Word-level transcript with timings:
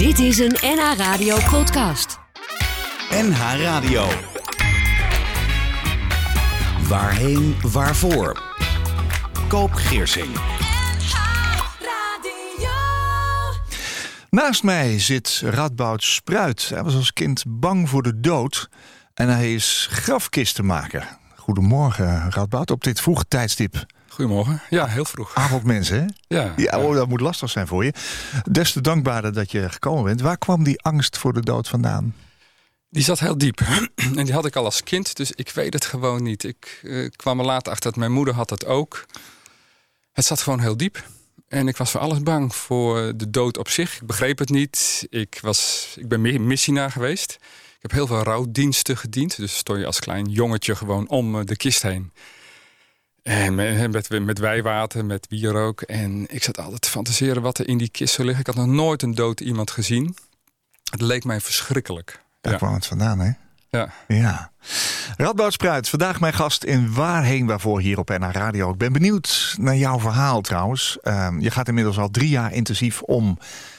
Dit 0.00 0.18
is 0.18 0.38
een 0.38 0.56
NH 0.60 0.96
Radio 0.96 1.36
podcast. 1.50 2.18
NH 3.10 3.60
Radio. 3.60 4.06
Waarheen, 6.88 7.56
waarvoor? 7.72 8.42
Koop 9.48 9.72
Geersing. 9.72 10.36
Naast 14.30 14.62
mij 14.62 14.98
zit 14.98 15.42
Radboud 15.44 16.02
Spruit. 16.02 16.68
Hij 16.68 16.82
was 16.82 16.94
als 16.94 17.12
kind 17.12 17.44
bang 17.48 17.88
voor 17.88 18.02
de 18.02 18.20
dood 18.20 18.68
en 19.14 19.28
hij 19.28 19.54
is 19.54 19.88
grafkistenmaker. 19.90 21.18
Goedemorgen, 21.36 22.30
Radboud, 22.30 22.70
op 22.70 22.84
dit 22.84 23.00
vroege 23.00 23.24
tijdstip. 23.28 23.86
Goedemorgen. 24.10 24.62
Ja, 24.70 24.86
heel 24.86 25.04
vroeg. 25.04 25.34
Avondmensen, 25.34 26.00
hè? 26.00 26.36
Ja. 26.36 26.52
Ja, 26.56 26.78
oh, 26.78 26.94
dat 26.94 27.08
moet 27.08 27.20
lastig 27.20 27.50
zijn 27.50 27.66
voor 27.66 27.84
je. 27.84 27.92
Des 28.50 28.72
te 28.72 28.80
dankbaarder 28.80 29.32
dat 29.32 29.50
je 29.50 29.68
gekomen 29.68 30.04
bent. 30.04 30.20
Waar 30.20 30.38
kwam 30.38 30.64
die 30.64 30.82
angst 30.82 31.18
voor 31.18 31.32
de 31.32 31.40
dood 31.40 31.68
vandaan? 31.68 32.14
Die 32.90 33.02
zat 33.02 33.18
heel 33.18 33.38
diep. 33.38 33.60
en 34.16 34.24
die 34.24 34.32
had 34.32 34.46
ik 34.46 34.56
al 34.56 34.64
als 34.64 34.82
kind, 34.82 35.16
dus 35.16 35.32
ik 35.32 35.50
weet 35.50 35.72
het 35.72 35.84
gewoon 35.84 36.22
niet. 36.22 36.44
Ik 36.44 36.80
eh, 36.82 37.10
kwam 37.16 37.38
er 37.38 37.44
later 37.44 37.72
achter 37.72 37.90
dat 37.90 37.98
mijn 37.98 38.12
moeder 38.12 38.34
had 38.34 38.50
het 38.50 38.66
ook. 38.66 39.06
Het 40.12 40.24
zat 40.24 40.40
gewoon 40.40 40.60
heel 40.60 40.76
diep. 40.76 41.04
En 41.48 41.68
ik 41.68 41.76
was 41.76 41.90
voor 41.90 42.00
alles 42.00 42.22
bang. 42.22 42.54
Voor 42.54 43.16
de 43.16 43.30
dood 43.30 43.58
op 43.58 43.68
zich. 43.68 43.96
Ik 43.96 44.06
begreep 44.06 44.38
het 44.38 44.50
niet. 44.50 45.06
Ik, 45.10 45.38
was, 45.42 45.88
ik 45.96 46.08
ben 46.08 46.46
missionaar 46.46 46.90
geweest. 46.90 47.32
Ik 47.74 47.82
heb 47.82 47.90
heel 47.90 48.06
veel 48.06 48.22
rouwdiensten 48.22 48.96
gediend. 48.96 49.36
Dus 49.36 49.56
stond 49.56 49.78
je 49.78 49.86
als 49.86 50.00
klein 50.00 50.26
jongetje 50.26 50.76
gewoon 50.76 51.08
om 51.08 51.38
eh, 51.38 51.44
de 51.44 51.56
kist 51.56 51.82
heen. 51.82 52.12
En 53.22 53.54
met, 53.54 53.90
met, 53.92 54.24
met 54.24 54.38
wijwater, 54.38 55.04
met 55.04 55.26
wierook. 55.28 55.80
En 55.80 56.24
ik 56.28 56.42
zat 56.42 56.58
altijd 56.58 56.80
te 56.80 56.90
fantaseren 56.90 57.42
wat 57.42 57.58
er 57.58 57.68
in 57.68 57.78
die 57.78 57.90
kist 57.90 58.14
zou 58.14 58.26
liggen. 58.26 58.46
Ik 58.46 58.54
had 58.54 58.66
nog 58.66 58.74
nooit 58.74 59.02
een 59.02 59.14
dood 59.14 59.40
iemand 59.40 59.70
gezien. 59.70 60.16
Het 60.90 61.00
leek 61.00 61.24
mij 61.24 61.40
verschrikkelijk. 61.40 62.22
Daar 62.40 62.56
kwam 62.56 62.74
het 62.74 62.86
vandaan, 62.86 63.18
hè? 63.18 63.30
Ja. 63.70 63.92
ja. 64.08 64.50
Radboud 65.16 65.52
Spruit, 65.52 65.88
vandaag 65.88 66.20
mijn 66.20 66.32
gast 66.32 66.64
in 66.64 66.94
Waarheen 66.94 67.46
Waarvoor 67.46 67.80
hier 67.80 67.98
op 67.98 68.08
NH 68.08 68.30
Radio. 68.30 68.70
Ik 68.70 68.78
ben 68.78 68.92
benieuwd 68.92 69.54
naar 69.58 69.76
jouw 69.76 70.00
verhaal 70.00 70.40
trouwens. 70.40 70.98
Uh, 71.02 71.28
je 71.38 71.50
gaat 71.50 71.68
inmiddels 71.68 71.98
al 71.98 72.10
drie 72.10 72.28
jaar 72.28 72.52
intensief 72.52 73.02
om 73.02 73.38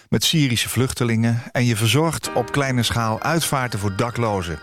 met 0.09 0.23
Syrische 0.23 0.69
vluchtelingen... 0.69 1.41
en 1.51 1.65
je 1.65 1.75
verzorgt 1.75 2.33
op 2.33 2.51
kleine 2.51 2.83
schaal 2.83 3.21
uitvaarten 3.21 3.79
voor 3.79 3.95
daklozen. 3.95 4.59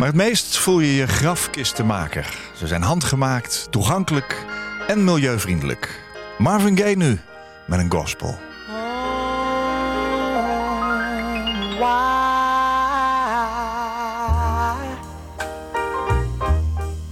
Maar 0.00 0.08
het 0.08 0.18
meest 0.18 0.58
voel 0.58 0.80
je 0.80 0.94
je 0.94 1.06
grafkistenmaker. 1.06 2.38
Ze 2.54 2.66
zijn 2.66 2.82
handgemaakt, 2.82 3.66
toegankelijk 3.70 4.44
en 4.86 5.04
milieuvriendelijk. 5.04 6.00
Marvin 6.38 6.78
Gaye 6.78 6.96
nu, 6.96 7.20
met 7.66 7.78
een 7.78 7.90
gospel. 7.90 8.38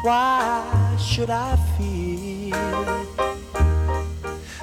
Why 0.03 0.61
should 0.99 1.29
I 1.29 1.57
feel? 1.77 2.18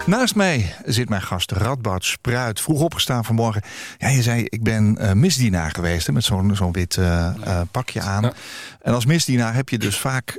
Naast 0.05 0.35
mij 0.35 0.75
zit 0.85 1.09
mijn 1.09 1.21
gast 1.21 1.51
Radboud 1.51 2.05
Spruit. 2.05 2.61
Vroeg 2.61 2.81
opgestaan 2.81 3.25
vanmorgen. 3.25 3.61
Ja, 3.97 4.07
je 4.07 4.21
zei, 4.21 4.45
ik 4.49 4.63
ben 4.63 4.97
uh, 4.99 5.11
misdienaar 5.11 5.71
geweest 5.71 6.07
hè, 6.07 6.13
met 6.13 6.23
zo'n 6.23 6.55
zo'n 6.55 6.71
wit 6.71 6.95
uh, 6.95 7.29
uh, 7.45 7.61
pakje 7.71 8.01
aan. 8.01 8.23
Ja. 8.23 8.33
En 8.81 8.93
als 8.93 9.05
misdienaar 9.05 9.53
heb 9.53 9.69
je 9.69 9.77
dus 9.77 9.97
vaak 9.97 10.37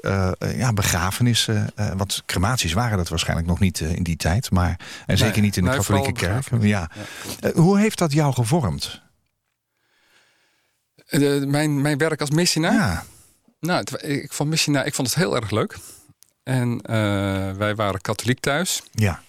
ja, 0.56 0.73
begrafenissen. 0.73 1.73
want 1.97 2.23
crematies 2.27 2.73
waren 2.73 2.97
dat 2.97 3.08
waarschijnlijk 3.08 3.48
nog 3.48 3.58
niet 3.58 3.81
in 3.81 4.03
die 4.03 4.17
tijd. 4.17 4.50
Maar, 4.50 4.81
en 5.06 5.19
zeker 5.19 5.42
niet 5.42 5.56
in 5.56 5.64
de 5.64 5.70
katholieke 5.70 6.12
kerk. 6.12 6.48
Ja. 6.61 6.89
ja. 7.41 7.53
hoe 7.55 7.78
heeft 7.78 7.98
dat 7.98 8.12
jou 8.12 8.33
gevormd? 8.33 9.03
mijn, 11.47 11.80
mijn 11.80 11.98
werk 11.98 12.20
als 12.20 12.30
misdienaar? 12.30 12.73
Ja. 12.73 13.05
Nou, 13.61 13.78
het, 13.78 14.03
ik, 14.05 14.33
vond 14.33 14.51
misdienaar, 14.51 14.86
ik 14.86 14.95
vond 14.95 15.08
het 15.08 15.17
heel 15.17 15.36
erg 15.36 15.51
leuk. 15.51 15.77
En 16.42 16.83
wij 17.58 17.74
waren 17.74 18.01
katholiek 18.01 18.41
thuis. 18.41 18.83
Ja. 18.91 19.24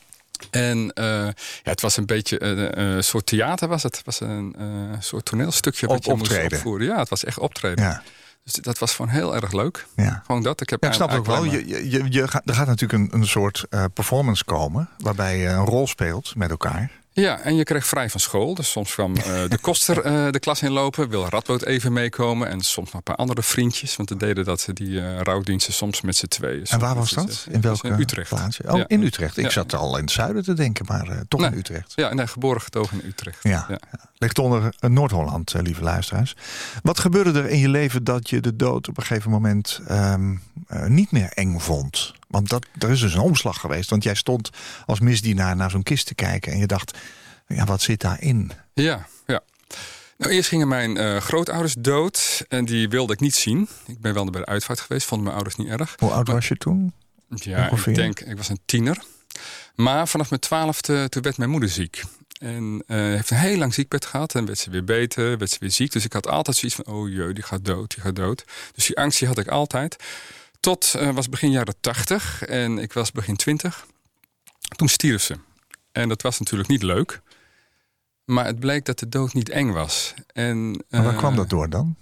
En 0.50 0.78
uh, 0.78 1.06
ja, 1.26 1.34
het 1.64 1.82
was 1.82 1.98
een 1.98 2.06
beetje 2.06 2.44
een 2.44 2.80
uh, 2.96 3.02
soort 3.02 3.26
theater 3.26 3.68
was 3.68 3.84
het. 3.84 3.96
Het 3.96 4.06
was 4.06 4.20
een 4.20 4.56
uh, 4.60 4.96
soort 5.00 5.26
toneelstukje 5.26 5.88
wat 5.88 6.06
je 6.06 6.12
optreden. 6.12 6.44
moest 6.44 6.56
opvoeren. 6.56 6.88
Ja, 6.88 7.00
het 7.00 7.10
was 7.10 7.24
echt 7.24 7.40
optreden. 7.40 7.84
Ja. 7.84 8.02
Dus 8.44 8.54
dat 8.54 8.78
was 8.78 8.96
gewoon 8.96 9.12
heel 9.12 9.36
erg 9.36 9.52
leuk. 9.52 9.86
Ja. 9.96 10.22
Gewoon 10.26 10.44
dat. 10.44 10.62
Ik 10.62 10.70
heb 10.70 10.84
ja, 10.84 10.88
ik 10.90 10.96
snap 10.96 11.12
ook 11.12 11.26
wel. 11.26 11.44
Je, 11.44 11.90
je, 11.90 12.06
je 12.10 12.28
gaat, 12.28 12.42
er 12.46 12.54
gaat 12.54 12.68
natuurlijk 12.68 13.14
een, 13.14 13.20
een 13.20 13.28
soort 13.28 13.66
performance 13.94 14.44
komen... 14.44 14.90
waarbij 14.98 15.38
je 15.38 15.48
een 15.48 15.66
rol 15.66 15.88
speelt 15.88 16.36
met 16.36 16.50
elkaar. 16.50 16.92
Ja, 17.22 17.40
en 17.40 17.56
je 17.56 17.64
kreeg 17.64 17.88
vrij 17.88 18.10
van 18.10 18.20
school. 18.20 18.54
Dus 18.54 18.72
soms 18.72 18.94
kwam 18.94 19.16
uh, 19.18 19.24
de 19.50 19.58
koster 19.62 20.06
uh, 20.06 20.32
de 20.32 20.40
klas 20.40 20.62
inlopen. 20.62 21.10
Wil 21.10 21.30
Radboud 21.30 21.64
even 21.64 21.94
meekomen. 21.94 22.48
En 22.48 22.62
soms 22.62 22.88
nog 22.88 22.96
een 22.96 23.04
paar 23.04 23.16
andere 23.16 23.44
vriendjes. 23.44 23.96
Want 23.96 24.10
we 24.10 24.18
deden 24.18 24.46
dat 24.46 24.68
die 24.74 24.90
uh, 24.90 25.22
rouwdiensten 25.22 25.74
soms 25.74 26.02
met 26.02 26.16
z'n 26.16 26.28
tweeën. 26.28 26.66
En 26.66 26.80
waar 26.80 26.96
was 26.96 27.12
dat? 27.12 27.48
In 27.50 27.62
welke 27.62 27.88
in 27.88 28.00
Utrecht. 28.00 28.30
plaatsje? 28.30 28.64
Oh, 28.72 28.78
ja. 28.78 28.88
in 28.88 29.04
Utrecht. 29.04 29.38
Ik 29.38 29.44
ja. 29.44 29.50
zat 29.50 29.74
al 29.74 29.98
in 29.98 30.04
het 30.04 30.12
zuiden 30.12 30.44
te 30.44 30.54
denken, 30.54 30.86
maar 30.88 31.24
toch 31.28 31.40
nee. 31.40 31.52
in 31.52 31.58
Utrecht. 31.58 31.94
Ja, 31.96 32.14
nee, 32.14 32.28
geboren 32.28 32.62
getogen 32.62 33.02
in 33.02 33.08
Utrecht. 33.08 33.44
Ja, 33.44 33.66
ja. 33.70 33.80
ligt 34.18 34.40
onder 34.40 34.74
Noord-Holland, 34.80 35.54
lieve 35.62 35.84
luisteraars. 35.84 36.36
Wat 36.84 37.00
gebeurde 37.00 37.42
er 37.42 37.50
in 37.50 37.60
je 37.60 37.70
leven 37.70 38.04
dat 38.04 38.30
je 38.30 38.40
de 38.40 38.56
dood 38.56 38.88
op 38.88 38.98
een 38.98 39.04
gegeven 39.04 39.32
moment 39.32 39.82
um, 39.92 40.42
niet 40.88 41.12
meer 41.12 41.32
eng 41.34 41.60
vond? 41.60 42.14
Want 42.28 42.50
dat, 42.50 42.66
er 42.78 42.90
is 42.90 43.00
dus 43.00 43.14
een 43.14 43.20
omslag 43.20 43.60
geweest. 43.60 43.90
Want 43.90 44.04
jij 44.04 44.16
stond 44.16 44.50
als 44.86 45.00
misdienaar 45.00 45.56
naar 45.56 45.70
zo'n 45.70 45.84
kist 45.84 46.06
te 46.06 46.16
kijken 46.16 46.52
en 46.52 46.60
je 46.60 46.68
dacht... 46.68 46.98
Ja, 47.48 47.66
wat 47.66 47.82
zit 47.82 48.02
daarin? 48.02 48.52
Ja, 48.74 49.08
ja. 49.26 49.42
Nou, 50.18 50.32
eerst 50.32 50.50
gingen 50.50 50.68
mijn 50.68 50.98
uh, 50.98 51.18
grootouders 51.18 51.76
dood 51.80 52.46
en 52.48 52.66
die 52.66 52.90
wilde 52.90 53.14
ik 53.14 53.20
niet 53.20 53.36
zien. 53.36 53.68
Ik 53.86 54.02
ben 54.02 54.14
wel 54.14 54.26
bij 54.30 54.42
de 54.42 54.48
uitvaart 54.48 54.80
geweest, 54.80 55.06
vonden 55.08 55.26
mijn 55.26 55.36
ouders 55.36 55.56
niet 55.56 55.80
erg. 55.80 55.96
Hoe 56.00 56.12
oud 56.12 56.26
maar, 56.26 56.36
was 56.36 56.48
je 56.48 56.58
toen? 56.58 56.94
Ja, 57.30 57.70
Ongeveer? 57.70 57.92
ik 57.92 57.98
denk, 57.98 58.20
ik 58.20 58.38
was 58.38 58.50
een 58.50 58.60
tiener. 58.66 59.04
Maar 59.76 60.08
vanaf 60.08 60.30
mijn 60.30 60.42
twaalfde, 60.42 61.10
toen 61.10 61.22
werd 61.22 61.38
mijn 61.38 61.50
moeder 61.50 61.70
ziek. 61.70 62.04
En 62.40 62.84
uh, 62.88 62.98
heeft 62.98 63.32
een 63.32 63.38
heel 63.38 63.58
lang 63.58 63.74
ziekbed 63.74 64.06
gehad. 64.06 64.36
En 64.36 64.46
werd 64.46 64.58
ze 64.58 64.70
weer 64.70 64.84
beter, 64.84 65.38
werd 65.38 65.52
ze 65.52 65.58
weer 65.60 65.72
ziek. 65.72 65.92
Dus 65.92 66.06
ik 66.06 66.14
had 66.14 66.28
altijd 66.28 66.58
zoiets 66.58 66.78
van, 66.84 66.94
oh 66.94 67.10
jee, 67.10 67.34
die 67.34 67.44
gaat 67.44 67.66
dood, 67.66 67.94
die 67.94 68.04
gaat 68.04 68.16
dood. 68.16 68.46
Dus 68.74 68.86
die 68.86 68.98
angst 68.98 69.20
die 69.20 69.28
had 69.28 69.38
ik 69.38 69.48
altijd. 69.48 69.96
Tot 70.68 70.94
uh, 70.98 71.10
was 71.10 71.30
begin 71.30 71.52
jaren 71.52 71.76
tachtig 71.80 72.46
en 72.46 72.78
ik 72.78 72.94
was 72.94 73.12
begin 73.12 73.36
twintig. 73.36 73.86
Toen 74.76 74.88
stierf 74.88 75.22
ze. 75.22 75.36
En 75.92 76.10
dat 76.10 76.22
was 76.22 76.40
natuurlijk 76.40 76.70
niet 76.70 76.84
leuk. 76.84 77.22
Maar 78.26 78.46
het 78.46 78.60
bleek 78.60 78.86
dat 78.86 79.00
de 79.00 79.10
dood 79.10 79.34
niet 79.34 79.50
eng 79.50 79.72
was. 79.72 80.14
En, 80.34 80.72
maar 80.72 81.04
waar 81.04 81.14
uh, 81.14 81.18
kwam 81.18 81.36
dat 81.36 81.50
door 81.50 81.70
dan? 81.70 81.96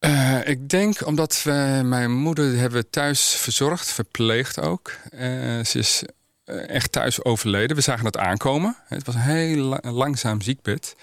Uh, 0.00 0.46
ik 0.48 0.68
denk 0.68 1.06
omdat 1.06 1.42
we 1.42 1.80
mijn 1.84 2.12
moeder 2.12 2.56
hebben 2.56 2.90
thuis 2.90 3.34
verzorgd, 3.34 3.92
verpleegd 3.92 4.60
ook. 4.60 4.92
Uh, 5.14 5.20
ze 5.64 5.78
is 5.78 6.02
echt 6.66 6.92
thuis 6.92 7.24
overleden. 7.24 7.76
We 7.76 7.82
zagen 7.82 8.04
het 8.04 8.16
aankomen. 8.16 8.76
Het 8.84 9.06
was 9.06 9.14
een 9.14 9.20
heel 9.20 9.64
la 9.64 9.80
langzaam 9.82 10.40
ziekbed. 10.40 10.96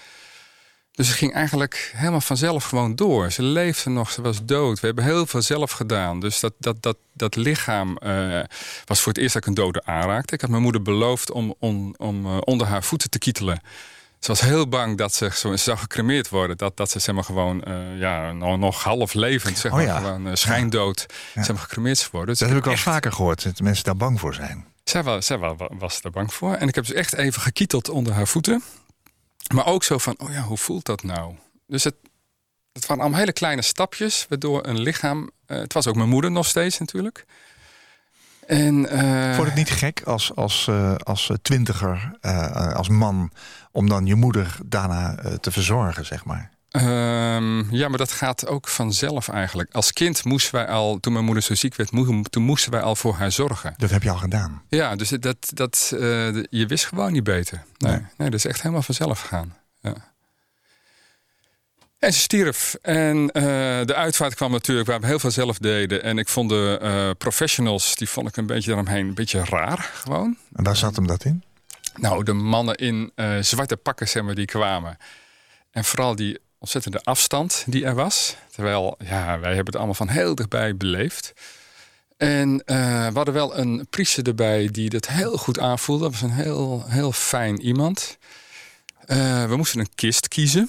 Dus 1.00 1.08
het 1.08 1.18
ging 1.18 1.34
eigenlijk 1.34 1.92
helemaal 1.96 2.20
vanzelf 2.20 2.64
gewoon 2.64 2.94
door. 2.94 3.30
Ze 3.30 3.42
leefde 3.42 3.90
nog, 3.90 4.10
ze 4.10 4.22
was 4.22 4.44
dood. 4.44 4.80
We 4.80 4.86
hebben 4.86 5.04
heel 5.04 5.26
veel 5.26 5.42
zelf 5.42 5.70
gedaan. 5.70 6.20
Dus 6.20 6.40
dat, 6.40 6.52
dat, 6.58 6.82
dat, 6.82 6.96
dat 7.12 7.36
lichaam 7.36 7.98
uh, 8.02 8.40
was 8.84 9.00
voor 9.00 9.12
het 9.12 9.20
eerst 9.20 9.32
dat 9.32 9.42
ik 9.42 9.48
een 9.48 9.54
dode 9.54 9.84
aanraakte. 9.84 10.34
Ik 10.34 10.40
had 10.40 10.50
mijn 10.50 10.62
moeder 10.62 10.82
beloofd 10.82 11.30
om, 11.30 11.54
om, 11.58 11.94
om 11.96 12.26
uh, 12.26 12.36
onder 12.40 12.66
haar 12.66 12.82
voeten 12.82 13.10
te 13.10 13.18
kietelen. 13.18 13.60
Ze 14.18 14.28
was 14.28 14.40
heel 14.40 14.68
bang 14.68 14.98
dat 14.98 15.14
ze, 15.14 15.30
ze 15.34 15.56
zou 15.56 15.78
gecremeerd 15.78 16.28
worden. 16.28 16.56
Dat, 16.56 16.76
dat 16.76 16.90
ze 16.90 16.98
zeg 16.98 17.14
maar, 17.14 17.24
gewoon 17.24 17.64
uh, 17.68 17.98
ja, 17.98 18.32
nog, 18.32 18.58
nog 18.58 18.82
half 18.82 19.14
levend, 19.14 19.58
zeg 19.58 19.72
maar, 19.72 19.80
oh 19.80 19.86
ja. 19.86 19.96
gewoon 19.96 20.36
schijndood, 20.36 21.06
ja. 21.34 21.42
zeg 21.42 21.56
maar, 21.56 21.64
gecremeerd 21.64 21.98
zou 21.98 22.10
worden. 22.10 22.30
Dus 22.30 22.38
dat 22.38 22.48
heb 22.48 22.58
ik 22.58 22.66
al 22.66 22.72
echt... 22.72 22.82
vaker 22.82 23.12
gehoord, 23.12 23.42
dat 23.42 23.60
mensen 23.60 23.84
daar 23.84 23.96
bang 23.96 24.20
voor 24.20 24.34
zijn. 24.34 24.66
Zij, 24.84 25.02
was, 25.02 25.26
zij 25.26 25.38
was, 25.38 25.54
was 25.78 26.00
er 26.02 26.10
bang 26.10 26.34
voor. 26.34 26.54
En 26.54 26.68
ik 26.68 26.74
heb 26.74 26.86
ze 26.86 26.94
echt 26.94 27.14
even 27.14 27.42
gekieteld 27.42 27.88
onder 27.88 28.12
haar 28.12 28.26
voeten. 28.26 28.62
Maar 29.54 29.66
ook 29.66 29.84
zo 29.84 29.98
van, 29.98 30.14
oh 30.18 30.32
ja, 30.32 30.42
hoe 30.42 30.56
voelt 30.56 30.84
dat 30.84 31.02
nou? 31.02 31.34
Dus 31.66 31.84
het, 31.84 31.94
het 32.72 32.86
waren 32.86 33.02
allemaal 33.02 33.20
hele 33.20 33.32
kleine 33.32 33.62
stapjes, 33.62 34.26
waardoor 34.28 34.66
een 34.66 34.80
lichaam... 34.80 35.30
Uh, 35.46 35.58
het 35.58 35.72
was 35.72 35.86
ook 35.86 35.94
mijn 35.94 36.08
moeder 36.08 36.30
nog 36.30 36.46
steeds 36.46 36.78
natuurlijk. 36.78 37.24
En, 38.46 38.94
uh, 38.94 39.38
het 39.38 39.54
niet 39.54 39.70
gek 39.70 40.02
als, 40.02 40.34
als, 40.34 40.66
uh, 40.70 40.94
als 40.94 41.30
twintiger, 41.42 42.18
als 42.74 42.88
man... 42.88 43.32
om 43.72 43.88
dan 43.88 44.06
je 44.06 44.14
moeder 44.14 44.56
daarna 44.66 45.14
te 45.40 45.50
verzorgen, 45.50 46.06
zeg 46.06 46.24
maar? 46.24 46.50
Um, 46.72 47.74
ja, 47.74 47.88
maar 47.88 47.98
dat 47.98 48.12
gaat 48.12 48.46
ook 48.46 48.68
vanzelf 48.68 49.28
eigenlijk. 49.28 49.72
Als 49.72 49.92
kind 49.92 50.24
moesten 50.24 50.54
wij 50.54 50.66
al, 50.66 51.00
toen 51.00 51.12
mijn 51.12 51.24
moeder 51.24 51.42
zo 51.42 51.54
ziek 51.54 51.74
werd, 51.74 51.90
toen 52.30 52.42
moesten 52.42 52.72
wij 52.72 52.80
al 52.80 52.96
voor 52.96 53.14
haar 53.14 53.32
zorgen. 53.32 53.74
Dat 53.76 53.90
heb 53.90 54.02
je 54.02 54.10
al 54.10 54.16
gedaan? 54.16 54.62
Ja, 54.68 54.96
dus 54.96 55.08
dat, 55.08 55.50
dat, 55.54 55.90
uh, 55.94 56.00
je 56.50 56.66
wist 56.66 56.86
gewoon 56.86 57.12
niet 57.12 57.24
beter. 57.24 57.64
Nee, 57.76 57.92
nee. 57.92 58.00
nee, 58.16 58.30
dat 58.30 58.38
is 58.38 58.46
echt 58.46 58.62
helemaal 58.62 58.82
vanzelf 58.82 59.20
gegaan. 59.20 59.56
Ja. 59.80 59.94
En 61.98 62.12
ze 62.12 62.18
stierf. 62.18 62.76
En 62.82 63.16
uh, 63.16 63.32
de 63.84 63.94
uitvaart 63.94 64.34
kwam 64.34 64.50
natuurlijk 64.50 64.88
waar 64.88 65.00
we 65.00 65.06
heel 65.06 65.18
veel 65.18 65.30
zelf 65.30 65.58
deden. 65.58 66.02
En 66.02 66.18
ik 66.18 66.28
vond 66.28 66.48
de 66.48 66.78
uh, 66.82 67.10
professionals, 67.18 67.96
die 67.96 68.08
vond 68.08 68.28
ik 68.28 68.36
een 68.36 68.46
beetje 68.46 68.68
daaromheen, 68.68 69.06
een 69.06 69.14
beetje 69.14 69.44
raar 69.44 69.90
gewoon. 69.94 70.36
En 70.52 70.64
waar 70.64 70.76
zat 70.76 70.96
hem 70.96 71.06
dat 71.06 71.24
in? 71.24 71.42
Nou, 71.94 72.24
de 72.24 72.32
mannen 72.32 72.74
in 72.74 73.12
eh, 73.14 73.38
zwarte 73.40 73.76
pakken, 73.76 74.08
zeg 74.08 74.22
maar, 74.22 74.34
die 74.34 74.46
kwamen. 74.46 74.96
En 75.70 75.84
vooral 75.84 76.16
die 76.16 76.38
ontzettende 76.60 77.00
afstand 77.02 77.64
die 77.66 77.84
er 77.84 77.94
was. 77.94 78.36
Terwijl, 78.50 78.96
ja, 78.98 79.38
wij 79.38 79.54
hebben 79.54 79.66
het 79.66 79.76
allemaal 79.76 79.94
van 79.94 80.08
heel 80.08 80.34
dichtbij 80.34 80.76
beleefd. 80.76 81.32
En 82.16 82.62
eh, 82.64 83.06
we 83.06 83.14
hadden 83.14 83.34
wel 83.34 83.58
een 83.58 83.86
priester 83.90 84.26
erbij 84.26 84.68
die 84.70 84.90
dat 84.90 85.08
heel 85.08 85.36
goed 85.36 85.58
aanvoelde. 85.58 86.02
Dat 86.02 86.12
was 86.12 86.22
een 86.22 86.30
heel, 86.30 86.84
heel 86.86 87.12
fijn 87.12 87.60
iemand. 87.60 88.18
Eh, 89.06 89.44
we 89.44 89.56
moesten 89.56 89.80
een 89.80 89.94
kist 89.94 90.28
kiezen. 90.28 90.68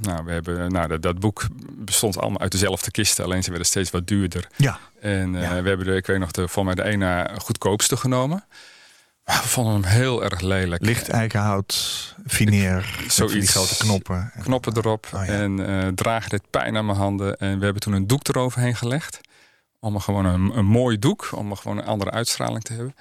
Nou, 0.00 0.24
we 0.24 0.32
hebben, 0.32 0.72
nou 0.72 0.88
dat, 0.88 1.02
dat, 1.02 1.18
boek 1.18 1.46
bestond 1.70 2.18
allemaal 2.18 2.40
uit 2.40 2.52
dezelfde 2.52 2.90
kisten, 2.90 3.24
alleen 3.24 3.42
ze 3.42 3.48
werden 3.48 3.66
steeds 3.66 3.90
wat 3.90 4.06
duurder. 4.06 4.48
Ja. 4.56 4.78
En 5.00 5.34
uh, 5.34 5.48
we 5.48 5.68
hebben, 5.68 5.86
de, 5.86 5.96
ik 5.96 6.06
weet 6.06 6.18
nog, 6.18 6.30
de, 6.30 6.48
voor 6.48 6.64
mij 6.64 6.74
de 6.74 6.84
ene 6.84 7.30
goedkoopste 7.38 7.96
genomen. 7.96 8.44
Maar 9.26 9.42
we 9.42 9.48
vonden 9.48 9.74
hem 9.74 9.84
heel 9.84 10.24
erg 10.24 10.40
lelijk. 10.40 10.82
Licht 10.82 11.08
eikenhout, 11.08 12.14
fineer, 12.26 12.96
zoiets. 13.08 13.50
grote 13.50 13.76
knoppen. 13.76 14.32
Knoppen 14.42 14.76
erop. 14.76 15.06
Oh, 15.14 15.24
ja. 15.24 15.32
En 15.32 15.58
uh, 15.58 15.88
dragen 15.88 16.30
dit 16.30 16.50
pijn 16.50 16.76
aan 16.76 16.86
mijn 16.86 16.98
handen. 16.98 17.36
En 17.36 17.58
we 17.58 17.64
hebben 17.64 17.82
toen 17.82 17.92
een 17.92 18.06
doek 18.06 18.28
eroverheen 18.28 18.76
gelegd. 18.76 19.20
Om 19.80 19.94
er 19.94 20.00
gewoon 20.00 20.24
een, 20.24 20.56
een 20.56 20.64
mooi 20.64 20.98
doek, 20.98 21.28
om 21.32 21.50
er 21.50 21.56
gewoon 21.56 21.78
een 21.78 21.84
andere 21.84 22.10
uitstraling 22.10 22.62
te 22.62 22.72
hebben. 22.72 22.94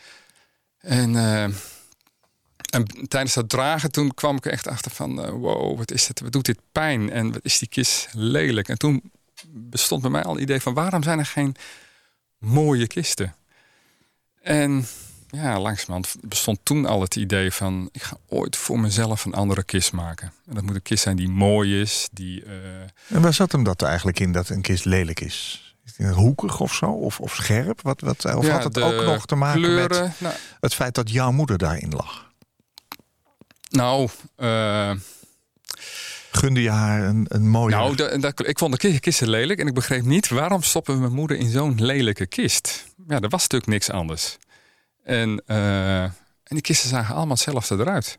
En, 0.80 1.13
uh, 1.13 1.44
en 1.44 3.07
tijdens 3.07 3.33
dat 3.33 3.50
dragen, 3.50 3.92
toen 3.92 4.13
kwam 4.13 4.36
ik 4.36 4.45
er 4.45 4.51
echt 4.51 4.68
achter 4.68 4.92
van... 4.92 5.25
Uh, 5.25 5.30
wow, 5.30 5.77
wat 5.77 5.92
is 5.92 6.07
dit? 6.07 6.19
Wat 6.19 6.31
doet 6.31 6.45
dit 6.45 6.60
pijn? 6.72 7.12
En 7.12 7.31
wat 7.31 7.44
is 7.44 7.60
die 7.60 7.68
kist 7.68 8.07
lelijk? 8.12 8.69
En 8.69 8.77
toen 8.77 9.12
bestond 9.48 10.01
bij 10.01 10.12
mij 10.12 10.24
al 10.24 10.33
het 10.33 10.42
idee 10.42 10.62
van... 10.62 10.74
waarom 10.74 11.04
zijn 11.04 11.19
er 11.19 11.25
geen 11.25 11.56
mooie 12.38 12.88
kisten? 12.88 13.36
En 14.42 14.86
ja, 15.30 15.60
langzamerhand 15.60 16.16
bestond 16.22 16.60
toen 16.63 16.86
al 16.86 17.01
het 17.01 17.16
idee 17.16 17.51
van... 17.51 17.89
ik 17.92 18.04
ga 18.04 18.18
ooit 18.27 18.56
voor 18.56 18.80
mezelf 18.80 19.25
een 19.25 19.33
andere 19.33 19.63
kist 19.63 19.92
maken. 19.92 20.33
En 20.48 20.56
dat 20.56 20.63
moet 20.63 20.75
een 20.75 20.81
kist 20.81 21.04
zijn 21.04 21.16
die 21.16 21.30
mooi 21.30 21.81
is, 21.81 22.07
die... 22.12 22.44
Uh... 22.45 22.51
En 23.07 23.22
waar 23.22 23.33
zat 23.33 23.51
hem 23.51 23.63
dat 23.63 23.81
eigenlijk 23.81 24.19
in, 24.19 24.31
dat 24.31 24.50
een 24.50 24.62
kist 24.62 24.86
lelijk 24.86 25.19
is? 25.19 25.63
Hoekig 26.13 26.60
of 26.60 26.74
zo? 26.74 26.86
Of, 26.86 27.19
of 27.19 27.36
scherp? 27.36 27.81
Wat, 27.81 28.01
wat, 28.01 28.25
of 28.25 28.45
ja, 28.45 28.51
had 28.51 28.63
het 28.63 28.81
ook 28.81 29.04
nog 29.04 29.25
te 29.25 29.36
maken 29.36 29.62
kleuren, 29.62 30.01
met 30.01 30.19
nou, 30.19 30.36
het 30.60 30.74
feit 30.74 30.95
dat 30.95 31.10
jouw 31.10 31.31
moeder 31.31 31.57
daarin 31.57 31.89
lag? 31.89 32.31
Nou... 33.69 34.10
Uh... 34.38 34.92
Gunde 36.31 36.62
je 36.62 36.69
haar 36.69 37.04
een, 37.04 37.25
een 37.27 37.50
mooie... 37.50 37.75
Nou, 37.75 37.95
ik 38.36 38.60
vond 38.60 38.81
de 38.81 39.00
kisten 39.00 39.30
lelijk 39.30 39.60
en 39.60 39.68
ik 39.68 39.74
begreep 39.74 40.04
niet... 40.04 40.30
waarom 40.30 40.63
stoppen 40.63 40.94
we 40.94 41.00
mijn 41.00 41.13
moeder 41.13 41.38
in 41.38 41.50
zo'n 41.50 41.83
lelijke 41.83 42.27
kist? 42.27 42.86
Ja, 43.07 43.19
er 43.19 43.30
was 43.30 43.42
natuurlijk 43.42 43.72
niks 43.72 43.89
anders. 43.89 44.38
En, 45.06 45.42
uh, 45.48 46.04
en 46.04 46.13
die 46.44 46.62
kisten 46.62 46.90
zagen 46.90 47.16
allemaal 47.16 47.36
hetzelfde 47.36 47.75
eruit. 47.75 48.16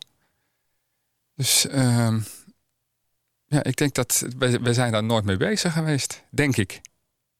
Dus 1.35 1.65
uh, 1.65 2.15
ja, 3.45 3.63
ik 3.63 3.75
denk 3.75 3.93
dat 3.93 4.25
wij, 4.37 4.73
zijn 4.73 4.91
daar 4.91 5.03
nooit 5.03 5.25
mee 5.25 5.37
bezig 5.37 5.73
geweest, 5.73 6.23
denk 6.29 6.57
ik. 6.57 6.81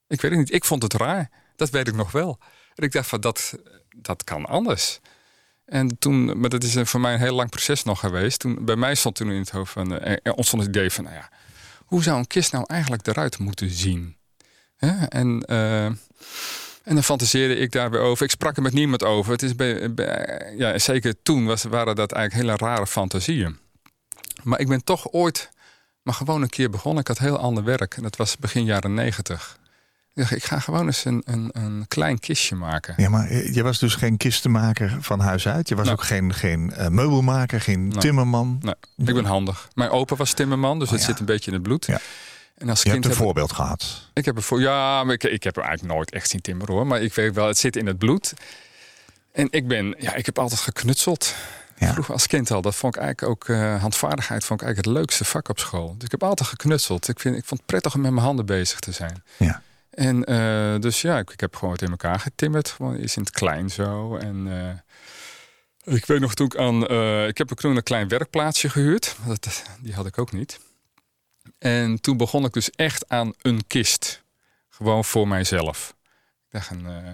Ik 0.08 0.22
weet 0.22 0.32
het 0.32 0.40
niet. 0.40 0.54
Ik 0.54 0.66
vond 0.66 0.84
het 0.84 0.94
raar. 0.94 1.30
Dat 1.56 1.70
weet 1.70 1.88
ik 1.88 1.96
nog 1.96 2.12
wel. 2.12 2.40
En 2.76 2.84
ik 2.84 2.92
dacht 2.92 3.08
van 3.08 3.22
dat, 3.22 3.60
dat 3.96 4.24
kan 4.24 4.46
anders. 4.46 5.00
En 5.66 5.98
toen, 6.00 6.40
maar 6.40 6.50
dat 6.50 6.64
is 6.64 6.76
voor 6.90 7.00
mij 7.00 7.14
een 7.14 7.20
heel 7.20 7.36
lang 7.36 7.50
proces 7.50 7.84
nog 7.84 8.00
geweest. 8.00 8.40
Toen, 8.40 8.66
bij 8.66 8.76
mij 8.76 8.96
stond 8.96 9.16
toen 9.16 9.32
in 9.32 9.40
het 9.40 9.50
hoofd 9.50 9.72
van, 9.72 10.00
er 10.00 10.34
ontstond 10.34 10.62
het 10.62 10.76
idee 10.76 10.92
van, 10.92 11.04
nou 11.04 11.16
ja, 11.16 11.30
hoe 11.86 12.04
zou 12.04 12.18
een 12.18 12.28
kist 12.28 12.52
nou 12.52 12.66
eigenlijk 12.68 13.08
eruit 13.08 13.40
moeten 13.40 13.70
zien? 13.70 14.18
En 15.10 15.44
uh, 15.52 15.92
en 16.88 16.94
dan 16.94 17.04
fantaseerde 17.04 17.56
ik 17.56 17.72
daar 17.72 17.92
weer 17.92 18.00
over. 18.00 18.24
Ik 18.26 18.32
sprak 18.32 18.56
er 18.56 18.62
met 18.62 18.74
niemand 18.74 19.04
over. 19.04 19.32
Het 19.32 19.44
is 19.44 19.56
bij, 19.56 19.94
bij, 19.94 20.54
ja, 20.58 20.78
zeker 20.80 21.16
toen 21.24 21.46
was, 21.46 21.64
waren 21.64 21.96
dat 21.96 22.12
eigenlijk 22.12 22.50
hele 22.50 22.70
rare 22.70 22.88
fantasieën. 22.88 23.58
Maar 24.44 24.60
ik 24.60 24.68
ben 24.68 24.84
toch 24.84 25.12
ooit 25.12 25.50
maar 26.08 26.14
gewoon 26.16 26.42
een 26.42 26.50
keer 26.50 26.70
begonnen. 26.70 27.02
Ik 27.02 27.08
had 27.08 27.18
heel 27.18 27.38
ander 27.38 27.64
werk. 27.64 27.96
En 27.96 28.04
dat 28.04 28.16
was 28.16 28.38
begin 28.38 28.66
jaren 28.66 28.94
negentig. 28.94 29.58
Ik 30.14 30.24
dacht, 30.24 30.36
ik 30.36 30.44
ga 30.44 30.60
gewoon 30.60 30.86
eens 30.86 31.06
een, 31.06 31.22
een, 31.26 31.50
een, 31.52 31.86
klein 31.88 32.20
kistje 32.20 32.56
maken. 32.56 32.94
Ja, 32.98 33.10
maar 33.10 33.34
je 33.34 33.64
was 33.64 33.80
dus 33.80 33.96
geen 33.96 34.18
kistenmaker 34.18 34.98
van 35.00 35.20
huis 35.20 35.48
uit. 35.48 35.70
Je 35.70 35.76
was 35.76 35.86
Nou. 35.86 35.98
ook 35.98 36.04
geen, 36.04 36.34
geen 36.34 36.74
uh, 36.78 36.88
meubelmaker, 36.88 37.62
geen 37.62 37.90
timmerman. 37.98 38.58
Nee, 38.62 38.74
ik 39.08 39.14
ben 39.14 39.26
handig. 39.26 39.68
Mijn 39.74 39.90
opa 39.90 40.16
was 40.16 40.34
timmerman, 40.34 40.80
dus 40.80 40.88
Oh, 40.88 40.94
het 40.94 41.02
ja. 41.02 41.08
zit 41.08 41.20
een 41.20 41.26
beetje 41.26 41.48
in 41.48 41.54
het 41.54 41.64
bloed. 41.64 41.86
Ja. 41.86 42.00
En 42.58 42.70
als 42.70 42.82
Je 42.82 42.90
hebt 42.90 43.04
een 43.04 43.10
heb 43.10 43.20
ik- 43.20 43.26
voorbeeld 43.26 43.52
gehad. 43.52 44.10
Ik 44.14 44.26
heb 44.26 44.36
er 44.36 44.44
voor, 44.44 44.62
ja, 44.62 45.04
maar 45.04 45.14
ik, 45.14 45.24
ik 45.24 45.44
heb 45.44 45.58
er 45.58 45.64
eigenlijk 45.64 45.94
nooit 45.94 46.12
echt 46.12 46.30
zien 46.30 46.42
timmeren 46.42 46.76
hoor. 46.76 46.88
Maar 46.88 47.02
ik 47.02 47.14
weet 47.14 47.34
wel, 47.34 47.48
het 47.48 47.58
zit 47.58 47.76
in 47.76 47.86
het 47.86 47.98
bloed. 47.98 48.34
En 49.32 49.48
ik 49.52 49.68
ben, 49.68 49.96
ja, 49.98 50.14
ik 50.16 50.26
heb 50.26 50.40
altijd 50.40 50.60
geknutseld. 50.60 51.36
Ja. 51.78 51.92
Vroeger 51.92 52.14
als 52.14 52.28
kind 52.28 52.52
al. 52.52 52.62
Dat 52.62 52.76
vond 52.76 52.96
ik 52.96 53.02
eigenlijk 53.02 53.32
ook, 53.32 53.50
eh, 53.56 53.82
handvaardigheid 53.82 54.44
vond 54.44 54.62
ik 54.62 54.66
eigenlijk 54.66 54.96
het 54.96 55.04
leukste 55.06 55.26
vak 55.26 55.50
op 55.50 55.60
school. 55.60 55.94
Dus 55.96 56.04
ik 56.06 56.12
heb 56.12 56.24
altijd 56.24 56.50
geknutseld. 56.50 57.08
Ik, 57.08 57.20
vind, 57.20 57.36
ik 57.36 57.46
vond 57.46 57.60
het 57.60 57.70
prettig 57.70 57.96
om 57.96 58.02
met 58.02 58.12
mijn 58.12 58.26
handen 58.26 58.46
bezig 58.46 58.80
te 58.80 58.92
zijn. 58.92 59.24
Ja. 59.38 59.62
En 59.90 60.24
eh, 60.26 60.80
dus 60.80 61.02
ja, 61.02 61.18
ik, 61.18 61.30
ik 61.30 61.40
heb 61.40 61.56
gewoon 61.56 61.74
het 61.74 61.82
in 61.82 61.90
elkaar 61.90 62.20
getimmerd. 62.20 62.70
Gewoon 62.70 62.96
eens 62.96 63.16
in 63.16 63.22
het 63.22 63.32
klein 63.32 63.70
zo. 63.70 64.16
En 64.18 64.48
eh, 65.84 65.94
ik 65.96 66.06
weet 66.06 66.20
nog 66.20 66.34
toen 66.34 66.46
ik 66.46 66.56
aan, 66.58 66.82
ik 67.28 67.38
heb 67.38 67.52
ook 67.52 67.60
toen 67.60 67.76
een 67.76 67.84
klein 67.84 68.08
werkplaatsje 68.08 68.70
gehuurd. 68.70 69.16
Dat, 69.26 69.64
die 69.82 69.94
had 69.94 70.06
ik 70.06 70.18
ook 70.20 70.32
niet. 70.32 70.60
En 71.58 72.02
toen 72.02 72.18
begon 72.18 72.46
ik 72.46 72.54
dus 72.54 72.70
echt 72.70 73.10
aan 73.10 73.34
een 73.42 73.68
kist. 73.68 74.24
Gewoon 74.70 75.06
voor 75.06 75.28
mijzelf. 75.28 75.96
Ik 76.46 76.52
dacht 76.52 76.70
een, 76.70 76.86
eh, 76.86 77.14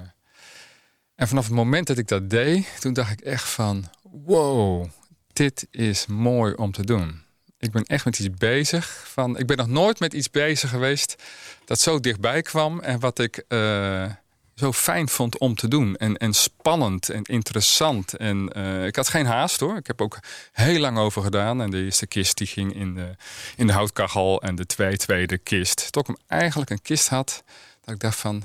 En 1.15 1.27
vanaf 1.27 1.45
het 1.45 1.53
moment 1.53 1.87
dat 1.87 1.97
ik 1.97 2.07
dat 2.07 2.29
deed, 2.29 2.67
toen 2.79 2.93
dacht 2.93 3.11
ik 3.11 3.21
echt 3.21 3.49
van... 3.49 3.89
Wow, 4.01 4.89
dit 5.33 5.67
is 5.71 6.05
mooi 6.05 6.53
om 6.53 6.71
te 6.71 6.85
doen. 6.85 7.21
Ik 7.57 7.71
ben 7.71 7.83
echt 7.83 8.05
met 8.05 8.19
iets 8.19 8.37
bezig. 8.37 9.03
Van, 9.07 9.37
ik 9.37 9.47
ben 9.47 9.57
nog 9.57 9.67
nooit 9.67 9.99
met 9.99 10.13
iets 10.13 10.29
bezig 10.29 10.69
geweest 10.69 11.23
dat 11.65 11.79
zo 11.79 11.99
dichtbij 11.99 12.41
kwam. 12.41 12.79
En 12.79 12.99
wat 12.99 13.19
ik 13.19 13.37
eh, 13.47 14.11
zo 14.55 14.73
fijn 14.73 15.09
vond 15.09 15.37
om 15.37 15.55
te 15.55 15.67
doen. 15.67 15.95
En, 15.95 16.17
en 16.17 16.33
spannend 16.33 17.09
en 17.09 17.23
interessant. 17.23 18.13
En 18.13 18.49
eh, 18.49 18.85
ik 18.85 18.95
had 18.95 19.09
geen 19.09 19.25
haast 19.25 19.59
hoor. 19.59 19.77
Ik 19.77 19.87
heb 19.87 20.01
ook 20.01 20.19
heel 20.51 20.79
lang 20.79 20.97
over 20.97 21.21
gedaan. 21.21 21.61
En 21.61 21.69
de 21.69 21.83
eerste 21.83 22.07
kist 22.07 22.37
die 22.37 22.47
ging 22.47 22.73
in 22.75 22.93
de, 22.93 23.15
in 23.55 23.67
de 23.67 23.73
houtkachel. 23.73 24.41
En 24.41 24.55
de 24.55 24.65
twee 24.65 24.97
tweede 24.97 25.37
kist. 25.37 25.91
Tot 25.91 26.09
ik 26.09 26.15
hem 26.15 26.39
eigenlijk 26.39 26.69
een 26.69 26.81
kist 26.81 27.07
had. 27.07 27.43
Dat 27.81 27.93
ik 27.93 27.99
dacht 27.99 28.19
van, 28.19 28.43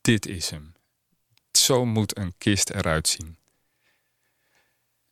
dit 0.00 0.26
is 0.26 0.50
hem. 0.50 0.74
Zo 1.52 1.84
moet 1.84 2.16
een 2.16 2.34
kist 2.38 2.70
eruit 2.70 3.08
zien. 3.08 3.37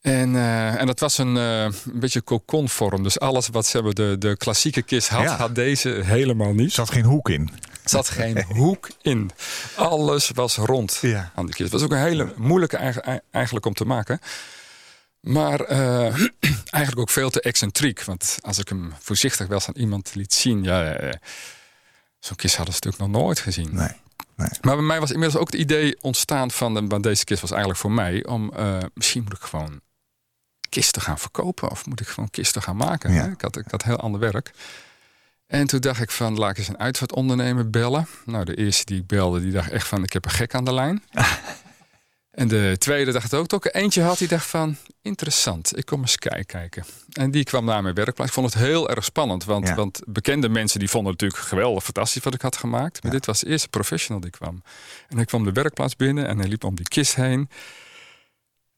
En, 0.06 0.37
eh, 0.37 0.81
en 0.81 0.87
dat 0.87 1.00
was 1.00 1.19
een, 1.19 1.37
eh, 1.37 1.62
een 1.62 1.73
beetje 2.00 2.20
kokonvorm. 2.20 3.03
Dus 3.03 3.19
alles 3.20 3.49
wat 3.49 3.67
ze 3.67 3.76
hebben 3.76 3.94
de, 3.94 4.17
de 4.19 4.37
klassieke 4.37 4.82
kist 4.82 5.08
had, 5.08 5.23
Ja. 5.23 5.37
had 5.37 5.55
deze 5.55 5.89
helemaal 5.89 6.48
Er 6.48 6.55
niet. 6.55 6.72
zat 6.72 6.91
geen 6.91 7.05
hoek 7.05 7.29
in. 7.29 7.51
Er 7.82 7.91
zat 7.91 8.08
geen 8.08 8.43
hoek 8.44 8.89
in. 9.03 9.31
Alles 9.77 10.31
was 10.34 10.56
rond 10.56 10.98
Ja. 11.01 11.32
aan 11.34 11.46
de 11.46 11.53
kist. 11.53 11.72
Het 11.72 11.81
was 11.81 11.82
ook 11.82 11.91
een 11.96 12.05
hele 12.06 12.32
moeilijke 12.36 12.77
eigen- 12.77 13.22
eigenlijk 13.31 13.67
om 13.67 13.75
te 13.75 13.84
maken. 13.84 14.20
Maar 15.20 15.60
eh, 15.60 16.06
eigenlijk 16.70 16.98
ook 16.98 17.10
veel 17.10 17.31
te 17.31 17.41
excentriek. 17.41 18.05
Want 18.05 18.39
als 18.41 18.58
ik 18.58 18.69
hem 18.69 18.93
voorzichtig 19.01 19.46
wel 19.46 19.56
eens 19.56 19.69
aan 19.69 19.77
iemand 19.82 20.15
liet 20.15 20.34
zien... 20.34 20.63
Ja, 20.63 20.96
zo'n 22.19 22.36
kist 22.36 22.56
hadden 22.56 22.75
ze 22.75 22.81
natuurlijk 22.84 23.13
nog 23.13 23.22
nooit 23.22 23.39
gezien. 23.41 23.69
Nee. 23.75 23.89
nee. 24.36 24.48
Maar 24.60 24.75
bij 24.77 24.84
mij 24.84 25.01
was 25.01 25.10
inmiddels 25.10 25.41
ook 25.41 25.51
het 25.51 25.60
idee 25.60 25.96
ontstaan 26.01 26.51
van... 26.51 26.75
de- 26.75 26.86
want 26.86 27.03
deze 27.03 27.25
kist 27.25 27.41
was 27.41 27.51
eigenlijk 27.51 27.81
voor 27.81 27.93
mij... 27.93 28.25
om 28.27 28.53
misschien 28.94 29.22
moet 29.22 29.32
ik 29.32 29.41
gewoon 29.43 29.81
kisten 30.69 31.03
gaan 31.03 31.19
verkopen... 31.19 31.70
of 31.70 31.87
moet 31.87 32.01
ik 32.01 32.06
gewoon 32.08 32.31
kisten 32.31 32.63
gaan 32.63 32.77
maken. 32.77 33.13
Ja. 33.13 33.25
Ik, 33.25 33.41
had, 33.41 33.56
ik 33.56 33.70
had 33.70 33.82
heel 33.85 33.96
ander 34.01 34.20
werk. 34.20 34.51
En 35.46 35.67
toen 35.67 35.81
dacht 35.81 36.01
ik 36.01 36.11
van, 36.11 36.39
laat 36.39 36.51
ik 36.51 36.58
eens 36.58 36.69
een 36.69 36.79
uitvaartondernemer 36.79 37.70
bellen. 37.70 38.06
Nou, 38.25 38.44
de 38.44 38.56
eerste 38.56 38.85
die 38.85 39.01
ik 39.01 39.06
belde, 39.06 39.41
die 39.41 39.53
dacht 39.53 39.70
echt 39.70 39.87
van... 39.89 40.03
ik 40.03 40.13
heb 40.13 40.25
een 40.25 40.31
gek 40.31 40.55
aan 40.55 40.65
de 40.65 40.73
lijn. 40.73 41.03
en 42.31 42.49
de 42.49 42.77
tweede 42.79 43.13
dacht 43.13 43.35
ook, 43.35 43.53
ook 43.53 43.69
eentje 43.73 44.03
had, 44.03 44.19
die 44.19 44.29
dacht 44.29 44.46
van... 44.46 44.77
interessant, 45.03 45.79
ik 45.79 45.87
kom 45.87 46.01
eens 46.01 46.17
kijk- 46.17 46.46
kijken. 46.46 46.85
En 47.13 47.31
die 47.31 47.44
kwam 47.44 47.65
naar 47.65 47.82
mijn 47.82 47.94
werkplaats. 47.94 48.31
Ik 48.31 48.37
vond 48.37 48.53
het 48.55 48.63
heel 48.63 48.91
erg 48.91 49.05
spannend. 49.05 49.44
Want, 49.44 49.67
Ja. 49.69 49.75
want 49.75 50.01
bekende 50.06 50.49
mensen 50.49 50.79
die 50.79 50.91
vonden 50.91 51.13
het 51.13 51.20
natuurlijk 51.20 51.49
geweldig 51.49 51.85
fantastisch... 51.85 52.23
wat 52.23 52.35
ik 52.35 52.41
had 52.43 52.56
gemaakt. 52.56 53.03
Maar 53.03 53.13
Ja. 53.13 53.19
dit 53.19 53.27
was 53.27 53.41
de 53.41 53.46
eerste 53.49 53.69
professional 53.69 54.20
die 54.20 54.31
kwam. 54.31 54.63
En 55.08 55.17
hij 55.17 55.25
kwam 55.27 55.44
de 55.44 55.53
werkplaats 55.53 55.96
binnen 55.96 56.27
en 56.27 56.39
hij 56.39 56.49
liep 56.49 56.65
om 56.65 56.75
die 56.77 56.89
kist 56.89 57.15
heen. 57.15 57.49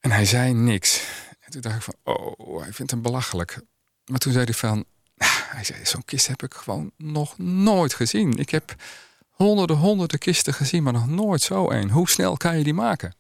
En 0.01 0.11
hij 0.11 0.25
zei 0.25 0.53
niks. 0.53 1.01
En 1.49 1.55
toen 1.55 1.61
dacht 1.61 1.77
ik 1.77 1.83
van, 1.83 1.95
oh, 2.15 2.63
hij 2.63 2.73
vindt 2.73 2.91
hem 2.91 3.03
belachelijk. 3.03 3.61
Maar 4.07 4.19
toen 4.19 4.33
zei 4.33 4.45
hij 4.45 4.55
van, 4.55 4.85
"Ah," 5.17 5.29
hij 5.51 5.65
zei, 5.65 5.85
zo'n 5.85 6.05
kist 6.05 6.27
heb 6.27 6.43
ik 6.43 6.55
gewoon 6.55 6.91
nog 6.97 7.39
nooit 7.39 7.95
gezien. 7.95 8.37
Ik 8.37 8.51
heb 8.51 8.75
honderden, 9.31 9.77
honderden 9.77 10.19
kisten 10.19 10.55
gezien, 10.55 10.83
maar 10.83 10.93
nog 10.93 11.07
nooit 11.09 11.41
zo 11.43 11.71
een. 11.71 11.91
Hoe 11.91 12.09
snel 12.09 12.37
kan 12.37 12.59
je 12.59 12.65
die 12.65 12.75
maken? 12.75 13.15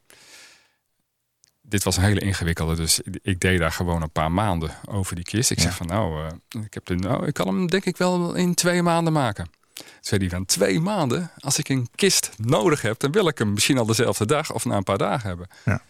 Dit 1.61 1.83
was 1.85 1.97
een 1.97 2.03
hele 2.03 2.21
ingewikkelde, 2.21 2.75
dus 2.75 3.01
ik- 3.23 3.41
deed 3.41 3.59
daar 3.59 3.73
gewoon 3.73 4.03
een 4.03 4.11
paar 4.11 4.33
maanden 4.33 4.71
over 4.85 5.15
die 5.15 5.25
kist. 5.25 5.51
Ik 5.51 5.57
Ja. 5.57 5.63
zeg 5.63 5.77
van, 5.77 5.87
nou, 5.87 6.27
eh, 6.27 6.63
ik, 6.65 6.75
heb 6.75 6.85
de, 6.87 6.95
nou, 6.95 7.27
ik 7.27 7.35
kan 7.35 7.47
hem 7.47 7.67
denk 7.67 7.85
ik 7.85 7.97
wel 7.97 8.35
in 8.35 8.55
twee 8.55 8.83
maanden 8.83 9.13
maken. 9.13 9.51
Toen 9.75 9.87
zei 10.01 10.21
hij 10.21 10.31
van, 10.31 10.45
twee 10.45 10.81
maanden? 10.81 11.31
Als 11.39 11.59
ik 11.59 11.69
een 11.69 11.89
kist 11.95 12.31
nodig 12.37 12.83
heb, 12.83 12.99
dan 13.01 13.13
wil 13.13 13.29
ik 13.29 13.39
hem 13.39 13.53
misschien 13.53 13.79
al 13.79 13.87
dezelfde 13.87 14.27
dag 14.27 14.53
of 14.53 14.65
na 14.65 14.77
een 14.77 14.83
paar 14.85 14.99
dagen 14.99 15.29
hebben. 15.29 15.47
Ja. 15.65 15.83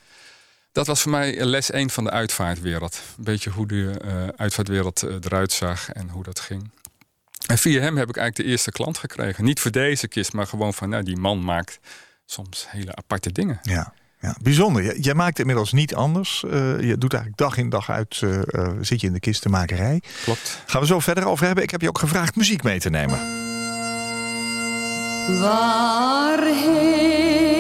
Dat 0.73 0.87
was 0.87 1.03
voor 1.03 1.11
mij 1.11 1.45
les 1.45 1.71
1 1.71 1.91
van 1.91 2.05
de 2.05 2.11
uitvaartwereld. 2.11 3.01
Een 3.19 3.25
beetje 3.25 3.51
hoe 3.51 3.67
de 3.67 4.01
uh, 4.05 4.29
uitvaartwereld 4.37 5.03
uh, 5.03 5.15
eruit 5.21 5.53
zag 5.53 5.93
en 5.93 6.09
hoe 6.09 6.23
dat 6.23 6.41
ging. 6.41 6.71
En 7.47 7.59
via 7.59 7.81
hem 7.81 7.97
heb 7.97 8.09
ik 8.09 8.17
eigenlijk 8.17 8.49
de 8.49 8.55
eerste 8.55 8.71
klant 8.71 8.99
gekregen. 8.99 9.45
Niet 9.45 9.61
voor 9.61 9.71
deze 9.71 10.09
kist, 10.09 10.33
maar 10.33 10.47
gewoon 10.47 10.75
van 10.75 10.89
nou, 10.89 11.03
die 11.03 11.17
man 11.17 11.45
maakt 11.45 11.79
soms 12.25 12.67
hele 12.69 12.95
aparte 12.95 13.33
dingen. 13.33 13.59
Ja. 13.63 13.93
Ja, 14.21 14.37
bijzonder. 14.43 14.99
Jij 14.99 15.15
maakt 15.15 15.39
inmiddels 15.39 15.73
niet 15.73 15.95
anders. 15.95 16.43
Uh, 16.47 16.53
je 16.81 16.99
doet 16.99 17.13
eigenlijk 17.13 17.43
dag 17.43 17.57
in 17.57 17.69
dag 17.69 17.91
uit, 17.91 18.21
uh, 18.25 18.41
uh, 18.47 18.69
zit 18.81 19.01
je 19.01 19.07
in 19.07 19.13
de 19.13 19.21
kistenmakerij. 19.21 20.03
Klopt. 20.25 20.63
Gaan 20.67 20.81
we 20.81 20.87
zo 20.87 20.99
verder 20.99 21.27
over 21.27 21.47
hebben. 21.47 21.65
Ik 21.65 21.71
heb 21.71 21.81
je 21.81 21.89
ook 21.89 21.99
gevraagd 21.99 22.37
muziek 22.37 22.63
mee 22.63 22.81
te 22.81 22.91
nemen. 22.91 23.19
Waarheen 25.41 27.58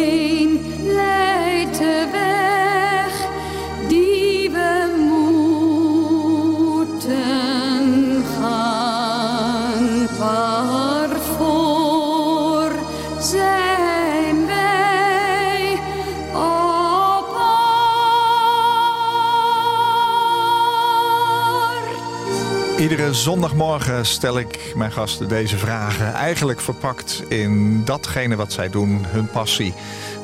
Zondagmorgen 23.11 24.07
stel 24.07 24.39
ik 24.39 24.73
mijn 24.77 24.93
gasten 24.93 25.29
deze 25.29 25.59
vragen. 25.59 26.13
Eigenlijk 26.13 26.61
verpakt 26.61 27.23
in 27.29 27.85
datgene 27.85 28.37
wat 28.37 28.53
zij 28.53 28.71
doen, 28.71 29.05
hun 29.07 29.27
passie. 29.31 29.75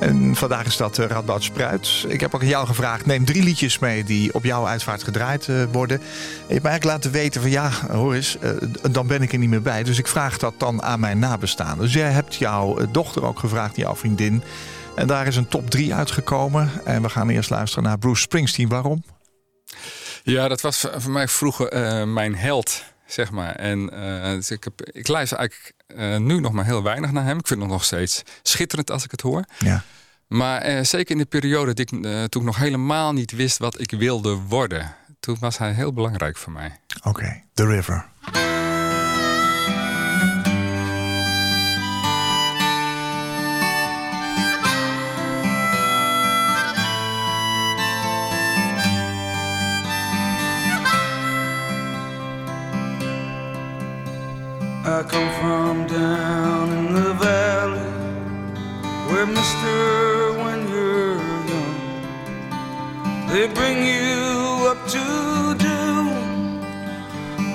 En 0.01 0.35
vandaag 0.35 0.67
is 0.67 0.77
dat 0.77 0.99
eh, 0.99 1.07
Radboud 1.07 1.43
Spruit. 1.43 2.05
Ik 2.09 2.21
heb 2.21 2.35
ook 2.35 2.41
aan 2.41 2.49
jou 2.49 2.67
gevraagd, 2.67 3.07
neem 3.07 3.25
drie 3.25 3.43
liedjes 3.43 3.79
mee 3.79 4.05
die 4.05 4.35
op 4.35 4.45
jouw 4.45 4.67
uitvaart 4.67 5.03
gedraaid 5.03 5.47
uh, 5.47 5.63
worden. 5.73 5.99
En 5.99 6.05
je 6.47 6.53
hebt 6.53 6.63
mij 6.63 6.71
eigenlijk 6.71 6.85
laten 6.85 7.11
weten 7.11 7.41
van 7.41 7.51
ja, 7.51 7.71
hoor 7.91 8.15
eens, 8.15 8.37
uh, 8.43 8.51
dan 8.91 9.07
ben 9.07 9.23
ik 9.23 9.33
er 9.33 9.39
niet 9.39 9.49
meer 9.49 9.63
bij. 9.63 9.83
Dus 9.83 9.99
ik 9.99 10.07
vraag 10.07 10.39
dat 10.39 10.55
dan 10.59 10.83
aan 10.83 11.01
mijn 11.01 11.19
nabestaanden. 11.19 11.85
Dus 11.85 11.95
jij 11.95 12.11
hebt 12.11 12.35
jouw 12.35 12.79
dochter 12.91 13.25
ook 13.25 13.39
gevraagd, 13.39 13.77
jouw 13.77 13.97
vriendin. 13.97 14.43
En 14.95 15.07
daar 15.07 15.27
is 15.27 15.37
een 15.37 15.49
top 15.49 15.71
3 15.71 15.95
uitgekomen. 15.95 16.71
En 16.85 17.03
we 17.03 17.09
gaan 17.09 17.29
eerst 17.29 17.51
luisteren 17.51 17.85
naar 17.85 17.99
Bruce 17.99 18.21
Springsteen. 18.21 18.69
Waarom? 18.69 19.03
Ja, 20.27 20.49
dat 20.49 20.61
was 20.61 20.87
voor 20.97 21.13
mij 21.13 21.29
vroeger 21.29 21.75
uh, 21.75 22.13
mijn 22.13 22.37
held, 22.37 22.85
zeg 23.07 23.31
maar. 23.31 23.55
En 23.55 23.91
uh, 23.95 24.31
dus 24.31 24.51
ik, 24.51 24.65
heb, 24.65 24.83
ik 24.83 25.09
luister 25.09 25.39
eigenlijk 25.39 25.73
uh, 25.89 26.17
nu 26.17 26.41
nog 26.41 26.53
maar 26.53 26.65
heel 26.65 26.83
weinig 26.83 27.13
naar 27.13 27.25
hem. 27.25 27.39
Ik 27.39 27.47
vind 27.47 27.61
het 27.61 27.71
nog 27.71 27.85
steeds 27.85 28.23
schitterend 28.43 28.91
als 28.91 29.05
ik 29.05 29.11
het 29.11 29.21
hoor. 29.21 29.45
Ja. 29.59 29.83
Maar 30.27 30.87
zeker 30.87 31.11
in 31.11 31.19
de 31.19 31.25
periode 31.25 31.75
die 31.75 31.85
ik, 31.85 31.91
toen 32.31 32.43
ik 32.43 32.47
nog 32.47 32.57
helemaal 32.57 33.13
niet 33.13 33.33
wist 33.33 33.59
wat 33.59 33.81
ik 33.81 33.91
wilde 33.91 34.35
worden. 34.35 34.97
Toen 35.21 35.37
was 35.41 35.59
hij 35.59 35.73
heel 35.73 35.93
belangrijk 35.93 36.37
voor 36.37 36.53
mij. 36.53 36.81
Oké, 36.97 37.09
okay. 37.09 37.45
The 37.55 37.67
River. 37.67 38.09
Come 55.09 55.31
from 55.41 55.87
down 55.87 56.73
in 56.73 56.95
the 56.95 57.13
valley 57.15 57.91
where, 59.09 59.27
mister, 59.27 60.33
when 60.43 60.69
you're 60.69 61.19
young, 61.53 61.77
they 63.29 63.47
bring 63.53 63.85
you 63.85 64.67
up 64.71 64.81
to 64.89 65.55
do. 65.59 65.81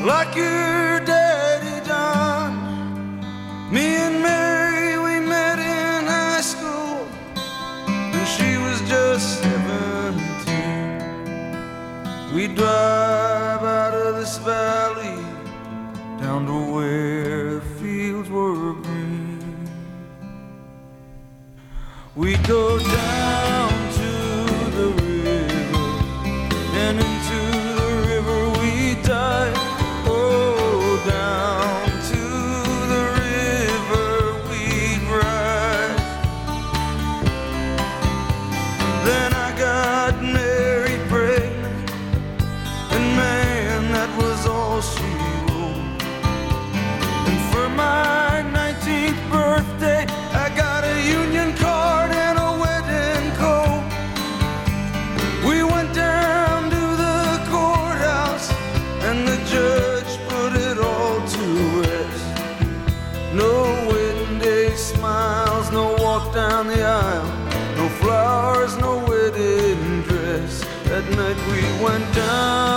Like 0.06 0.36
your 0.36 0.99
night 71.20 71.36
we 71.52 71.84
went 71.84 72.16
down 72.16 72.69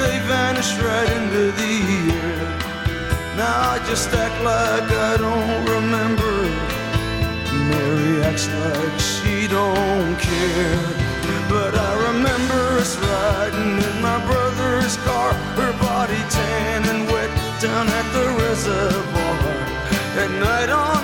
they 0.00 0.18
vanish 0.34 0.72
right 0.80 1.10
into 1.18 1.44
the 1.60 1.74
air. 2.24 2.48
Now 3.36 3.56
I 3.74 3.76
just 3.90 4.08
act 4.24 4.36
like 4.42 4.88
I 5.10 5.12
don't 5.26 5.62
remember. 5.76 6.34
Mary 7.70 8.22
acts 8.28 8.48
like 8.62 8.96
she 9.12 9.46
don't 9.48 10.16
care. 10.18 10.82
But 11.48 11.72
I 11.88 11.92
remember 12.08 12.62
us 12.82 12.96
riding 12.96 13.74
in 13.88 13.96
my 14.08 14.18
brother's 14.28 14.96
car, 15.08 15.32
her 15.60 15.72
body 15.88 16.22
tan 16.36 16.80
and 16.92 17.02
wet 17.12 17.30
down 17.60 17.86
at 18.00 18.06
the 18.16 18.26
reservoir. 18.42 19.56
At 20.22 20.30
night 20.46 20.70
on 20.70 20.99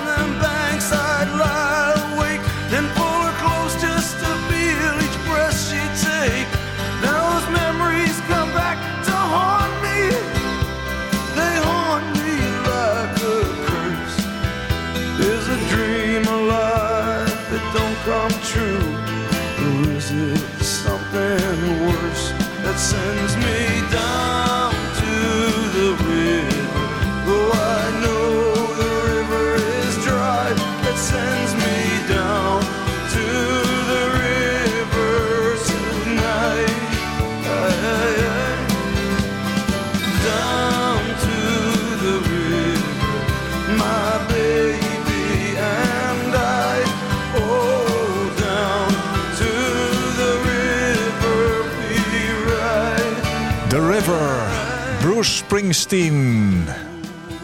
Springsteen. 55.73 56.65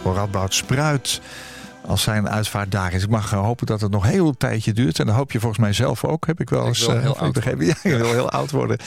Voor 0.02 0.16
Radboud 0.16 0.54
Spruit 0.54 1.22
als 1.86 2.02
zijn 2.02 2.30
uitvaart 2.30 2.72
daar 2.72 2.94
is. 2.94 3.04
Ik 3.04 3.10
mag 3.10 3.34
eh, 3.34 3.40
hopen 3.40 3.66
dat 3.66 3.82
het 3.82 3.92
nog 3.92 4.04
heel 4.04 4.38
tijdje 4.38 4.74
duurt. 4.74 5.00
En 5.00 5.06
dat 5.06 5.16
hoop 5.16 5.32
je 5.32 5.40
volgens 5.40 5.62
mij 5.62 5.74
zelf 5.74 6.06
ook. 6.06 6.26
Heb 6.26 6.40
ik 6.40 6.50
wel 6.50 6.62
Ik 6.62 6.68
eens 6.68 6.86
wil 6.86 6.96
eh, 6.96 7.02
heel 7.02 7.18
oud 7.18 7.34
begrepen. 7.34 7.66
Ja, 7.66 7.76
je 7.84 7.98
wil 7.98 8.12
heel 8.12 8.30
oud 8.30 8.52
worden. 8.52 8.78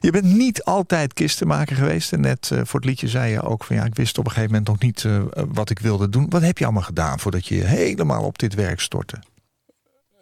Je 0.00 0.10
bent 0.10 0.24
niet 0.24 0.64
altijd 0.64 1.12
kistenmaker 1.14 1.76
geweest. 1.76 2.12
En 2.12 2.20
net 2.20 2.50
eh, 2.52 2.60
voor 2.64 2.80
het 2.80 2.88
liedje 2.88 3.08
zei 3.08 3.30
je 3.32 3.42
ook 3.42 3.64
van 3.64 3.76
ja, 3.76 3.84
ik 3.84 3.94
wist 3.94 4.18
op 4.18 4.24
een 4.24 4.30
gegeven 4.30 4.50
moment 4.50 4.68
nog 4.68 4.78
niet 4.78 5.04
eh, 5.04 5.22
wat 5.48 5.70
ik 5.70 5.78
wilde 5.78 6.08
doen. 6.08 6.26
Wat 6.30 6.42
heb 6.42 6.58
je 6.58 6.64
allemaal 6.64 6.82
gedaan 6.82 7.20
voordat 7.20 7.46
je 7.46 7.54
helemaal 7.64 8.22
op 8.22 8.38
dit 8.38 8.54
werk 8.54 8.80
stortte? 8.80 9.16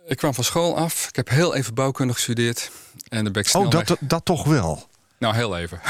Ik 0.07 0.17
kwam 0.17 0.35
van 0.35 0.45
school 0.45 0.77
af. 0.77 1.09
Ik 1.09 1.17
heb 1.17 1.29
heel 1.29 1.55
even 1.55 1.75
bouwkunde 1.75 2.13
gestudeerd. 2.13 2.71
En 3.09 3.25
dan 3.25 3.33
ben 3.33 3.43
ik 3.43 3.49
snel 3.49 3.63
Oh, 3.63 3.71
dat, 3.71 3.89
weg- 3.89 3.99
dat 4.01 4.25
toch 4.25 4.45
wel. 4.45 4.89
Nou, 5.19 5.35
heel 5.35 5.57
even. 5.59 5.81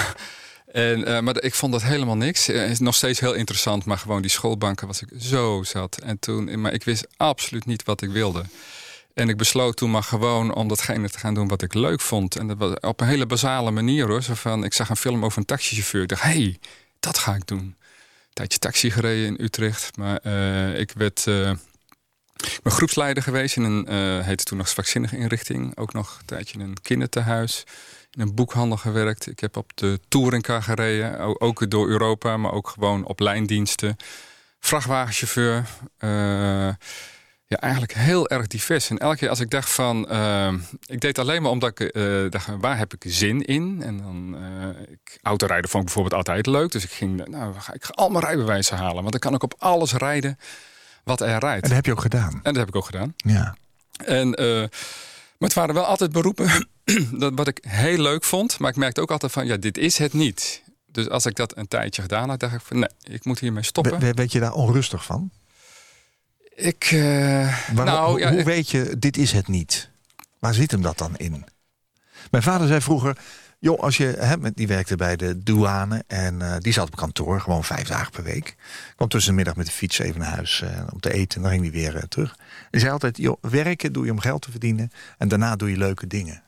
En, 0.76 1.04
eh, 1.04 1.20
maar 1.20 1.42
ik 1.42 1.54
vond 1.54 1.72
dat 1.72 1.82
helemaal 1.82 2.16
niks. 2.16 2.48
Eh, 2.48 2.70
is 2.70 2.78
nog 2.78 2.94
steeds 2.94 3.20
heel 3.20 3.32
interessant, 3.32 3.84
maar 3.84 3.98
gewoon 3.98 4.22
die 4.22 4.30
schoolbanken 4.30 4.86
was 4.86 5.02
ik 5.02 5.08
zo 5.18 5.62
zat. 5.62 5.98
En 5.98 6.18
toen, 6.18 6.60
maar 6.60 6.72
ik 6.72 6.84
wist 6.84 7.06
absoluut 7.16 7.66
niet 7.66 7.84
wat 7.84 8.02
ik 8.02 8.10
wilde. 8.10 8.44
En 9.14 9.28
ik 9.28 9.36
besloot 9.36 9.76
toen 9.76 9.90
maar 9.90 10.02
gewoon 10.02 10.54
om 10.54 10.68
datgene 10.68 11.10
te 11.10 11.18
gaan 11.18 11.34
doen 11.34 11.48
wat 11.48 11.62
ik 11.62 11.74
leuk 11.74 12.00
vond. 12.00 12.36
En 12.36 12.46
dat 12.46 12.56
was 12.56 12.74
op 12.80 13.00
een 13.00 13.06
hele 13.06 13.26
basale 13.26 13.70
manier 13.70 14.06
hoor. 14.06 14.22
Zo 14.22 14.34
van, 14.34 14.64
ik 14.64 14.72
zag 14.72 14.88
een 14.88 14.96
film 14.96 15.24
over 15.24 15.38
een 15.38 15.44
taxichauffeur. 15.44 16.02
Ik 16.02 16.08
dacht, 16.08 16.22
hé, 16.22 16.28
hey, 16.28 16.58
dat 17.00 17.18
ga 17.18 17.34
ik 17.34 17.46
doen. 17.46 17.58
Een 17.58 17.76
tijdje 18.32 18.58
taxi 18.58 18.90
gereden 18.90 19.26
in 19.26 19.44
Utrecht. 19.44 19.96
Maar 19.96 20.18
eh, 20.22 20.80
ik 20.80 20.92
werd... 20.92 21.24
ben 21.24 22.72
groepsleider 22.72 23.22
geweest 23.22 23.56
in 23.56 23.62
een, 23.62 24.22
heette 24.22 24.44
toen 24.44 24.58
nog 24.58 24.68
zwakzinnige 24.68 25.16
inrichting. 25.16 25.76
Ook 25.76 25.92
nog 25.92 26.16
een 26.18 26.26
tijdje 26.26 26.58
in 26.58 26.64
een 26.64 26.80
kindertehuis. 26.82 27.64
In 28.16 28.22
een 28.22 28.34
boekhandel 28.34 28.76
gewerkt. 28.76 29.26
Ik 29.26 29.40
heb 29.40 29.56
op 29.56 29.70
de 29.74 30.00
touringcar 30.08 30.62
gereden. 30.62 31.40
Ook 31.40 31.70
door 31.70 31.88
Europa, 31.88 32.36
maar 32.36 32.52
ook 32.52 32.68
gewoon 32.68 33.04
op 33.04 33.20
lijndiensten. 33.20 33.96
Vrachtwagenchauffeur. 34.60 35.64
eh, 35.98 36.68
ja, 37.48 37.56
eigenlijk 37.60 37.94
heel 37.94 38.28
erg 38.28 38.46
divers. 38.46 38.90
En 38.90 38.98
elke 38.98 39.16
keer 39.16 39.28
als 39.28 39.40
ik 39.40 39.50
dacht 39.50 39.70
van... 39.70 40.08
eh, 40.08 40.52
ik 40.86 41.00
deed 41.00 41.18
alleen 41.18 41.42
maar 41.42 41.50
omdat 41.50 41.70
ik 41.80 41.80
eh, 41.80 42.30
dacht, 42.30 42.48
waar 42.60 42.78
heb 42.78 42.94
ik 42.94 43.04
zin 43.06 43.42
in? 43.42 43.82
En 43.82 43.96
dan... 43.98 44.36
ik, 44.88 45.18
autorijden 45.22 45.70
vond 45.70 45.82
ik 45.82 45.92
bijvoorbeeld 45.92 46.26
altijd 46.26 46.46
leuk. 46.46 46.72
Dus 46.72 46.84
ik 46.84 46.90
ging, 46.90 47.26
nou, 47.26 47.54
ga- 47.58 47.72
ik 47.74 47.84
ga 47.84 47.92
allemaal 47.92 48.22
rijbewijzen 48.22 48.76
halen. 48.76 48.94
Want 48.96 49.10
dan 49.10 49.20
kan 49.20 49.34
ik 49.34 49.42
op 49.42 49.54
alles 49.58 49.92
rijden 49.92 50.38
wat 51.04 51.20
er 51.20 51.38
rijdt. 51.38 51.62
En 51.62 51.68
dat 51.68 51.70
heb 51.70 51.84
je 51.86 51.92
ook 51.92 52.00
gedaan. 52.00 52.32
En 52.32 52.40
dat 52.42 52.56
heb 52.56 52.68
ik 52.68 52.76
ook 52.76 52.84
gedaan. 52.86 53.14
Ja. 53.16 53.56
En, 54.04 54.34
maar 55.38 55.48
het 55.48 55.54
waren 55.58 55.74
wel 55.74 55.84
altijd 55.84 56.12
beroepen 56.12 56.68
dat, 57.18 57.32
wat 57.34 57.48
ik 57.48 57.58
heel 57.68 57.98
leuk 57.98 58.24
vond. 58.24 58.58
Maar 58.58 58.70
ik 58.70 58.76
merkte 58.76 59.00
ook 59.00 59.10
altijd 59.10 59.32
van, 59.32 59.46
ja, 59.46 59.56
dit 59.56 59.78
is 59.78 59.98
het 59.98 60.12
niet. 60.12 60.62
Dus 60.86 61.08
als 61.08 61.26
ik 61.26 61.36
dat 61.36 61.56
een 61.56 61.68
tijdje 61.68 62.02
gedaan 62.02 62.28
had, 62.28 62.40
dacht 62.40 62.54
ik 62.54 62.60
van, 62.60 62.78
nee, 62.78 62.88
ik 63.02 63.24
moet 63.24 63.38
hiermee 63.38 63.62
stoppen. 63.62 63.98
We- 63.98 64.12
Weet 64.12 64.32
je 64.32 64.40
daar 64.40 64.52
onrustig 64.52 65.04
van? 65.04 65.30
Ik, 66.54 66.84
eh, 66.84 66.98
Waarom- 67.74 67.84
nou, 67.94 68.10
hoe, 68.10 68.18
ja, 68.18 68.30
hoe 68.30 68.38
ik- 68.38 68.44
weet 68.44 68.70
je, 68.70 68.94
dit 68.98 69.16
is 69.16 69.32
het 69.32 69.48
niet? 69.48 69.88
Waar 70.38 70.54
zit 70.54 70.70
hem 70.70 70.82
dat 70.82 70.98
dan 70.98 71.16
in? 71.16 71.44
Mijn 72.30 72.42
vader 72.42 72.66
zei 72.66 72.80
vroeger, 72.80 73.16
joh, 73.66 73.80
als 73.80 73.96
je, 73.96 74.04
hè, 74.04 74.52
die 74.52 74.66
werkte 74.66 74.96
bij 74.96 75.16
de 75.16 75.42
douane 75.42 76.04
en 76.06 76.42
eh, 76.42 76.56
die 76.58 76.72
zat 76.72 76.86
op 76.86 76.96
kantoor, 76.96 77.40
gewoon 77.40 77.64
vijf 77.64 77.88
dagen 77.88 78.12
per 78.12 78.22
week. 78.22 78.56
Kwam 78.96 79.08
tussen 79.08 79.30
de 79.30 79.36
middag 79.36 79.56
met 79.56 79.66
de 79.66 79.72
fiets 79.72 79.98
even 79.98 80.20
naar 80.20 80.34
huis 80.34 80.60
eh, 80.60 80.86
om 80.92 81.00
te 81.00 81.12
eten 81.12 81.36
en 81.36 81.42
dan 81.42 81.50
ging 81.50 81.62
hij 81.62 81.72
weer 81.72 81.96
eh, 81.96 82.02
terug. 82.02 82.36
Die 82.70 82.80
zei 82.80 82.92
altijd, 82.92 83.16
joh, 83.16 83.36
werken 83.40 83.92
doe 83.92 84.04
je 84.04 84.10
om 84.10 84.20
geld 84.20 84.42
te 84.42 84.50
verdienen 84.50 84.90
en 85.18 85.28
daarna 85.28 85.56
doe 85.56 85.70
je 85.70 85.76
leuke 85.76 86.06
dingen. 86.06 86.42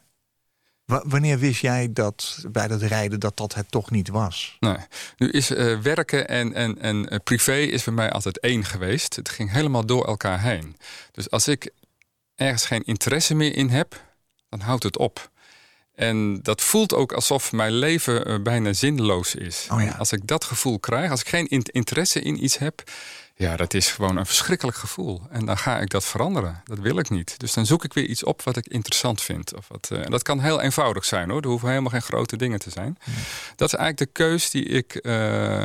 Wa- 0.85 1.03
wanneer 1.07 1.39
wist 1.39 1.61
jij 1.61 1.93
dat 1.93 2.45
bij 2.53 2.69
dat 2.69 2.83
rijden 2.83 3.21
dat 3.21 3.37
dat 3.37 3.55
het 3.55 3.71
toch 3.71 3.91
niet 3.91 4.09
was? 4.09 4.57
nee. 4.61 4.77
Nu 5.17 5.31
is 5.31 5.49
werken 5.83 6.29
en, 6.29 6.55
en, 6.55 6.79
en 6.81 7.23
privé 7.23 7.57
is 7.57 7.85
bij 7.85 7.95
mij 7.95 8.11
altijd 8.11 8.41
één 8.41 8.65
geweest. 8.65 9.17
Het 9.17 9.29
ging 9.29 9.53
helemaal 9.53 9.87
door 9.87 10.07
elkaar 10.07 10.41
heen. 10.41 10.77
Dus 11.13 11.31
als 11.31 11.49
ik 11.49 11.71
ergens 12.35 12.67
geen 12.67 12.85
interesse 12.85 13.35
meer 13.35 13.57
in 13.57 13.69
heb, 13.69 14.03
dan 14.49 14.61
houdt 14.61 14.83
het 14.83 14.99
op. 14.99 15.31
En 15.99 16.43
dat 16.43 16.61
voelt 16.63 16.95
ook 16.95 17.13
alsof 17.13 17.53
mijn 17.53 17.73
leven 17.73 18.25
eh, 18.27 18.35
bijna 18.43 18.73
zinloos 18.73 19.35
is. 19.35 19.67
Oh 19.73 19.83
ja. 19.83 19.95
Als 19.99 20.13
ik 20.13 20.27
dat 20.27 20.45
gevoel 20.45 20.79
krijg, 20.79 21.11
als 21.11 21.21
ik 21.21 21.29
geen 21.29 21.47
in- 21.47 21.63
interesse 21.73 22.21
in 22.21 22.45
iets 22.45 22.59
heb, 22.59 22.83
ja, 23.35 23.57
dat 23.57 23.75
is 23.75 23.91
gewoon 23.91 24.17
een 24.17 24.27
verschrikkelijk 24.27 24.77
gevoel. 24.77 25.23
En 25.31 25.45
dan 25.47 25.59
ga 25.59 25.79
ik 25.81 25.91
dat 25.91 26.05
veranderen. 26.05 26.63
Dat 26.65 26.79
wil 26.79 26.99
ik 26.99 27.11
niet. 27.11 27.35
Dus 27.39 27.53
dan 27.53 27.67
zoek 27.67 27.85
ik 27.85 27.93
weer 27.93 28.05
iets 28.05 28.25
op 28.25 28.43
wat 28.43 28.57
ik 28.57 28.67
interessant 28.67 29.23
vind. 29.23 29.57
Of 29.57 29.69
wat, 29.69 29.89
eh, 29.93 30.05
en 30.05 30.11
dat 30.11 30.23
kan 30.23 30.41
heel 30.41 30.61
eenvoudig 30.61 31.05
zijn 31.05 31.31
hoor. 31.31 31.43
Er 31.43 31.49
hoeven 31.49 31.69
helemaal 31.69 31.91
geen 31.91 32.03
grote 32.03 32.37
dingen 32.37 32.59
te 32.59 32.71
zijn. 32.71 32.99
Dat 33.57 33.69
is 33.73 33.79
eigenlijk 33.79 33.99
de 33.99 34.23
keus 34.25 34.51
die 34.51 34.65
ik 34.65 34.95
eh, 34.95 35.65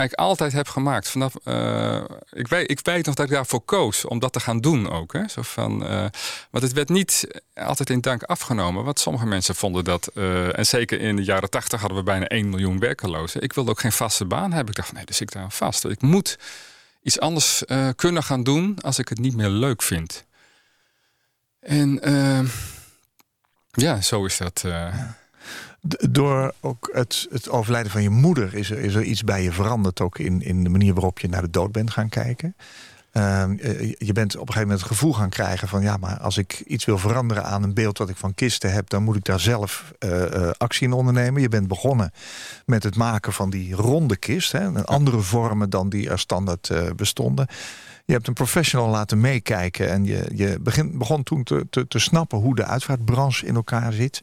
eigenlijk 0.00 0.28
altijd 0.28 0.52
heb 0.52 0.68
gemaakt. 0.68 1.08
Vanaf, 1.08 1.34
eh, 1.44 2.04
ik, 2.32 2.48
weet, 2.48 2.70
ik 2.70 2.80
weet 2.82 3.06
nog 3.06 3.14
dat 3.14 3.26
ik 3.26 3.32
daarvoor 3.32 3.60
koos 3.60 4.04
om 4.04 4.18
dat 4.18 4.32
te 4.32 4.40
gaan 4.40 4.60
doen 4.60 4.90
ook. 4.90 5.12
Hè? 5.12 5.28
Zo 5.28 5.42
van, 5.42 5.86
eh, 5.86 6.06
want 6.50 6.64
het 6.64 6.72
werd 6.72 6.88
niet 6.88 7.26
altijd 7.54 7.90
in 7.90 8.00
dank 8.00 8.22
afgenomen. 8.22 8.84
Want 8.84 8.98
sommige 9.00 9.26
mensen 9.26 9.54
vonden 9.54 9.84
dat... 9.84 10.06
eh, 10.06 10.58
en 10.58 10.66
zeker 10.66 11.00
in 11.00 11.16
de 11.16 11.24
jaren 11.24 11.50
tachtig 11.50 11.80
hadden 11.80 11.98
we 11.98 12.04
bijna 12.04 12.26
1 12.26 12.48
miljoen 12.48 12.78
werkelozen. 12.78 13.42
Ik 13.42 13.52
wilde 13.52 13.70
ook 13.70 13.80
geen 13.80 13.92
vaste 13.92 14.24
baan 14.24 14.52
hebben. 14.52 14.68
Ik 14.68 14.76
dacht, 14.76 14.92
nee, 14.92 15.04
dus 15.04 15.20
ik 15.20 15.32
daar 15.32 15.50
vast. 15.50 15.84
Ik 15.84 16.02
moet 16.02 16.38
iets 17.02 17.20
anders 17.20 17.64
kunnen 17.96 18.22
gaan 18.22 18.42
doen 18.42 18.78
als 18.80 18.98
ik 18.98 19.08
het 19.08 19.18
niet 19.18 19.36
meer 19.36 19.48
leuk 19.48 19.82
vind. 19.82 20.24
En 21.60 22.00
ja, 23.70 24.00
zo 24.00 24.24
is 24.24 24.36
dat. 24.36 24.64
Door 26.10 26.54
ook 26.60 26.90
het, 26.92 27.26
het 27.30 27.48
overlijden 27.48 27.92
van 27.92 28.02
je 28.02 28.10
moeder 28.10 28.54
is 28.54 28.70
er, 28.70 28.78
is 28.78 28.94
er 28.94 29.02
iets 29.02 29.24
bij 29.24 29.42
je 29.42 29.52
veranderd. 29.52 30.00
Ook 30.00 30.18
in, 30.18 30.42
in 30.42 30.64
de 30.64 30.70
manier 30.70 30.94
waarop 30.94 31.18
je 31.18 31.28
naar 31.28 31.42
de 31.42 31.50
dood 31.50 31.72
bent 31.72 31.90
gaan 31.90 32.08
kijken. 32.08 32.54
Ehm, 33.12 33.58
eh, 33.58 33.92
je 33.98 34.12
bent 34.12 34.34
op 34.34 34.40
een 34.40 34.52
gegeven 34.52 34.60
moment 34.60 34.80
het 34.80 34.88
gevoel 34.88 35.12
gaan 35.12 35.28
krijgen 35.28 35.68
van 35.68 35.82
ja, 35.82 35.96
maar 35.96 36.18
als 36.18 36.38
ik 36.38 36.62
iets 36.66 36.84
wil 36.84 36.98
veranderen 36.98 37.44
aan 37.44 37.62
een 37.62 37.74
beeld 37.74 37.98
wat 37.98 38.08
ik 38.08 38.16
van 38.16 38.34
kisten 38.34 38.72
heb, 38.72 38.88
dan 38.88 39.02
moet 39.02 39.16
ik 39.16 39.24
daar 39.24 39.40
zelf 39.40 39.92
eh, 39.98 40.34
eh, 40.34 40.50
actie 40.56 40.86
in 40.86 40.92
ondernemen. 40.92 41.42
Je 41.42 41.48
bent 41.48 41.68
begonnen 41.68 42.12
met 42.66 42.82
het 42.82 42.96
maken 42.96 43.32
van 43.32 43.50
die 43.50 43.74
ronde 43.74 44.16
kist, 44.16 44.52
hè, 44.52 44.60
een 44.60 44.84
andere 44.84 45.20
vormen 45.20 45.70
dan 45.70 45.88
die 45.88 46.10
er 46.10 46.18
standaard 46.18 46.70
bestonden. 46.96 47.46
Je 48.04 48.12
hebt 48.12 48.28
een 48.28 48.34
professional 48.34 48.88
laten 48.88 49.20
meekijken 49.20 49.90
en 49.90 50.04
je, 50.04 50.30
je 50.34 50.58
begin, 50.60 50.98
begon 50.98 51.22
toen 51.22 51.42
te, 51.42 51.66
te, 51.70 51.88
te 51.88 51.98
snappen 51.98 52.38
hoe 52.38 52.54
de 52.54 52.64
uitvaartbranche 52.64 53.46
in 53.46 53.54
elkaar 53.54 53.92
zit. 53.92 54.20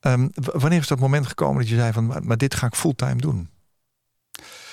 Ehm, 0.00 0.28
wanneer 0.34 0.78
is 0.80 0.86
dat 0.88 0.98
moment 0.98 1.26
gekomen 1.26 1.58
dat 1.60 1.68
je 1.68 1.76
zei 1.76 1.92
van, 1.92 2.06
maar, 2.06 2.24
maar 2.24 2.36
dit 2.36 2.54
ga 2.54 2.66
ik 2.66 2.74
fulltime 2.74 3.16
doen? 3.20 3.50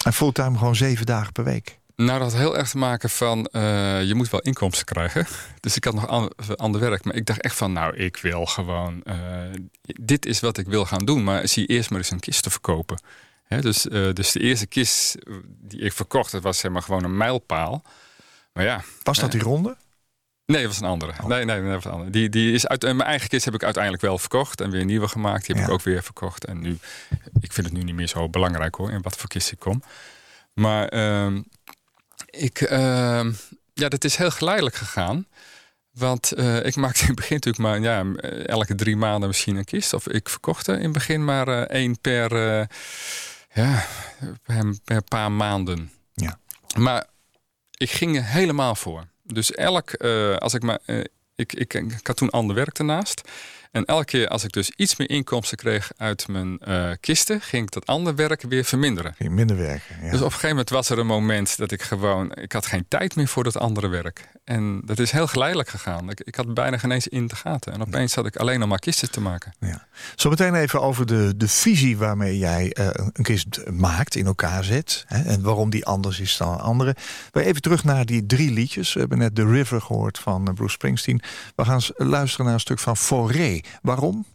En 0.03 0.13
fulltime 0.13 0.57
gewoon 0.57 0.75
zeven 0.75 1.05
dagen 1.05 1.31
per 1.31 1.43
week. 1.43 1.79
Nou, 1.95 2.19
dat 2.19 2.31
had 2.31 2.39
heel 2.41 2.57
erg 2.57 2.69
te 2.69 2.77
maken 2.77 3.09
van, 3.09 3.45
eh, 3.45 4.03
je 4.03 4.15
moet 4.15 4.29
wel 4.29 4.39
inkomsten 4.39 4.85
krijgen. 4.85 5.27
Dus 5.59 5.75
ik 5.75 5.83
had 5.83 5.93
nog 5.93 6.07
an- 6.07 6.31
ander 6.55 6.81
werk. 6.81 7.03
Maar 7.03 7.15
ik 7.15 7.25
dacht 7.25 7.41
echt 7.41 7.55
van, 7.55 7.73
nou, 7.73 7.95
ik 7.95 8.17
wil 8.17 8.45
gewoon, 8.45 9.03
eh, 9.03 9.17
dit 9.81 10.25
is 10.25 10.39
wat 10.39 10.57
ik 10.57 10.67
wil 10.67 10.85
gaan 10.85 11.05
doen. 11.05 11.23
Maar 11.23 11.47
zie 11.47 11.65
eerst 11.65 11.89
maar 11.89 11.99
eens 11.99 12.11
een 12.11 12.19
kist 12.19 12.43
te 12.43 12.49
verkopen. 12.49 12.99
Hè, 13.43 13.61
dus, 13.61 13.87
eh, 13.87 14.13
dus 14.13 14.31
de 14.31 14.39
eerste 14.39 14.65
kist 14.67 15.17
die 15.45 15.79
ik 15.79 15.93
verkocht, 15.93 16.31
dat 16.31 16.43
was 16.43 16.57
zeg 16.57 16.71
maar 16.71 16.81
gewoon 16.81 17.03
een 17.03 17.17
mijlpaal. 17.17 17.83
Maar 18.53 18.63
ja, 18.63 18.83
Was 19.03 19.19
dat 19.19 19.31
die 19.31 19.41
ronde? 19.41 19.77
Nee, 20.47 20.61
dat 20.61 20.71
was 20.71 20.79
een 20.81 20.87
andere. 20.87 21.13
Nee, 21.27 21.45
nee, 21.45 21.61
dat 21.63 21.73
was 21.73 21.85
een 21.85 21.91
andere. 21.91 22.09
Die, 22.09 22.29
die 22.29 22.53
is 22.53 22.67
uit, 22.67 22.83
en 22.83 22.95
mijn 22.95 23.09
eigen 23.09 23.29
kist 23.29 23.45
heb 23.45 23.53
ik 23.53 23.63
uiteindelijk 23.63 24.03
wel 24.03 24.17
verkocht. 24.17 24.61
En 24.61 24.69
weer 24.69 24.81
een 24.81 24.87
nieuwe 24.87 25.07
gemaakt. 25.07 25.45
Die 25.45 25.55
heb 25.55 25.63
Ja. 25.65 25.69
ik 25.71 25.73
ook 25.79 25.85
weer 25.85 26.03
verkocht. 26.03 26.45
En 26.45 26.59
nu, 26.59 26.77
ik 27.39 27.53
vind 27.53 27.67
het 27.67 27.75
nu 27.75 27.83
niet 27.83 27.95
meer 27.95 28.07
zo 28.07 28.29
belangrijk 28.29 28.75
hoor, 28.75 28.91
in 28.91 29.01
wat 29.01 29.15
voor 29.17 29.29
kist 29.29 29.51
ik 29.51 29.59
kom. 29.59 29.83
Maar 30.53 30.87
ehm, 30.87 31.41
ik, 32.25 32.61
ehm, 32.61 33.31
ja, 33.73 33.89
dat 33.89 34.03
is 34.03 34.15
heel 34.15 34.31
geleidelijk 34.31 34.75
gegaan. 34.75 35.25
Want 35.91 36.31
eh, 36.31 36.65
ik 36.65 36.75
maakte 36.75 37.01
in 37.01 37.07
het 37.07 37.15
begin 37.15 37.35
natuurlijk 37.35 37.63
maar 37.63 37.79
ja, 37.79 38.05
elke 38.45 38.75
drie 38.75 38.95
maanden 38.95 39.27
misschien 39.27 39.55
een 39.55 39.63
kist. 39.65 39.93
Of 39.93 40.07
ik 40.07 40.29
verkocht 40.29 40.67
er 40.67 40.75
in 40.77 40.83
het 40.83 40.91
begin 40.91 41.25
maar 41.25 41.47
eh, 41.47 41.61
één 41.61 42.01
per, 42.01 42.31
eh, 42.59 42.65
ja, 43.53 43.85
per, 44.43 44.75
per 44.83 45.01
paar 45.03 45.31
maanden. 45.31 45.91
Ja. 46.13 46.39
Maar 46.77 47.05
ik 47.77 47.91
ging 47.91 48.15
er 48.17 48.25
helemaal 48.25 48.75
voor. 48.75 49.05
Dus 49.33 49.51
elk, 49.51 49.89
eh, 49.89 50.35
als 50.35 50.53
ik 50.53 50.63
maar 50.63 50.79
eh, 50.85 50.99
Ik, 51.35 51.53
ik, 51.53 51.73
ik 51.73 52.07
had 52.07 52.17
toen 52.17 52.29
ander 52.29 52.55
werk 52.55 52.77
ernaast. 52.77 53.21
En 53.71 53.85
elke 53.85 54.05
keer 54.05 54.27
als 54.27 54.43
ik 54.43 54.51
dus 54.51 54.69
iets 54.75 54.95
meer 54.95 55.09
inkomsten 55.09 55.57
kreeg 55.57 55.91
uit 55.97 56.27
mijn 56.27 56.59
eh, 56.59 56.91
kisten, 56.99 57.41
ging 57.41 57.63
ik 57.63 57.71
dat 57.71 57.85
ander 57.85 58.15
werk 58.15 58.41
weer 58.41 58.63
verminderen. 58.63 59.13
Ging 59.13 59.31
minder 59.31 59.57
werken. 59.57 59.95
Ja. 60.01 60.11
Dus 60.11 60.19
op 60.19 60.25
een 60.25 60.31
gegeven 60.31 60.49
moment 60.49 60.69
was 60.69 60.89
er 60.89 60.99
een 60.99 61.05
moment 61.05 61.57
dat 61.57 61.71
ik 61.71 61.81
gewoon, 61.81 62.35
ik 62.35 62.51
had 62.51 62.65
geen 62.65 62.85
tijd 62.87 63.15
meer 63.15 63.27
voor 63.27 63.43
dat 63.43 63.57
andere 63.57 63.87
werk. 63.87 64.27
En 64.47 64.81
dat 64.85 64.99
is 64.99 65.11
heel 65.11 65.27
geleidelijk 65.27 65.69
gegaan. 65.69 66.09
Ik, 66.09 66.19
ik 66.19 66.35
had 66.35 66.53
bijna 66.53 66.77
geen 66.77 66.91
eens 66.91 67.07
in 67.07 67.27
de 67.27 67.35
gaten. 67.35 67.73
En 67.73 67.81
opeens 67.81 68.15
had 68.15 68.25
ik 68.25 68.35
alleen 68.35 68.59
nog 68.59 68.69
maar 68.69 68.79
kisten 68.79 69.11
te 69.11 69.21
maken. 69.21 69.53
Ja. 69.59 69.87
Zo 70.15 70.29
meteen 70.29 70.55
even 70.55 70.81
over 70.81 71.05
de, 71.05 71.33
de 71.37 71.47
visie 71.47 71.97
waarmee 71.97 72.37
jij 72.37 72.73
eh, 72.73 72.89
een 72.93 73.23
kist 73.23 73.69
maakt, 73.71 74.15
in 74.15 74.25
elkaar 74.25 74.63
zet. 74.63 75.03
Hè, 75.07 75.23
en 75.23 75.41
waarom 75.41 75.69
die 75.69 75.85
anders 75.85 76.19
is 76.19 76.37
dan 76.37 76.59
andere. 76.59 76.95
We 77.31 77.43
even 77.43 77.61
terug 77.61 77.83
naar 77.83 78.05
die 78.05 78.25
drie 78.25 78.51
liedjes. 78.51 78.93
We 78.93 78.99
hebben 78.99 79.17
net 79.17 79.35
The 79.35 79.45
River 79.45 79.81
gehoord 79.81 80.19
van 80.19 80.47
eh, 80.47 80.53
Bruce 80.53 80.73
Springsteen. 80.73 81.21
We 81.55 81.65
gaan 81.65 81.81
luisteren 81.95 82.45
naar 82.45 82.53
een 82.53 82.59
stuk 82.59 82.79
van 82.79 82.97
Forêt. 82.97 83.67
Waarom? 83.81 84.25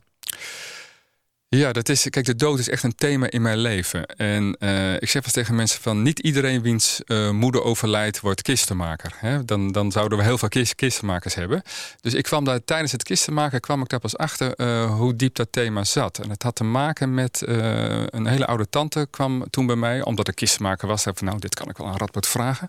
Ja, 1.56 1.72
dat 1.72 1.88
is, 1.88 2.06
kijk, 2.10 2.26
de 2.26 2.34
dood 2.34 2.58
is 2.58 2.68
echt 2.68 2.82
een 2.82 2.94
thema 2.94 3.30
in 3.30 3.42
mijn 3.42 3.58
leven. 3.58 4.06
En 4.06 4.56
eh, 4.58 4.94
ik 4.94 5.08
zeg 5.08 5.22
wel 5.22 5.32
tegen 5.32 5.54
mensen 5.54 5.80
van... 5.80 6.02
niet 6.02 6.18
iedereen 6.18 6.62
wiens 6.62 7.04
eh, 7.04 7.30
moeder 7.30 7.62
overlijdt 7.62 8.20
wordt 8.20 8.42
kistenmaker. 8.42 9.12
Hè? 9.16 9.44
Dan, 9.44 9.72
dan 9.72 9.92
zouden 9.92 10.18
we 10.18 10.24
heel 10.24 10.38
veel 10.38 10.48
kist, 10.48 10.74
kistenmakers 10.74 11.34
hebben. 11.34 11.62
Dus 12.00 12.14
ik 12.14 12.22
kwam 12.22 12.44
daar 12.44 12.64
tijdens 12.64 12.92
het 12.92 13.02
kistenmaken... 13.02 13.60
kwam 13.60 13.82
ik 13.82 13.88
daar 13.88 14.00
pas 14.00 14.16
achter 14.16 14.54
eh, 14.54 14.94
hoe 14.94 15.16
diep 15.16 15.34
dat 15.34 15.48
thema 15.50 15.84
zat. 15.84 16.18
En 16.18 16.30
het 16.30 16.42
had 16.42 16.54
te 16.54 16.64
maken 16.64 17.14
met 17.14 17.42
een 17.46 18.26
hele 18.26 18.46
oude 18.46 18.68
tante 18.68 19.06
kwam 19.10 19.50
toen 19.50 19.66
bij 19.66 19.76
mij... 19.76 20.02
omdat 20.02 20.28
ik 20.28 20.34
kistenmaker 20.34 20.88
was. 20.88 21.02
Zei 21.02 21.14
van, 21.18 21.26
nou, 21.26 21.38
dit 21.38 21.54
kan 21.54 21.68
ik 21.68 21.76
wel 21.76 21.86
aan 21.86 21.96
Radboud 21.96 22.26
vragen. 22.26 22.68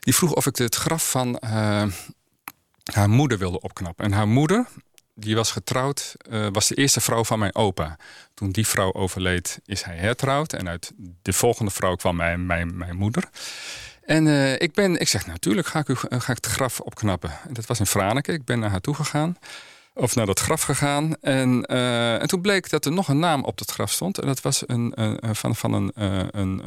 Die 0.00 0.14
vroeg 0.14 0.32
of 0.32 0.46
ik 0.46 0.56
het 0.56 0.74
graf 0.74 1.10
van 1.10 1.38
haar 2.92 3.08
moeder 3.08 3.38
wilde 3.38 3.60
opknappen. 3.60 4.04
En 4.04 4.12
haar 4.12 4.28
moeder, 4.28 4.66
die 5.18 5.34
was 5.34 5.52
getrouwd, 5.52 6.14
eh, 6.30 6.46
was 6.52 6.68
de 6.68 6.74
eerste 6.74 7.00
vrouw 7.00 7.24
van 7.24 7.38
mijn 7.38 7.54
opa. 7.54 7.96
Toen 8.34 8.50
die 8.50 8.66
vrouw 8.66 8.92
overleed, 8.92 9.60
is 9.64 9.82
hij 9.82 9.96
hertrouwd. 9.96 10.52
En 10.52 10.68
uit 10.68 10.92
de 11.22 11.32
volgende 11.32 11.70
vrouw 11.70 11.94
kwam 11.96 12.16
mijn, 12.16 12.46
mijn, 12.46 12.76
mijn 12.76 12.96
moeder. 12.96 13.28
En 14.04 14.26
eh, 14.26 14.52
ik, 14.52 14.72
ben, 14.72 15.00
ik 15.00 15.08
zeg, 15.08 15.26
natuurlijk 15.26 15.66
ga 15.66 15.78
ik, 15.78 15.88
u, 15.88 15.94
eh, 16.08 16.20
ga 16.20 16.32
ik 16.32 16.44
het 16.44 16.46
graf 16.46 16.80
opknappen. 16.80 17.30
En 17.48 17.54
dat 17.54 17.66
was 17.66 17.78
in 17.78 17.86
Franeker. 17.86 18.34
Ik 18.34 18.44
ben 18.44 18.58
naar 18.58 18.70
haar 18.70 18.80
toe 18.80 18.94
gegaan. 18.94 19.36
Of 19.94 20.14
naar 20.14 20.26
dat 20.26 20.40
graf 20.40 20.62
gegaan. 20.62 21.16
En, 21.20 21.64
en 21.66 22.28
toen 22.28 22.40
bleek 22.40 22.70
dat 22.70 22.84
er 22.84 22.92
nog 22.92 23.08
een 23.08 23.18
naam 23.18 23.44
op 23.44 23.58
het 23.58 23.70
graf 23.70 23.90
stond. 23.90 24.18
En 24.18 24.26
dat 24.26 24.40
was 24.40 24.62
een, 24.66 24.94
van, 25.34 25.56
van 25.56 25.72
een, 25.72 25.92
een 26.40 26.62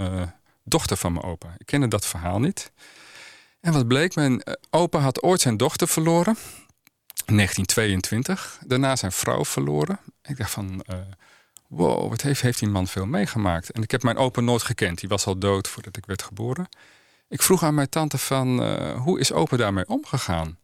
dochter 0.63 0.97
van 0.97 1.13
mijn 1.13 1.25
opa. 1.25 1.55
Ik 1.57 1.65
kende 1.65 1.87
dat 1.87 2.05
verhaal 2.05 2.39
niet. 2.39 2.71
En 3.61 3.73
wat 3.73 3.87
bleek, 3.87 4.15
mijn 4.15 4.43
opa 4.69 4.99
had 4.99 5.21
ooit 5.21 5.41
zijn 5.41 5.57
dochter 5.57 5.87
verloren. 5.87 6.37
In 7.25 7.35
1922. 7.35 8.59
Daarna 8.65 8.95
zijn 8.95 9.11
vrouw 9.11 9.45
verloren. 9.45 9.99
Ik 10.23 10.37
dacht 10.37 10.51
van, 10.51 10.81
eh, 10.85 10.95
wow, 11.67 12.09
wat 12.09 12.21
heeft, 12.21 12.41
heeft 12.41 12.59
die 12.59 12.69
man 12.69 12.87
veel 12.87 13.05
meegemaakt. 13.05 13.71
En 13.71 13.83
ik 13.83 13.91
heb 13.91 14.03
mijn 14.03 14.17
opa 14.17 14.41
nooit 14.41 14.63
gekend. 14.63 14.99
Die 14.99 15.09
was 15.09 15.25
al 15.25 15.37
dood 15.37 15.67
voordat 15.67 15.97
ik 15.97 16.05
werd 16.05 16.21
geboren. 16.21 16.69
Ik 17.29 17.41
vroeg 17.41 17.63
aan 17.63 17.75
mijn 17.75 17.89
tante 17.89 18.17
van, 18.17 18.63
eh, 18.63 19.01
hoe 19.01 19.19
is 19.19 19.31
opa 19.31 19.57
daarmee 19.57 19.87
omgegaan? 19.87 20.57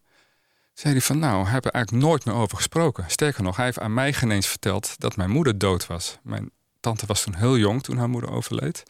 Zei 0.74 0.94
hij 0.94 1.02
van, 1.02 1.20
nou, 1.20 1.46
hij 1.46 1.60
er 1.60 1.72
eigenlijk 1.72 2.06
nooit 2.06 2.26
meer 2.26 2.36
over 2.36 2.58
gesproken. 2.58 3.06
Sterker 3.08 3.44
nog, 3.44 3.56
hij 3.56 3.66
heeft 3.66 3.80
aan 3.80 3.94
mij 3.94 4.14
geen 4.14 4.32
eens 4.32 4.48
verteld 4.48 4.96
dat 4.98 5.16
mijn 5.16 5.30
moeder 5.30 5.58
dood 5.58 5.88
was. 5.88 6.18
Mijn 6.22 6.52
tante 6.80 7.06
was 7.06 7.22
toen 7.22 7.36
heel 7.36 7.58
jong 7.58 7.84
toen 7.84 7.98
haar 7.98 8.10
moeder 8.10 8.32
overleed. 8.32 8.84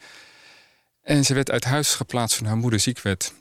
En 1.02 1.24
ze 1.24 1.34
werd 1.34 1.50
uit 1.50 1.64
huis 1.64 1.94
geplaatst 1.94 2.38
toen 2.38 2.46
haar 2.46 2.56
moeder 2.56 2.80
ziek 2.80 3.00
werd. 3.00 3.32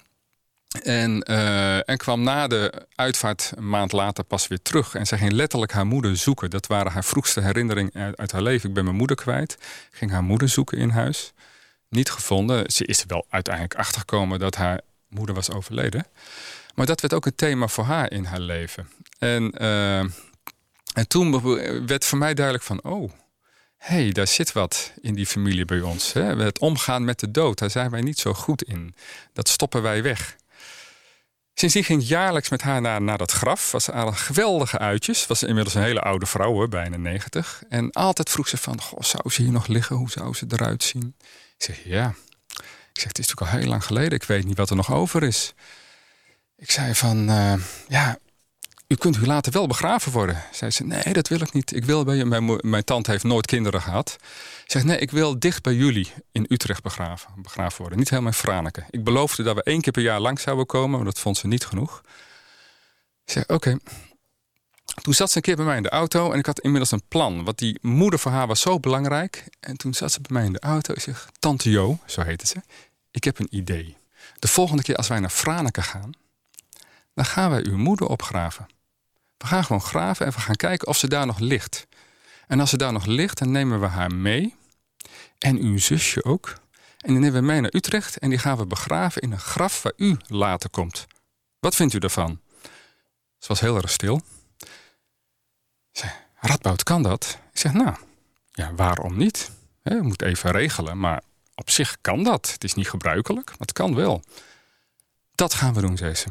En, 0.84 1.21
eh, 1.21 1.89
en 1.89 1.97
kwam 1.97 2.23
na 2.23 2.47
de 2.47 2.88
uitvaart 2.95 3.51
een 3.56 3.69
maand 3.69 3.91
later 3.91 4.23
pas 4.23 4.47
weer 4.47 4.62
terug. 4.62 4.95
En 4.95 5.06
zij 5.06 5.17
ging 5.17 5.32
letterlijk 5.32 5.71
haar 5.71 5.86
moeder 5.86 6.17
zoeken. 6.17 6.49
Dat 6.49 6.67
waren 6.67 6.91
haar 6.91 7.03
vroegste 7.03 7.41
herinneringen 7.41 8.15
uit, 8.15 8.32
haar 8.32 8.41
leven. 8.41 8.69
Ik 8.69 8.75
ben 8.75 8.84
mijn 8.84 8.95
moeder 8.95 9.15
kwijt. 9.15 9.58
Ging 9.91 10.12
haar 10.12 10.23
moeder 10.23 10.49
zoeken 10.49 10.77
in 10.77 10.89
huis. 10.89 11.34
Niet 11.89 12.10
gevonden. 12.10 12.71
Ze 12.71 12.86
is 12.86 13.01
er 13.01 13.08
wel 13.08 13.25
uiteindelijk 13.30 13.75
achtergekomen 13.75 14.39
dat 14.39 14.56
haar 14.56 14.82
moeder 15.10 15.36
was 15.36 15.51
overleden. 15.51 16.06
Maar 16.75 16.86
dat 16.86 17.01
werd 17.01 17.13
ook 17.13 17.25
een 17.25 17.36
thema 17.36 17.67
voor 17.67 17.84
haar 17.84 18.12
in 18.12 18.23
haar 18.23 18.39
leven. 18.39 18.89
En, 19.19 19.51
eh, 19.51 19.99
en 20.93 21.08
toen 21.08 21.41
werd 21.86 22.06
voor 22.06 22.17
mij 22.17 22.34
duidelijk 22.34 22.65
van... 22.65 22.84
oh, 22.84 23.12
hé, 23.77 24.01
hey, 24.01 24.12
daar 24.12 24.27
zit 24.27 24.51
wat 24.51 24.91
in 25.01 25.15
die 25.15 25.25
familie 25.25 25.65
bij 25.65 25.82
ons. 25.82 26.13
Hè? 26.13 26.36
Het 26.36 26.60
omgaan 26.60 27.06
met 27.06 27.19
de 27.19 27.32
dood, 27.32 27.58
daar 27.58 27.69
zijn 27.69 27.89
wij 27.89 28.01
niet 28.01 28.19
zo 28.19 28.34
goed 28.34 28.63
in. 28.63 28.95
Dat 29.34 29.49
stoppen 29.49 29.82
wij 29.82 30.03
weg. 30.03 30.36
Sindsdien 31.60 31.84
ging 31.84 32.02
ik 32.02 32.08
jaarlijks 32.08 32.50
met 32.50 32.62
haar 32.62 32.82
naar, 32.82 33.02
naar 33.02 33.17
dat 33.17 33.32
graf. 33.32 33.72
Was 33.72 33.91
aan 33.91 34.15
geweldige 34.15 34.78
uitjes. 34.78 35.28
Was 35.28 35.43
inmiddels 35.43 35.76
een 35.76 35.82
hele 35.82 36.02
oude 36.02 36.26
vrouw, 36.26 36.67
bijna 36.67 36.98
90. 36.98 37.63
En 37.70 37.91
altijd 37.91 38.30
vroeg 38.30 38.48
ze 38.48 38.58
van, 38.58 38.82
goh, 38.82 39.02
zou 39.02 39.30
ze 39.30 39.41
hier 39.41 39.52
nog 39.52 39.67
liggen? 39.67 39.96
Hoe 39.96 40.10
zou 40.10 40.34
ze 40.34 40.46
eruit 40.50 40.84
zien? 40.84 41.15
Ik 41.58 41.63
zeg, 41.63 41.84
ja. 41.84 42.13
Ik 42.93 43.04
zeg, 43.04 43.08
het 43.08 43.20
is 43.20 43.28
natuurlijk 43.28 43.52
al 43.52 43.60
heel 43.60 43.70
lang 43.70 43.86
geleden. 43.86 44.12
Ik 44.12 44.24
weet 44.24 44.46
niet 44.46 44.58
wat 44.58 44.70
er 44.70 44.76
nog 44.76 44.93
over 44.93 45.24
is. 45.24 45.54
Ik 46.58 46.72
zei 46.72 46.96
van, 46.96 47.30
eh, 47.30 47.54
ja, 47.88 48.17
u 48.88 48.95
kunt 48.95 49.17
u 49.17 49.26
later 49.26 49.52
wel 49.52 49.67
begraven 49.67 50.12
worden. 50.12 50.43
Zei 50.52 50.71
ze, 50.71 50.84
nee, 50.84 51.13
dat 51.13 51.28
wil 51.28 51.41
ik 51.41 51.54
niet. 51.54 51.76
Ik 51.76 51.86
wil 51.86 52.04
bij 52.04 52.15
je, 52.15 52.26
mijn, 52.26 52.60
mijn 52.62 52.84
tante 52.84 53.12
heeft 53.12 53.23
nooit 53.23 53.45
kinderen 53.45 53.82
gehad. 53.82 54.15
Zegt, 54.65 54.86
nee, 54.86 54.97
ik 54.97 55.12
wil 55.12 55.39
dicht 55.39 55.63
bij 55.63 55.73
jullie 55.73 56.12
in 56.32 56.45
Utrecht 56.50 56.84
begraven, 56.84 57.30
begraven 57.41 57.80
worden. 57.80 57.97
Niet 57.97 58.10
helemaal 58.10 58.32
in 58.32 58.38
Franeker. 58.38 58.86
Ik 58.89 59.04
beloofde 59.04 59.43
dat 59.43 59.56
we 59.56 59.63
één 59.63 59.82
keer 59.82 59.93
per 59.93 60.02
jaar 60.02 60.19
langs 60.19 60.41
zouden 60.41 60.65
komen, 60.65 60.95
maar 60.95 61.06
dat 61.06 61.19
vond 61.19 61.38
ze 61.38 61.47
niet 61.47 61.65
genoeg. 61.65 62.02
Ik 63.26 63.32
zei, 63.32 63.45
oké. 63.47 63.78
Toen 65.02 65.13
zat 65.13 65.32
ze 65.32 65.38
een 65.38 65.43
keer 65.43 65.56
bij 65.56 65.65
mij 65.65 65.78
in 65.78 65.84
de 65.84 65.89
auto 65.89 66.32
en 66.32 66.39
ik 66.39 66.45
had 66.45 66.60
inmiddels 66.60 66.91
een 66.91 67.08
plan. 67.08 67.43
Want 67.43 67.58
die 67.58 67.80
moeder 67.82 68.19
voor 68.19 68.32
haar 68.32 68.47
was 68.47 68.62
zo 68.62 68.80
belangrijk. 68.80 69.43
En 69.60 69.78
toen 69.78 69.93
zat 69.93 70.12
ze 70.12 70.21
bij 70.21 70.32
mij 70.32 70.45
in 70.45 70.54
de 70.54 70.60
auto. 70.60 70.93
Ik 70.93 71.02
zeg, 71.02 71.30
tante 71.39 71.69
Jo, 71.69 72.00
zo 72.06 72.21
heette 72.21 72.47
ze. 72.47 72.62
Ik 73.12 73.23
heb 73.23 73.39
een 73.39 73.47
idee. 73.50 73.97
De 74.39 74.47
volgende 74.47 74.84
keer 74.84 74.95
als 74.95 75.08
wij 75.08 75.19
naar 75.19 75.30
Franeker 75.30 75.84
gaan, 75.84 76.12
dan 77.13 77.26
gaan 77.26 77.50
wij 77.50 77.65
uw 77.65 77.78
moeder 77.78 78.08
opgraven. 78.08 78.67
We 79.38 79.47
gaan 79.47 79.63
gewoon 79.63 79.82
graven 79.82 80.26
en 80.26 80.32
we 80.32 80.39
gaan 80.39 80.56
kijken 80.56 80.88
of 80.88 80.97
ze 80.97 81.08
daar 81.08 81.26
nog 81.26 81.39
ligt. 81.39 81.88
En 82.47 82.60
als 82.60 82.69
ze 82.69 82.78
daar 82.78 82.91
nog 82.91 83.06
ligt, 83.06 83.38
dan 83.38 83.52
nemen 83.52 83.80
we 83.80 83.86
haar 83.86 84.13
mee. 84.13 84.56
En 85.38 85.58
uw 85.58 85.78
zusje 85.78 86.23
ook. 86.23 86.54
En 86.97 87.12
die 87.12 87.19
nemen 87.19 87.39
we 87.39 87.45
mee 87.45 87.62
naar 87.62 87.76
Utrecht 87.76 88.17
en 88.17 88.30
die 88.30 88.39
gaan 88.39 88.58
we 88.58 88.65
begraven 88.65 89.21
in 89.21 89.32
een 89.32 89.39
graf 89.39 89.82
waar 89.82 89.93
u 89.95 90.17
later 90.28 90.69
komt. 90.69 91.08
Wat 91.60 91.76
vindt 91.76 91.93
u 91.93 91.97
daarvan? 92.00 92.39
Ze 93.38 93.47
was 93.47 93.60
heel 93.60 93.76
erg 93.76 93.89
stil. 93.89 94.21
Ze 95.91 96.06
Radboud, 96.39 96.84
kan 96.84 97.04
dat? 97.04 97.39
Ik 97.52 97.60
zeg, 97.60 97.73
nou, 97.73 97.95
ja, 98.52 98.73
waarom 98.73 99.17
niet? 99.17 99.52
We 99.82 100.02
moeten 100.02 100.28
even 100.28 100.52
regelen, 100.52 101.00
maar 101.00 101.21
op 101.56 101.69
zich 101.69 101.97
kan 102.02 102.23
dat. 102.23 102.52
Het 102.52 102.63
is 102.63 102.73
niet 102.73 102.89
gebruikelijk, 102.89 103.50
maar 103.50 103.58
het 103.60 103.73
kan 103.73 103.95
wel. 103.95 104.21
Dat 105.36 105.54
gaan 105.54 105.73
we 105.73 105.82
doen, 105.82 105.97
zei 105.97 106.15
ze. 106.15 106.28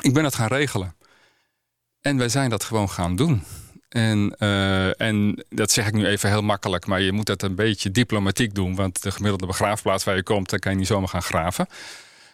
Ik 0.00 0.14
ben 0.14 0.24
het 0.24 0.34
gaan 0.34 0.48
regelen. 0.48 0.96
En 2.08 2.16
wij 2.16 2.28
zijn 2.28 2.50
dat 2.50 2.64
gewoon 2.64 2.90
gaan 2.90 3.16
doen. 3.16 3.42
En, 3.88 4.34
eh, 4.38 5.00
en 5.00 5.44
dat 5.48 5.70
zeg 5.70 5.86
ik 5.86 5.92
nu 5.92 6.06
even 6.06 6.28
heel 6.30 6.42
makkelijk, 6.42 6.86
maar 6.86 7.00
je 7.00 7.12
moet 7.12 7.26
dat 7.26 7.42
een 7.42 7.54
beetje 7.54 7.90
diplomatiek 7.90 8.54
doen. 8.54 8.74
Want 8.74 9.02
de 9.02 9.10
gemiddelde 9.10 9.46
begraafplaats 9.46 10.04
waar 10.04 10.16
je 10.16 10.22
komt, 10.22 10.50
daar 10.50 10.58
kan 10.58 10.72
je 10.72 10.78
niet 10.78 10.86
zomaar 10.86 11.08
gaan 11.08 11.22
graven. 11.22 11.66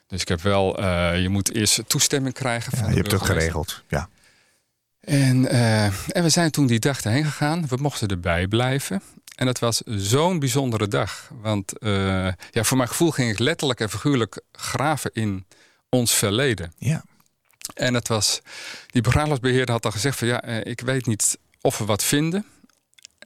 Dus 0.06 0.20
ik 0.20 0.28
heb 0.28 0.40
wel, 0.40 0.78
eh, 0.78 1.22
je 1.22 1.28
moet 1.28 1.54
eerst 1.54 1.82
toestemming 1.86 2.34
krijgen. 2.34 2.72
Ja, 2.74 2.78
van 2.78 2.88
je 2.88 2.94
de 2.94 3.00
hebt 3.00 3.12
het 3.12 3.30
geregeld. 3.30 3.82
Ja. 3.88 4.08
En, 5.00 5.48
eh, 5.48 5.84
en 5.84 6.22
we 6.22 6.28
zijn 6.28 6.50
toen 6.50 6.66
die 6.66 6.78
dag 6.78 7.00
erheen 7.00 7.24
gegaan. 7.24 7.66
We 7.68 7.76
mochten 7.76 8.08
erbij 8.08 8.46
blijven. 8.46 9.02
En 9.36 9.46
dat 9.46 9.58
was 9.58 9.82
zo'n 9.86 10.38
bijzondere 10.38 10.88
dag. 10.88 11.30
Want 11.40 11.72
ja, 12.50 12.62
voor 12.62 12.76
mijn 12.76 12.88
gevoel 12.88 13.10
ging 13.10 13.30
ik 13.30 13.38
letterlijk 13.38 13.80
en 13.80 13.90
figuurlijk 13.90 14.40
graven 14.52 15.10
in 15.12 15.46
ons 15.88 16.14
verleden. 16.14 16.72
ja. 16.78 17.04
En 17.74 17.94
het 17.94 18.08
was, 18.08 18.40
die 18.86 19.02
begraafplaatsbeheerder 19.02 19.74
had 19.74 19.84
al 19.84 19.90
gezegd 19.90 20.18
van 20.18 20.28
ja, 20.28 20.42
eh, 20.42 20.70
ik 20.70 20.80
weet 20.80 21.06
niet 21.06 21.38
of 21.60 21.78
we 21.78 21.84
wat 21.84 22.04
vinden. 22.04 22.46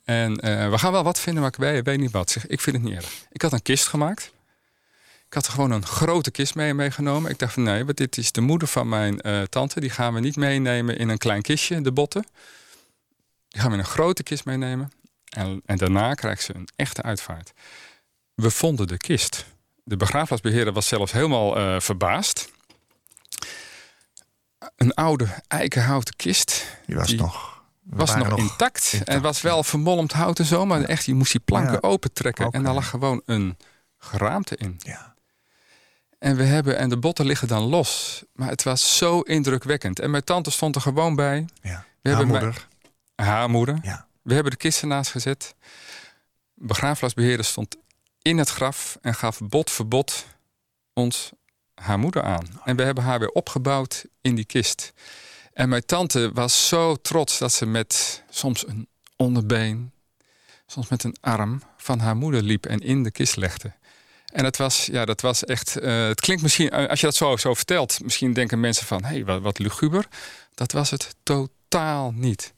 En 0.04 0.40
eh, 0.40 0.70
we 0.70 0.78
gaan 0.78 0.92
wel 0.92 1.02
wat 1.02 1.20
vinden, 1.20 1.42
maar 1.42 1.68
ik 1.76 1.84
weet, 1.84 1.98
niet 1.98 2.10
wat. 2.10 2.30
Zeg, 2.30 2.46
ik 2.46 2.60
vind 2.60 2.76
het 2.76 2.84
niet 2.84 2.94
erg. 2.94 3.12
Ik 3.30 3.42
had 3.42 3.52
een 3.52 3.62
kist 3.62 3.86
gemaakt. 3.86 4.32
Ik 5.26 5.34
had 5.34 5.46
er 5.46 5.52
gewoon 5.52 5.70
een 5.70 5.86
grote 5.86 6.30
kist 6.30 6.54
mee 6.54 6.74
meegenomen. 6.74 7.30
Ik 7.30 7.38
dacht 7.38 7.52
van 7.52 7.62
nee, 7.62 7.84
dit 7.84 8.16
is 8.16 8.32
de 8.32 8.40
moeder 8.40 8.68
van 8.68 8.88
mijn 8.88 9.20
eh, 9.20 9.42
tante. 9.42 9.80
Die 9.80 9.90
gaan 9.90 10.14
we 10.14 10.20
niet 10.20 10.36
meenemen 10.36 10.98
in 10.98 11.08
een 11.08 11.18
klein 11.18 11.42
kistje, 11.42 11.80
de 11.80 11.92
botten. 11.92 12.26
Die 13.48 13.60
gaan 13.60 13.70
we 13.70 13.76
in 13.76 13.82
een 13.82 13.90
grote 13.90 14.22
kist 14.22 14.44
meenemen. 14.44 14.92
En, 15.28 15.62
en 15.64 15.76
daarna 15.76 16.14
krijgt 16.14 16.42
ze 16.42 16.54
een 16.54 16.68
echte 16.76 17.02
uitvaart. 17.02 17.52
We 18.34 18.50
vonden 18.50 18.86
de 18.86 18.96
kist. 18.96 19.44
De 19.84 19.96
begraafplaatsbeheerder 19.96 20.72
was 20.72 20.88
zelfs 20.88 21.12
helemaal 21.12 21.80
verbaasd. 21.80 22.50
Een 24.76 24.94
oude 24.94 25.28
eikenhouten 25.48 26.16
kist. 26.16 26.66
Die 26.86 26.96
was 26.96 27.06
Die 27.06 27.18
nog... 27.18 27.56
Was 27.82 28.14
nog, 28.14 28.38
intact. 28.38 28.90
intact, 28.92 29.08
En 29.08 29.22
was 29.22 29.40
wel 29.40 29.62
vermolmd 29.62 30.12
hout 30.12 30.38
en 30.38 30.44
zo. 30.44 30.66
Maar 30.66 30.82
echt, 30.82 31.04
je 31.04 31.14
moest 31.14 31.32
die 31.32 31.40
planken 31.40 31.72
Ja. 31.72 31.78
opentrekken. 31.80 32.50
En 32.50 32.62
daar 32.62 32.74
lag 32.74 32.88
gewoon 32.88 33.22
een 33.24 33.56
geraamte 33.98 34.56
in. 34.56 34.76
Ja. 34.78 35.14
En, 36.18 36.36
we 36.36 36.44
hebben, 36.44 36.78
en 36.78 36.88
de 36.88 36.98
botten 36.98 37.26
liggen 37.26 37.48
dan 37.48 37.62
los. 37.62 38.22
Maar 38.32 38.48
het 38.48 38.62
was 38.62 38.96
zo 38.96 39.20
indrukwekkend. 39.20 40.00
En 40.00 40.10
mijn 40.10 40.24
tante 40.24 40.50
stond 40.50 40.74
er 40.74 40.80
gewoon 40.80 41.14
bij. 41.14 41.46
Ja. 41.62 41.84
We 42.02 42.08
Haar 42.10 42.18
hebben 42.18 42.40
mijn-. 42.40 42.54
Haar 43.14 43.50
moeder. 43.50 43.78
Ja. 43.82 44.06
We 44.22 44.34
hebben 44.34 44.52
de 44.52 44.58
kist 44.58 44.82
ernaast 44.82 45.10
gezet. 45.10 45.54
Begraafplaatsbeheerder 46.54 47.44
stond 47.46 47.76
in 48.22 48.38
het 48.38 48.48
graf 48.48 48.98
en 49.00 49.14
gaf 49.14 49.40
bot 49.42 49.70
voor 49.70 49.88
bot 49.88 50.26
ons 50.92 51.30
haar 51.80 51.98
moeder 51.98 52.22
aan. 52.22 52.60
En 52.64 52.76
we 52.76 52.82
hebben 52.82 53.04
haar 53.04 53.18
weer 53.18 53.30
opgebouwd 53.30 54.04
in 54.20 54.34
die 54.34 54.44
kist. 54.44 54.92
En 55.52 55.68
mijn 55.68 55.86
tante 55.86 56.30
was 56.32 56.68
zo 56.68 56.96
trots 56.96 57.38
dat 57.38 57.52
ze 57.52 57.66
met 57.66 58.22
soms 58.30 58.66
een 58.68 58.88
onderbeen, 59.16 59.92
soms 60.66 60.88
met 60.88 61.04
een 61.04 61.16
arm 61.20 61.62
van 61.76 61.98
haar 61.98 62.16
moeder 62.16 62.42
liep 62.42 62.66
en 62.66 62.78
in 62.78 63.02
de 63.02 63.10
kist 63.10 63.36
legde. 63.36 63.72
En 64.32 64.44
het 64.44 64.56
was, 64.56 64.86
ja, 64.86 65.04
dat 65.04 65.20
was 65.20 65.44
echt. 65.44 65.76
eh, 65.76 66.06
het 66.06 66.20
klinkt 66.20 66.42
misschien, 66.42 66.70
eh, 66.70 66.88
als 66.88 67.00
je 67.00 67.06
dat 67.06 67.14
zo, 67.14 67.36
zo 67.36 67.54
vertelt, 67.54 68.02
misschien 68.02 68.32
denken 68.32 68.60
mensen 68.60 68.86
van 68.86 69.04
hé, 69.04 69.22
hey, 69.22 69.40
wat 69.40 69.58
luguber. 69.58 70.06
Dat 70.54 70.72
was 70.72 70.90
het 70.90 71.14
totaal 71.22 72.12
niet. 72.14 72.52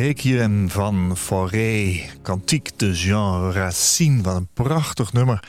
Requiem 0.00 0.70
van 0.70 1.16
Fauré, 1.16 2.00
Cantique 2.22 2.72
de 2.76 2.92
Jean 2.92 3.52
Racine. 3.52 4.22
Wat 4.22 4.36
een 4.36 4.48
prachtig 4.54 5.12
nummer. 5.12 5.42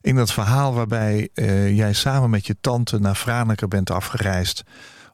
In 0.00 0.16
dat 0.16 0.32
verhaal 0.32 0.74
waarbij 0.74 1.28
eh, 1.34 1.76
jij 1.76 1.92
samen 1.92 2.30
met 2.30 2.46
je 2.46 2.56
tante 2.60 2.98
naar 2.98 3.14
Franeker 3.14 3.68
bent 3.68 3.90
afgereisd. 3.90 4.62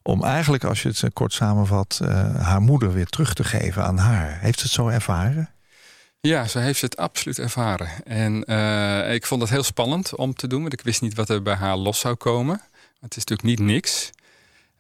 Om 0.03 0.25
eigenlijk, 0.25 0.65
als 0.65 0.83
je 0.83 0.89
het 0.89 1.13
kort 1.13 1.33
samenvat, 1.33 2.01
eh, 2.03 2.35
haar 2.35 2.61
moeder 2.61 2.93
weer 2.93 3.07
terug 3.07 3.35
te 3.35 3.45
geven 3.45 3.85
aan 3.85 3.99
haar. 3.99 4.39
Heeft 4.41 4.59
ze 4.59 4.65
het 4.65 4.75
zo 4.75 4.89
ervaren? 4.89 5.51
Ja, 6.21 6.47
zo 6.47 6.59
heeft 6.59 6.79
ze 6.79 6.85
het 6.85 6.97
absoluut 6.97 7.39
ervaren. 7.39 7.89
En 8.05 8.45
eh, 8.45 9.15
ik 9.15 9.27
vond 9.27 9.41
het 9.41 9.51
heel 9.51 9.63
spannend 9.63 10.17
om 10.17 10.35
te 10.35 10.47
doen, 10.47 10.61
want 10.61 10.73
ik 10.73 10.83
wist 10.83 11.03
niet 11.03 11.15
wat 11.15 11.29
er 11.29 11.43
bij 11.43 11.55
haar 11.55 11.77
los 11.77 12.01
zou 12.01 12.15
komen. 12.15 12.61
Het 13.01 13.17
is 13.17 13.25
natuurlijk 13.25 13.49
niet 13.49 13.69
niks. 13.69 14.11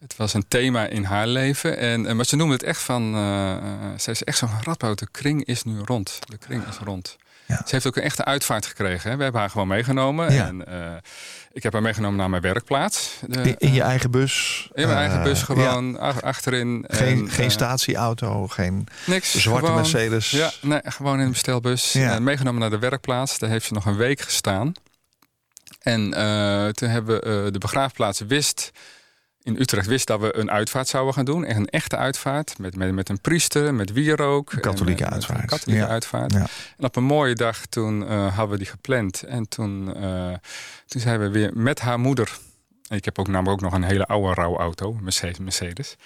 Het 0.00 0.16
was 0.16 0.34
een 0.34 0.48
thema 0.48 0.86
in 0.86 1.04
haar 1.04 1.26
leven. 1.26 1.76
En, 1.78 2.06
eh, 2.06 2.14
maar 2.14 2.24
ze 2.24 2.36
noemde 2.36 2.52
het 2.54 2.62
echt 2.62 2.80
van... 2.82 3.14
eh 3.14 3.52
eh, 3.52 3.98
ze 3.98 4.10
is 4.10 4.24
echt 4.24 4.38
zo'n 4.38 4.50
radboud. 4.64 4.98
De 4.98 5.08
kring 5.10 5.44
is 5.44 5.62
nu 5.62 5.78
rond. 5.84 6.18
De 6.28 6.38
kring 6.38 6.66
is 6.68 6.76
rond. 6.84 7.16
Ja. 7.46 7.56
Ze 7.56 7.64
heeft 7.70 7.86
ook 7.86 7.96
een 7.96 8.02
echte 8.02 8.24
uitvaart 8.24 8.66
gekregen. 8.66 9.10
Hè. 9.10 9.16
We 9.16 9.22
hebben 9.22 9.40
haar 9.40 9.50
gewoon 9.50 9.68
meegenomen. 9.68 10.32
Ja. 10.32 10.46
En, 10.46 10.64
ik 11.52 11.62
heb 11.62 11.72
haar 11.72 11.82
meegenomen 11.82 12.16
naar 12.18 12.30
mijn 12.30 12.42
werkplaats. 12.42 13.18
De, 13.26 13.42
In, 13.42 13.54
in 13.58 13.72
je 13.72 13.82
eigen 13.82 14.10
bus? 14.10 14.68
in 14.74 14.86
mijn 14.86 14.98
eigen 14.98 15.22
bus 15.22 15.42
gewoon 15.42 15.98
ach- 15.98 16.22
achterin. 16.22 16.84
Geen, 16.88 17.18
En, 17.18 17.30
geen 17.30 17.44
eh, 17.44 17.50
statieauto, 17.50 18.46
geen 18.48 18.86
Niks. 19.06 19.34
zwarte 19.34 19.60
gewoon- 19.66 19.80
Mercedes. 19.80 20.30
Ja, 20.30 20.50
nee, 20.62 20.80
gewoon 20.84 21.18
in 21.18 21.24
een 21.24 21.30
bestelbus. 21.30 21.92
Ja. 21.92 22.18
Meegenomen 22.18 22.60
naar 22.60 22.70
de 22.70 22.78
werkplaats. 22.78 23.38
Daar 23.38 23.50
heeft 23.50 23.66
ze 23.66 23.72
nog 23.74 23.86
een 23.86 23.96
week 23.96 24.20
gestaan. 24.20 24.72
En 25.80 26.02
toen 26.74 26.88
hebben 26.88 27.20
we 27.44 27.50
de 27.50 27.58
begraafplaats 27.58 28.20
wist... 28.20 28.70
In 29.42 29.56
Utrecht 29.60 29.86
wist 29.86 30.06
dat 30.06 30.20
we 30.20 30.36
een 30.36 30.50
uitvaart 30.50 30.88
zouden 30.88 31.14
gaan 31.14 31.24
doen. 31.24 31.44
Echt 31.44 31.58
een 31.58 31.68
echte 31.68 31.96
uitvaart. 31.96 32.58
Met, 32.58 32.76
met, 32.76 32.92
met 32.92 33.08
een 33.08 33.20
priester, 33.20 33.74
met 33.74 33.92
wierook. 33.92 34.52
Een 34.52 34.60
katholieke 34.60 35.04
en 35.04 35.08
met 35.08 35.14
uitvaart. 35.14 35.40
Een 35.42 35.46
katholieke 35.48 35.84
Ja. 35.84 35.90
uitvaart. 35.90 36.32
Ja. 36.32 36.46
En 36.78 36.84
op 36.84 36.96
een 36.96 37.04
mooie 37.04 37.34
dag 37.34 37.66
toen 37.66 38.06
eh, 38.06 38.26
hadden 38.36 38.50
we 38.50 38.56
die 38.62 38.70
gepland. 38.72 39.22
En 39.22 39.48
toen, 39.48 39.94
eh, 39.96 40.32
toen 40.86 41.00
zijn 41.00 41.20
we 41.20 41.30
weer 41.30 41.50
met 41.54 41.80
haar 41.80 41.98
moeder. 42.00 42.38
En 42.88 42.96
ik 42.96 43.04
heb 43.04 43.18
ook 43.18 43.28
namelijk 43.28 43.50
ook 43.62 43.70
nog 43.70 43.80
een 43.80 43.88
hele 43.88 44.06
oude 44.06 44.34
rouwauto, 44.34 44.92
Mercedes. 45.00 45.38
Mercedes 45.38 45.96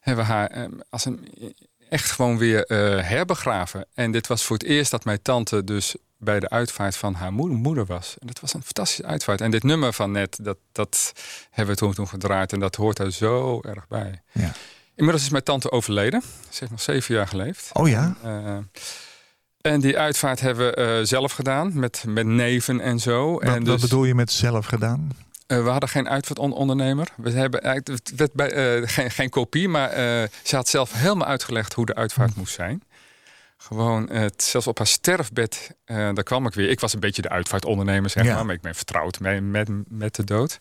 hebben 0.00 0.24
we 0.24 0.30
haar 0.32 0.46
eh, 0.50 0.64
als 0.90 1.04
een, 1.04 1.28
echt 1.88 2.10
gewoon 2.10 2.38
weer 2.38 2.64
eh, 2.64 3.08
herbegraven. 3.08 3.86
En 3.94 4.10
dit 4.12 4.26
was 4.26 4.44
voor 4.44 4.56
het 4.56 4.66
eerst 4.66 4.90
dat 4.90 5.04
mijn 5.04 5.22
tante 5.22 5.64
dus 5.64 5.94
bij 6.24 6.40
de 6.40 6.48
uitvaart 6.48 6.96
van 6.96 7.14
haar 7.14 7.32
moeder, 7.32 7.58
moeder 7.58 7.86
was. 7.86 8.16
En 8.18 8.26
dat 8.26 8.40
was 8.40 8.54
een 8.54 8.62
fantastische 8.62 9.04
uitvaart. 9.04 9.40
En 9.40 9.50
dit 9.50 9.62
nummer 9.62 9.92
van 9.92 10.10
net, 10.10 10.38
dat, 10.42 10.56
dat 10.72 11.12
hebben 11.50 11.74
we 11.74 11.80
toen, 11.80 11.94
toen 11.94 12.08
gedraaid. 12.08 12.52
En 12.52 12.60
dat 12.60 12.76
hoort 12.76 12.98
er 12.98 13.12
zo 13.12 13.60
erg 13.60 13.88
bij. 13.88 14.22
Ja. 14.32 14.52
Inmiddels 14.94 15.24
is 15.24 15.30
mijn 15.30 15.42
tante 15.42 15.70
overleden. 15.70 16.22
Ze 16.48 16.58
heeft 16.58 16.70
nog 16.70 16.80
zeven 16.80 17.14
jaar 17.14 17.26
geleefd. 17.26 17.70
Oh 17.72 17.88
ja? 17.88 18.16
Eh, 18.22 18.56
en 19.60 19.80
die 19.80 19.98
uitvaart 19.98 20.40
hebben 20.40 20.66
we 20.66 20.74
eh, 20.74 21.06
zelf 21.06 21.32
gedaan, 21.32 21.78
met, 21.78 22.04
met 22.06 22.26
neven 22.26 22.80
en 22.80 22.98
zo. 22.98 23.32
Wat, 23.32 23.42
en 23.42 23.52
wat 23.52 23.64
dus, 23.64 23.80
bedoel 23.80 24.04
je 24.04 24.14
met 24.14 24.32
zelf 24.32 24.66
gedaan? 24.66 25.10
eh, 25.46 25.62
we 25.62 25.68
hadden 25.68 25.88
geen 25.88 26.08
uitvaartondernemer. 26.08 27.08
We 27.16 27.30
hebben 27.30 27.62
eigenlijk, 27.62 28.08
het 28.08 28.16
werd 28.16 28.32
bij, 28.32 28.86
geen, 28.86 29.10
geen 29.10 29.30
kopie, 29.30 29.68
maar 29.68 29.90
ze 30.42 30.56
had 30.56 30.68
zelf 30.68 30.92
helemaal 30.92 31.28
uitgelegd 31.28 31.72
hoe 31.72 31.86
de 31.86 31.94
uitvaart 31.94 32.36
moest 32.36 32.54
zijn. 32.54 32.82
Gewoon, 33.66 34.10
het, 34.10 34.42
zelfs 34.42 34.66
op 34.66 34.78
haar 34.78 34.86
sterfbed, 34.86 35.76
eh, 35.84 35.96
daar 35.96 36.22
kwam 36.22 36.46
ik 36.46 36.54
weer. 36.54 36.70
Ik 36.70 36.80
was 36.80 36.92
een 36.92 37.00
beetje 37.00 37.22
de 37.22 37.28
uitvaartondernemer, 37.28 38.10
zeg 38.10 38.24
Ja. 38.24 38.34
maar. 38.34 38.46
Maar 38.46 38.54
ik 38.54 38.60
ben 38.60 38.74
vertrouwd 38.74 39.20
mee, 39.20 39.40
met, 39.40 39.68
met 39.88 40.14
de 40.14 40.24
dood. 40.24 40.58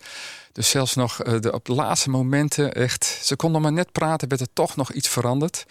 Dus 0.52 0.70
zelfs 0.70 0.96
nog 0.96 1.24
eh, 1.24 1.40
de, 1.40 1.52
op 1.54 1.66
de 1.66 1.74
laatste 1.74 2.10
momenten, 2.10 2.74
echt... 2.74 3.06
Ze 3.06 3.36
kon 3.36 3.52
nog 3.52 3.62
maar 3.62 3.72
net 3.72 3.92
praten, 3.92 4.28
werd 4.30 4.42
er 4.42 4.54
toch 4.54 4.76
nog 4.76 4.92
iets 4.92 5.08
veranderd. 5.08 5.66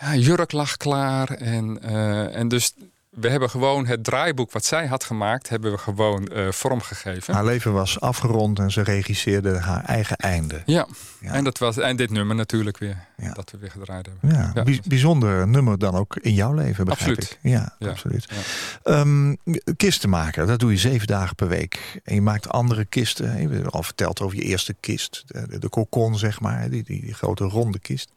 Ja, 0.00 0.14
jurk 0.14 0.52
lag 0.52 0.76
klaar. 0.76 1.30
En, 1.30 1.82
eh, 1.82 2.36
en 2.36 2.48
dus 2.48 2.74
we 3.12 3.28
hebben 3.28 3.50
gewoon 3.50 3.86
het 3.86 4.04
draaiboek 4.04 4.52
wat 4.52 4.64
zij 4.64 4.86
had 4.86 5.04
gemaakt... 5.04 5.48
hebben 5.48 5.72
we 5.72 5.78
gewoon 5.78 6.26
eh, 6.28 6.50
vormgegeven. 6.52 7.34
Haar 7.34 7.44
leven 7.44 7.72
was 7.72 8.00
afgerond 8.00 8.58
en 8.58 8.70
ze 8.70 8.82
regisseerde 8.82 9.58
haar 9.58 9.84
eigen 9.84 10.16
einde. 10.16 10.62
Ja. 10.66 10.86
Ja. 11.20 11.32
En, 11.32 11.44
dat 11.44 11.58
was, 11.58 11.76
en 11.78 11.96
dit 11.96 12.10
nummer 12.10 12.36
natuurlijk 12.36 12.78
weer. 12.78 12.96
Ja. 13.16 13.32
Dat 13.32 13.50
we 13.50 13.58
weer 13.58 13.70
gedraaid 13.70 14.06
hebben. 14.06 14.30
Ja, 14.38 14.50
Ja. 14.54 14.62
bij- 14.62 14.80
bijzonder 14.86 15.48
nummer 15.48 15.78
dan 15.78 15.94
ook 15.94 16.16
in 16.16 16.34
jouw 16.34 16.52
leven, 16.54 16.84
begrijp 16.84 17.16
Absoluut. 17.18 17.38
ik. 17.42 17.50
Ja, 17.50 17.76
absoluut. 17.90 18.26
Ja. 18.28 18.92
Ehm, 18.92 19.34
kisten 19.76 20.08
maken, 20.08 20.46
dat 20.46 20.58
doe 20.60 20.70
je 20.70 20.78
zeven 20.78 21.06
dagen 21.06 21.34
per 21.34 21.48
week. 21.48 22.00
En 22.04 22.14
je 22.14 22.22
maakt 22.22 22.48
andere 22.48 22.84
kisten. 22.84 23.40
Je 23.40 23.48
hebt 23.48 23.72
al 23.72 23.82
verteld 23.82 24.20
over 24.20 24.36
je 24.36 24.42
eerste 24.42 24.74
kist. 24.80 25.22
De, 25.26 25.46
de, 25.48 25.58
de 25.58 25.68
cocon, 25.68 26.18
zeg 26.18 26.40
maar. 26.40 26.70
Die, 26.70 26.82
die, 26.82 27.00
die 27.00 27.14
grote 27.14 27.44
ronde 27.44 27.78
kist. 27.78 28.10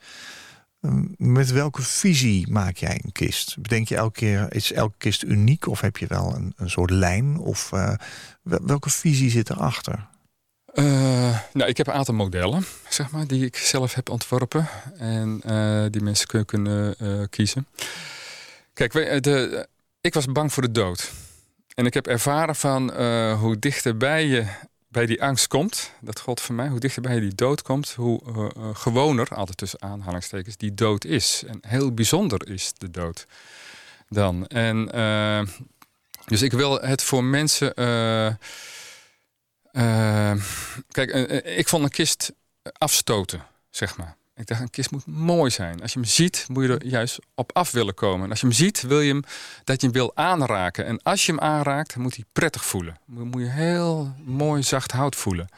Ehm, 0.85 1.03
Met 1.17 1.51
welke 1.51 1.81
visie 1.81 2.51
maak 2.51 2.77
jij 2.77 2.99
een 3.03 3.11
kist? 3.11 3.61
Bedenk 3.61 3.87
je 3.87 3.95
elke 3.95 4.19
keer, 4.19 4.53
is 4.55 4.71
elke 4.71 4.95
kist 4.97 5.23
uniek? 5.23 5.67
Of 5.67 5.81
heb 5.81 5.97
je 5.97 6.07
wel 6.07 6.35
een, 6.35 6.53
een 6.55 6.69
soort 6.69 6.89
lijn? 6.89 7.37
Of 7.37 7.71
eh, 7.71 7.93
wel- 8.41 8.65
welke 8.65 8.89
visie 8.89 9.29
zit 9.29 9.49
erachter? 9.49 10.07
Eh, 10.73 10.83
nou, 11.53 11.69
ik 11.69 11.77
heb 11.77 11.87
een 11.87 11.93
aantal 11.93 12.13
modellen, 12.15 12.65
zeg 12.89 13.11
maar, 13.11 13.27
die 13.27 13.45
ik 13.45 13.55
zelf 13.55 13.93
heb 13.93 14.09
ontworpen. 14.09 14.67
En 14.97 15.41
eh, 15.43 15.85
die 15.89 16.01
mensen 16.01 16.27
kun- 16.27 16.45
kunnen 16.45 16.95
kiezen. 17.29 17.67
Kijk, 18.73 18.93
de, 19.23 19.67
ik 20.01 20.13
was 20.13 20.25
bang 20.25 20.53
voor 20.53 20.63
de 20.63 20.71
dood. 20.71 21.11
En 21.75 21.85
ik 21.85 21.93
heb 21.93 22.07
ervaren 22.07 22.55
van 22.55 22.91
hoe 23.33 23.59
dichterbij 23.59 24.25
je 24.25 24.45
bij 24.95 25.05
die 25.05 25.23
angst 25.23 25.47
komt. 25.47 25.91
Dat 26.01 26.19
gold 26.19 26.41
voor 26.41 26.55
mij. 26.55 26.67
Hoe 26.67 26.79
dichterbij 26.79 27.19
die 27.19 27.35
dood 27.35 27.61
komt, 27.61 27.91
hoe 27.91 28.21
eh, 28.25 28.63
eh, 28.63 28.75
gewoner, 28.75 29.27
altijd 29.35 29.57
tussen 29.57 29.81
aanhalingstekens, 29.81 30.57
die 30.57 30.73
dood 30.73 31.05
is. 31.05 31.43
En 31.47 31.59
heel 31.67 31.93
bijzonder 31.93 32.49
is 32.49 32.73
de 32.77 32.91
dood 32.91 33.27
dan. 34.09 34.47
En 34.47 34.91
eh, 34.91 35.41
dus 36.25 36.41
ik 36.41 36.51
wil 36.51 36.81
het 36.81 37.03
voor 37.03 37.23
mensen. 37.23 37.73
kijk, 40.91 41.11
ik 41.43 41.67
vond 41.67 41.83
een 41.83 41.89
kist 41.89 42.33
afstoten, 42.77 43.45
zeg 43.69 43.97
maar. 43.97 44.15
Ik 44.35 44.47
dacht, 44.47 44.61
een 44.61 44.69
kist 44.69 44.91
moet 44.91 45.05
mooi 45.05 45.51
zijn. 45.51 45.81
Als 45.81 45.93
je 45.93 45.99
hem 45.99 46.07
ziet, 46.07 46.45
moet 46.49 46.63
je 46.63 46.69
er 46.69 46.85
juist 46.85 47.19
op 47.35 47.51
af 47.53 47.71
willen 47.71 47.93
komen. 47.93 48.23
En 48.23 48.29
als 48.29 48.39
je 48.39 48.45
hem 48.45 48.55
ziet, 48.55 48.81
wil 48.81 49.01
je 49.01 49.11
hem 49.11 49.23
dat 49.63 49.81
je 49.81 49.87
hem 49.87 49.95
wil 49.95 50.11
aanraken. 50.15 50.85
En 50.85 51.01
als 51.03 51.25
je 51.25 51.31
hem 51.31 51.41
aanraakt, 51.41 51.95
moet 51.95 52.15
hij 52.15 52.25
prettig 52.31 52.65
voelen. 52.65 52.97
Moet 53.05 53.41
je 53.41 53.49
heel 53.49 54.15
mooi 54.23 54.63
zacht 54.63 54.91
hout 54.91 55.15
voelen. 55.15 55.49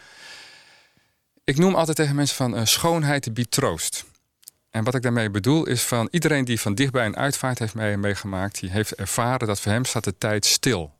Ik 1.43 1.57
noem 1.57 1.75
altijd 1.75 1.97
tegen 1.97 2.15
mensen 2.15 2.35
van 2.35 2.55
eh, 2.55 2.65
schoonheid 2.65 3.33
biedt 3.33 3.51
troost. 3.51 4.05
En 4.69 4.83
wat 4.83 4.95
ik 4.95 5.01
daarmee 5.01 5.29
bedoel 5.29 5.65
is 5.65 5.81
van 5.81 6.07
iedereen 6.11 6.45
die 6.45 6.61
van 6.61 6.75
dichtbij 6.75 7.05
een 7.05 7.17
uitvaart 7.17 7.59
heeft 7.59 7.75
mee- 7.75 7.97
meegemaakt, 7.97 8.59
die 8.59 8.69
heeft 8.69 8.95
ervaren 8.95 9.47
dat 9.47 9.59
voor 9.59 9.71
hem 9.71 9.85
staat 9.85 10.03
de 10.03 10.17
tijd 10.17 10.45
stil. 10.45 10.93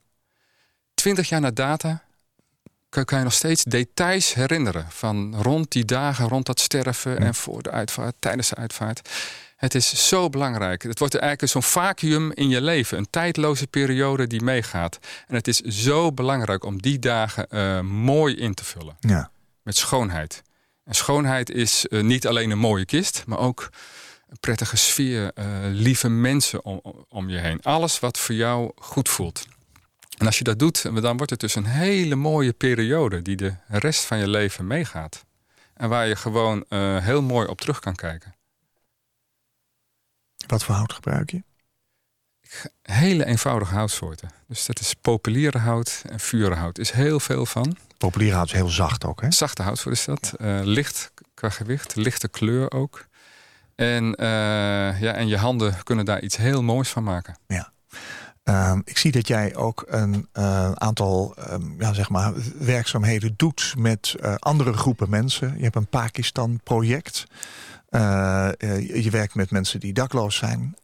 Twintig 0.94 1.30
jaar 1.30 1.42
na 1.42 1.52
data 1.52 2.04
kan, 2.98 3.06
kan 3.06 3.18
je 3.18 3.24
nog 3.24 3.34
steeds 3.34 3.64
details 3.64 4.34
herinneren 4.34 4.86
van 4.90 5.42
rond 5.42 5.72
die 5.72 5.86
dagen, 5.86 6.28
rond 6.28 6.46
dat 6.46 6.60
sterven 6.60 7.20
en 7.20 7.36
voor 7.36 7.64
de 7.64 7.72
uitvaart, 7.72 8.16
tijdens 8.20 8.50
de 8.50 8.56
uitvaart. 8.56 9.10
Het 9.56 9.76
is 9.76 10.08
zo 10.08 10.30
belangrijk. 10.30 10.84
Het 10.84 11.00
wordt 11.00 11.16
eigenlijk 11.16 11.52
zo'n 11.52 11.64
vacuüm 11.64 12.32
in 12.32 12.50
je 12.50 12.62
leven, 12.62 12.98
een 12.98 13.10
tijdloze 13.10 13.68
periode 13.68 14.28
die 14.28 14.42
meegaat. 14.42 15.00
En 15.28 15.36
het 15.36 15.48
is 15.48 15.60
zo 15.62 16.12
belangrijk 16.12 16.64
om 16.66 16.82
die 16.82 17.00
dagen 17.00 17.50
eh, 17.50 17.80
mooi 17.82 18.36
in 18.36 18.54
te 18.54 18.64
vullen 18.66 18.98
Ja. 19.00 19.32
met 19.64 19.78
schoonheid. 19.78 20.42
En 20.84 20.96
schoonheid 20.96 21.50
is 21.52 21.88
eh, 21.88 22.02
niet 22.02 22.28
alleen 22.28 22.52
een 22.52 22.58
mooie 22.58 22.86
kist, 22.86 23.24
maar 23.26 23.40
ook 23.40 23.70
een 24.30 24.40
prettige 24.40 24.78
sfeer, 24.78 25.32
eh, 25.34 25.46
lieve 25.71 26.10
mensen 26.10 26.65
om, 26.65 26.82
om 27.10 27.30
je 27.30 27.38
heen. 27.38 27.60
Alles 27.62 28.00
wat 28.00 28.17
voor 28.17 28.36
jou 28.36 28.71
goed 28.76 29.10
voelt. 29.10 29.46
En 30.18 30.26
als 30.26 30.38
je 30.38 30.44
dat 30.44 30.60
doet, 30.60 31.02
dan 31.02 31.18
wordt 31.18 31.32
het 31.32 31.40
dus 31.40 31.56
een 31.56 31.65
hele 31.65 32.15
mooie 32.15 32.54
periode 32.54 33.22
die 33.22 33.36
de 33.36 33.56
rest 33.68 34.04
van 34.04 34.18
je 34.18 34.28
leven 34.28 34.68
meegaat. 34.68 35.26
En 35.74 35.90
waar 35.90 36.08
je 36.08 36.15
gewoon 36.15 36.65
eh, 36.70 36.98
heel 36.98 37.22
mooi 37.22 37.48
op 37.48 37.62
terug 37.62 37.80
kan 37.80 37.96
kijken. 37.96 38.36
Wat 40.48 40.63
voor 40.63 40.76
hout 40.76 40.94
gebruik 40.94 41.32
je? 41.32 41.44
Hele 42.82 43.26
eenvoudige 43.26 43.74
houtsoorten. 43.74 44.30
Dus 44.48 44.65
dat 44.65 44.80
is 44.80 44.94
populierenhout 44.94 46.04
en 46.10 46.20
vurenhout. 46.20 46.78
is 46.78 46.92
heel 46.92 47.20
veel 47.20 47.46
van. 47.46 47.78
Populier 47.98 48.34
hout 48.34 48.48
is 48.48 48.54
heel 48.54 48.70
zacht 48.70 49.06
ook, 49.06 49.22
hè? 49.22 49.32
Zachte 49.32 49.62
houtsoort 49.62 49.96
is 49.96 50.06
dat. 50.06 50.34
Eh, 50.40 50.60
licht 50.63 51.12
qua 51.34 51.50
gewicht, 51.50 51.96
lichte 51.96 52.28
kleur 52.28 52.72
ook. 52.72 53.08
En, 53.76 54.15
eh, 54.15 55.02
ja, 55.02 55.13
en 55.13 55.28
je 55.28 55.38
handen 55.38 55.84
kunnen 55.84 56.06
daar 56.06 56.22
iets 56.22 56.38
heel 56.38 56.63
moois 56.63 56.90
van 56.90 57.04
maken. 57.04 57.38
Ehm, 58.48 58.81
ik 58.85 58.98
zie 58.98 59.12
dat 59.12 59.27
jij 59.27 59.56
ook 59.56 59.83
een 59.87 60.27
eh, 60.31 60.71
aantal 60.71 61.35
ehm, 61.35 61.81
ja, 61.81 61.93
zeg 61.93 62.10
maar, 62.10 62.33
werkzaamheden 62.58 63.33
doet 63.37 63.73
met 63.77 64.15
eh, 64.19 64.35
andere 64.35 64.73
groepen 64.73 65.10
mensen. 65.10 65.54
Je 65.58 65.63
hebt 65.63 65.75
een 65.75 65.87
Pakistan-project. 65.87 67.25
Eh, 67.89 68.50
je- 68.60 69.10
werkt 69.12 69.35
met 69.35 69.52
mensen 69.52 69.79
die 69.79 69.93
dakloos 69.93 70.35
zijn. 70.35 70.75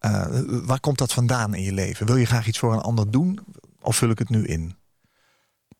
Waar 0.48 0.80
komt 0.80 0.98
dat 0.98 1.14
vandaan 1.14 1.54
in 1.54 1.62
je 1.64 1.74
leven? 1.74 2.06
Wil 2.06 2.16
je 2.16 2.26
graag 2.26 2.48
iets 2.48 2.60
voor 2.60 2.74
een 2.74 2.80
ander 2.82 3.12
doen? 3.12 3.40
Of 3.82 3.96
vul 3.96 4.10
ik 4.10 4.20
het 4.20 4.30
nu 4.30 4.46
in? 4.46 4.76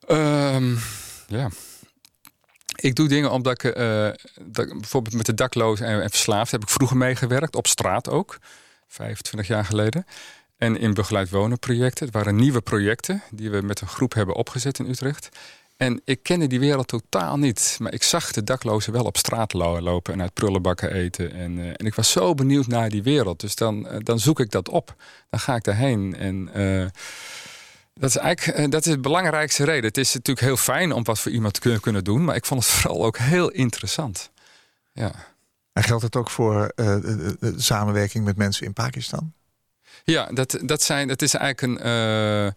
Ehm, 0.08 0.76
ja. 1.28 1.50
Ik 2.76 2.96
doe 2.96 3.08
dingen 3.08 3.32
omdat 3.32 3.64
ik, 3.64 3.76
dat, 4.42 4.68
bijvoorbeeld 4.68 5.16
met 5.16 5.26
de 5.26 5.34
daklozen 5.34 5.86
en, 5.86 6.02
en 6.02 6.10
verslaafd 6.10 6.52
heb 6.52 6.62
ik 6.62 6.70
vroeger 6.70 6.98
meegewerkt, 6.98 7.56
op 7.56 7.68
straat 7.68 8.10
ook. 8.10 8.38
25 8.88 9.48
jaar 9.48 9.66
geleden. 9.66 10.06
En 10.58 10.78
in 10.78 10.94
begeleid 10.94 11.30
wonen 11.30 11.60
projecten. 11.60 12.06
Het 12.06 12.14
waren 12.14 12.36
nieuwe 12.36 12.62
projecten 12.62 13.24
die 13.32 13.50
we 13.50 13.62
met 13.62 13.82
een 13.82 13.88
groep 13.88 14.14
hebben 14.14 14.36
opgezet 14.36 14.80
in 14.80 14.90
Utrecht. 14.90 15.30
En 15.78 16.02
ik 16.06 16.24
kende 16.24 16.48
die 16.48 16.60
wereld 16.60 16.88
totaal 16.88 17.38
niet. 17.38 17.78
Maar 17.80 17.94
ik 17.94 18.04
zag 18.04 18.32
de 18.32 18.44
daklozen 18.44 18.94
wel 18.94 19.04
op 19.04 19.18
straat 19.18 19.54
lo- 19.54 19.82
lopen 19.82 20.14
en 20.14 20.22
uit 20.22 20.34
prullenbakken 20.34 20.94
eten. 20.94 21.34
En, 21.34 21.60
eh, 21.60 21.68
en 21.68 21.86
ik 21.86 21.96
was 21.96 22.12
zo 22.12 22.34
benieuwd 22.34 22.68
naar 22.68 22.90
die 22.90 23.04
wereld. 23.04 23.40
Dus 23.40 23.56
dan, 23.56 23.88
eh, 23.88 23.98
dan 24.04 24.20
zoek 24.20 24.40
ik 24.40 24.52
dat 24.52 24.70
op. 24.70 24.96
Dan 25.30 25.40
ga 25.40 25.56
ik 25.56 25.64
daarheen. 25.64 26.16
En 26.16 26.50
eh, 26.54 26.86
dat 27.94 28.10
is 28.10 28.16
eigenlijk 28.18 28.72
dat 28.72 28.86
is 28.86 28.92
de 28.92 29.00
belangrijkste 29.00 29.64
reden. 29.64 29.86
Het 29.86 29.98
is 29.98 30.14
natuurlijk 30.14 30.46
heel 30.46 30.58
fijn 30.58 30.92
om 30.92 31.04
wat 31.04 31.20
voor 31.20 31.32
iemand 31.32 31.62
te 31.62 31.80
kunnen, 31.80 32.04
doen. 32.04 32.24
Maar 32.24 32.36
ik 32.36 32.46
vond 32.46 32.64
het 32.64 32.72
vooral 32.74 33.06
ook 33.06 33.18
heel 33.18 33.50
interessant. 33.50 34.32
Ja. 34.92 35.12
En 35.74 35.84
geldt 35.84 36.04
het 36.04 36.16
ook 36.16 36.30
voor 36.30 36.74
samenwerking 37.56 38.26
met 38.26 38.38
mensen 38.38 38.66
in 38.66 38.74
Pakistan? 38.74 39.34
Ja, 40.04 40.30
dat, 40.34 40.60
dat, 40.62 40.82
zijn, 40.82 41.08
dat 41.08 41.22
is 41.22 41.34
eigenlijk 41.34 41.82
een. 41.82 41.88
eh, 41.88 42.48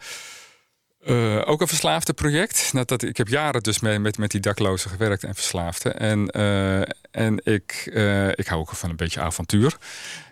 eh, 1.06 1.48
ook 1.48 1.60
een 1.60 1.68
verslaafde 1.68 2.12
project. 2.12 2.70
Dat, 2.72 2.88
dat, 2.88 3.02
ik 3.02 3.16
heb 3.16 3.28
jaren 3.28 3.62
dus 3.62 3.80
mee, 3.80 3.98
met, 3.98 4.18
met 4.18 4.30
die 4.30 4.40
daklozen 4.40 4.90
gewerkt 4.90 5.24
en 5.24 5.34
verslaafden. 5.34 5.98
En, 5.98 6.30
eh, 6.30 6.80
en 7.10 7.40
ik, 7.44 7.90
ik 8.34 8.46
hou 8.46 8.60
ook 8.60 8.70
van 8.70 8.90
een 8.90 8.96
beetje 8.96 9.20
avontuur. 9.20 9.76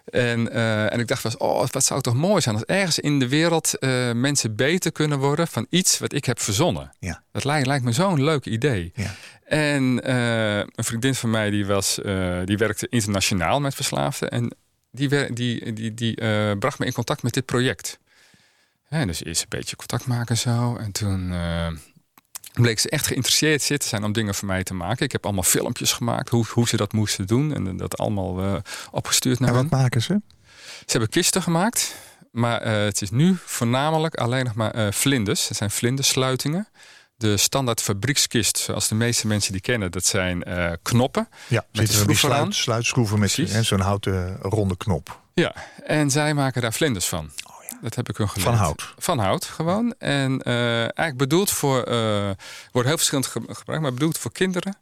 En, 0.04 0.52
en 0.90 1.00
ik 1.00 1.06
dacht 1.06 1.22
was, 1.22 1.36
oh, 1.36 1.66
wat 1.66 1.84
zou 1.84 2.00
toch 2.00 2.14
mooi 2.14 2.40
zijn 2.40 2.54
als 2.54 2.64
ergens 2.64 2.98
in 2.98 3.18
de 3.18 3.28
wereld 3.28 3.72
mensen 4.14 4.56
beter 4.56 4.92
kunnen 4.92 5.18
worden 5.18 5.48
van 5.48 5.66
iets 5.70 5.98
wat 5.98 6.12
ik 6.12 6.24
heb 6.24 6.40
verzonnen. 6.40 6.92
Ja. 6.98 7.22
Dat 7.32 7.44
lijkt, 7.44 7.66
lijkt 7.66 7.84
me 7.84 7.92
zo'n 7.92 8.24
leuk 8.24 8.46
idee. 8.46 8.92
Ja. 8.94 9.14
En 9.44 10.10
een 10.74 10.84
vriendin 10.84 11.14
van 11.14 11.30
mij 11.30 11.50
die, 11.50 11.66
was, 11.66 12.00
die 12.44 12.56
werkte 12.56 12.86
internationaal 12.88 13.60
met 13.60 13.74
verslaafden. 13.74 14.30
En 14.30 14.56
die, 14.94 15.32
die, 15.32 15.72
die, 15.72 15.94
die 15.94 16.16
eh, 16.16 16.58
bracht 16.58 16.78
me 16.78 16.86
in 16.86 16.92
contact 16.92 17.22
met 17.22 17.34
dit 17.34 17.44
project. 17.44 17.98
Ja, 18.90 19.06
dus 19.06 19.24
eerst 19.24 19.42
een 19.42 19.48
beetje 19.48 19.76
contact 19.76 20.06
maken 20.06 20.36
zo. 20.36 20.76
En 20.76 20.92
toen 20.92 21.32
eh, 21.32 21.68
bleek 22.52 22.78
ze 22.78 22.88
echt 22.88 23.06
geïnteresseerd 23.06 23.62
zitten 23.62 23.88
zijn 23.88 24.04
om 24.04 24.12
dingen 24.12 24.34
voor 24.34 24.48
mij 24.48 24.62
te 24.62 24.74
maken. 24.74 25.04
Ik 25.04 25.12
heb 25.12 25.24
allemaal 25.24 25.42
filmpjes 25.42 25.92
gemaakt 25.92 26.28
hoe, 26.28 26.44
hoe 26.48 26.68
ze 26.68 26.76
dat 26.76 26.92
moesten 26.92 27.26
doen. 27.26 27.54
En 27.54 27.76
dat 27.76 27.98
allemaal 27.98 28.40
eh, 28.40 28.56
opgestuurd 28.90 29.38
naar 29.38 29.48
En 29.48 29.54
hen. 29.54 29.68
wat 29.68 29.80
maken 29.80 30.02
ze? 30.02 30.20
Ze 30.60 30.90
hebben 30.90 31.08
kisten 31.08 31.42
gemaakt. 31.42 31.94
Maar 32.34 32.60
eh, 32.60 32.84
het 32.84 33.02
is 33.02 33.10
nu 33.10 33.36
voornamelijk 33.44 34.14
alleen 34.14 34.44
nog 34.44 34.54
maar 34.54 34.70
eh, 34.70 34.92
vlinders. 34.92 35.48
Het 35.48 35.56
zijn 35.56 35.70
vlindersluitingen. 35.70 36.68
De 37.16 37.36
standaard 37.36 37.80
fabriekskist, 37.80 38.58
zoals 38.58 38.88
de 38.88 38.94
meeste 38.94 39.26
mensen 39.26 39.52
die 39.52 39.60
kennen, 39.60 39.90
dat 39.90 40.04
zijn 40.04 40.42
eh, 40.42 40.72
knoppen. 40.82 41.28
Ja, 41.48 41.64
Met 41.72 41.86
de 42.06 42.14
sluit, 42.14 42.54
sluitschroeven 42.54 43.18
met 43.18 43.30
zo'n 43.60 43.80
houten 43.80 44.36
ronde 44.40 44.76
knop. 44.76 45.20
Ja, 45.34 45.54
en 45.84 46.10
zij 46.10 46.34
maken 46.34 46.62
daar 46.62 46.72
vlinders 46.72 47.06
van. 47.08 47.30
Dat 47.82 47.94
heb 47.94 48.08
ik 48.08 48.16
hun 48.16 48.28
geleerd. 48.28 48.48
Van 48.50 48.58
hout. 48.58 48.94
Van 48.98 49.18
hout, 49.18 49.44
gewoon. 49.44 49.94
En 49.98 50.42
eh, 50.42 50.78
eigenlijk 50.80 51.16
bedoeld 51.16 51.50
voor... 51.50 51.82
eh 51.82 52.30
wordt 52.72 52.88
heel 52.88 52.96
verschillend 52.96 53.26
ge- 53.26 53.44
gebruikt, 53.48 53.82
maar 53.82 53.92
bedoeld 53.92 54.18
voor 54.18 54.32
kinderen... 54.32 54.76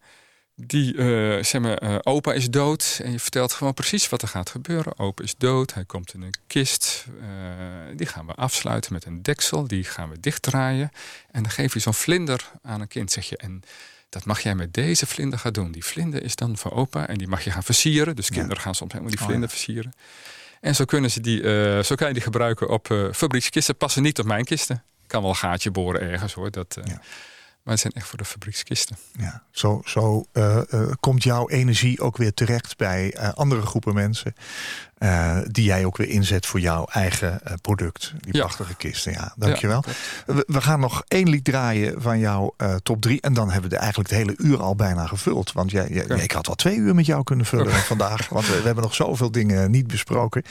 die, 0.55 0.97
eh 0.97 1.45
zeg 1.45 1.61
maar, 1.61 1.77
eh, 1.79 1.97
opa 2.03 2.33
is 2.33 2.51
dood... 2.51 3.01
en 3.05 3.13
je 3.13 3.21
vertelt 3.21 3.53
gewoon 3.53 3.75
precies 3.75 4.09
wat 4.09 4.23
er 4.23 4.29
gaat 4.29 4.51
gebeuren. 4.51 4.99
Opa 4.99 5.23
is 5.23 5.35
dood, 5.37 5.75
hij 5.75 5.85
komt 5.85 6.15
in 6.15 6.23
een 6.23 6.35
kist. 6.47 7.07
eh, 7.21 7.27
die 7.97 8.07
gaan 8.07 8.27
we 8.27 8.33
afsluiten 8.35 8.93
met 8.93 9.05
een 9.05 9.23
deksel. 9.23 9.67
Die 9.67 9.85
gaan 9.85 10.11
we 10.11 10.21
dichtdraaien. 10.21 10.91
En 11.31 11.43
dan 11.43 11.53
geef 11.53 11.73
je 11.75 11.81
zo'n 11.81 11.95
vlinder 11.95 12.51
aan 12.63 12.81
een 12.81 12.89
kind, 12.89 13.13
zeg 13.13 13.29
je... 13.29 13.37
En, 13.37 13.63
dat 14.09 14.25
mag 14.25 14.41
jij 14.41 14.55
met 14.55 14.75
deze 14.75 15.07
vlinder 15.07 15.39
gaan 15.39 15.53
doen. 15.53 15.73
Die 15.73 15.85
vlinder 15.85 16.23
is 16.23 16.37
dan 16.37 16.57
voor 16.57 16.73
opa 16.73 17.07
en 17.09 17.19
die 17.19 17.29
mag 17.29 17.45
je 17.45 17.51
gaan 17.51 17.63
versieren. 17.63 18.17
Dus 18.17 18.31
kinderen 18.31 18.63
gaan 18.63 18.75
soms 18.75 18.93
helemaal 18.93 19.13
die 19.13 19.21
Oh, 19.23 19.29
vlinder 19.29 19.49
versieren. 19.49 19.93
En 20.61 20.75
zo, 20.75 20.85
kunnen 20.85 21.11
ze 21.11 21.21
die, 21.21 21.41
zo 21.85 21.95
kan 21.95 22.09
je 22.09 22.13
die 22.15 22.23
gebruiken 22.23 22.69
op 22.69 23.09
fabriekskisten. 23.13 23.77
Passen 23.77 24.03
niet 24.03 24.19
op 24.19 24.27
mijn 24.27 24.45
kisten. 24.45 24.77
Ik 25.03 25.09
kan 25.09 25.21
wel 25.21 25.31
een 25.31 25.37
gaatje 25.37 25.71
boren 25.71 26.01
ergens 26.01 26.33
hoor. 26.33 26.51
Dat, 26.51 26.79
Ja. 26.85 27.01
Maar 27.63 27.73
het 27.73 27.83
zijn 27.83 27.93
echt 27.93 28.07
voor 28.07 28.19
de 28.19 28.25
fabriekskisten. 28.25 28.97
Ja, 29.19 29.43
zo 29.51 29.83
zo 29.85 30.27
eh, 30.33 30.73
eh, 30.73 30.93
komt 31.01 31.23
jouw 31.23 31.49
energie 31.49 32.01
ook 32.01 32.17
weer 32.17 32.35
terecht 32.35 32.77
bij 32.77 33.13
eh, 33.13 33.33
andere 33.33 33.63
groepen 33.63 33.95
mensen. 33.95 34.35
Eh, 35.03 35.37
die 35.51 35.65
jij 35.65 35.85
ook 35.85 35.97
weer 35.97 36.09
inzet 36.09 36.47
voor 36.47 36.61
jouw 36.61 36.85
eigen 36.85 37.45
eh, 37.45 37.53
product. 37.61 38.13
Die 38.21 38.35
Ja. 38.35 38.41
prachtige 38.41 38.75
kisten. 38.75 39.13
Ja, 39.13 39.33
dankjewel. 39.37 39.85
Ja, 40.27 40.35
we, 40.35 40.45
we 40.47 40.61
gaan 40.61 40.81
nog 40.81 41.03
één 41.09 41.29
lied 41.29 41.45
draaien 41.45 42.03
van 42.03 42.19
jouw 42.19 42.55
eh, 42.57 42.75
top 42.75 43.01
drie. 43.01 43.21
En 43.21 43.35
dan 43.35 43.51
hebben 43.51 43.71
we 43.71 43.77
de, 43.77 43.81
eigenlijk 43.83 44.11
het 44.11 44.19
hele 44.19 44.35
uur 44.39 44.63
al 44.63 44.77
bijna 44.77 45.07
gevuld. 45.07 45.53
Want 45.53 45.71
jij, 45.71 45.87
ik 45.87 46.33
had 46.33 46.49
al 46.49 46.55
twee 46.55 46.77
uur 46.77 46.95
met 46.95 47.07
jou 47.07 47.23
kunnen 47.25 47.47
vullen 47.47 47.73
vandaag. 47.73 48.29
Want 48.29 48.47
we, 48.47 48.57
we 48.57 48.67
hebben 48.67 48.85
nog 48.85 48.95
zoveel 48.95 49.31
dingen 49.31 49.71
niet 49.71 49.87
besproken. 49.87 50.43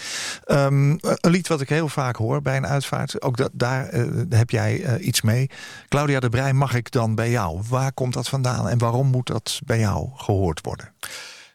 Ehm, 0.45 0.89
een 1.02 1.32
lied 1.32 1.47
wat 1.47 1.62
ik 1.62 1.70
heel 1.70 1.89
vaak 1.89 2.16
hoor 2.16 2.41
bij 2.41 2.58
een 2.58 2.68
uitvaart. 2.68 3.22
Ook 3.22 3.38
dat, 3.38 3.49
daar 3.54 3.89
heb 4.30 4.49
jij 4.49 4.97
iets 4.99 5.22
mee. 5.22 5.49
Claudia 5.89 6.20
de 6.20 6.30
Brij, 6.30 6.54
mag 6.54 6.74
ik 6.76 6.91
dan 6.91 7.16
bij 7.16 7.30
jou? 7.30 7.62
Waar 7.70 7.91
komt 7.93 8.14
dat 8.14 8.30
vandaan? 8.30 8.70
En 8.70 8.78
waarom 8.78 9.08
moet 9.08 9.28
dat 9.28 9.60
bij 9.66 9.80
jou 9.80 10.10
gehoord 10.16 10.62
worden? 10.64 10.89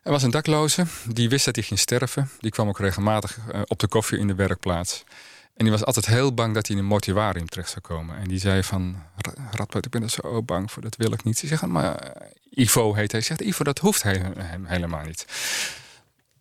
Er 0.07 0.12
was 0.12 0.22
een 0.22 0.30
dakloze, 0.30 0.84
die 1.09 1.28
wist 1.28 1.44
dat 1.44 1.54
hij 1.57 1.64
ging 1.64 1.80
sterven. 1.80 2.30
Die 2.40 2.50
kwam 2.50 2.68
ook 2.68 2.78
regelmatig 2.78 3.38
eh, 3.52 3.61
op 3.64 3.78
de 3.78 3.86
koffie 3.88 4.18
in 4.18 4.26
de 4.26 4.34
werkplaats. 4.34 5.04
En 5.57 5.64
die 5.64 5.70
was 5.70 5.84
altijd 5.84 6.07
heel 6.07 6.34
bang 6.34 6.54
dat 6.54 6.66
hij 6.66 6.76
in 6.76 6.82
een 6.82 6.88
mortuarium 6.88 7.48
terecht 7.48 7.68
zou 7.68 7.80
komen. 7.80 8.16
En 8.16 8.28
die 8.28 8.38
zei 8.38 8.62
van, 8.62 9.02
"Ra- 9.16 9.48
Radboud, 9.50 9.84
ik 9.84 9.90
ben 9.90 10.02
er 10.02 10.11
zo 10.11 10.42
bang 10.42 10.70
voor, 10.72 10.82
dat 10.82 10.96
wil 10.96 11.12
ik 11.12 11.24
niet. 11.24 11.38
Ze 11.38 11.46
zegt, 11.46 11.66
maar 11.66 11.94
eh, 11.96 12.26
Ivo 12.50 12.94
heet 12.94 13.12
hij. 13.12 13.20
Zegt, 13.20 13.40
Ivo, 13.40 13.64
dat 13.64 13.78
hoeft 13.78 14.02
hij, 14.02 14.22
hem 14.36 14.64
helemaal 14.66 15.04
niet. 15.04 15.24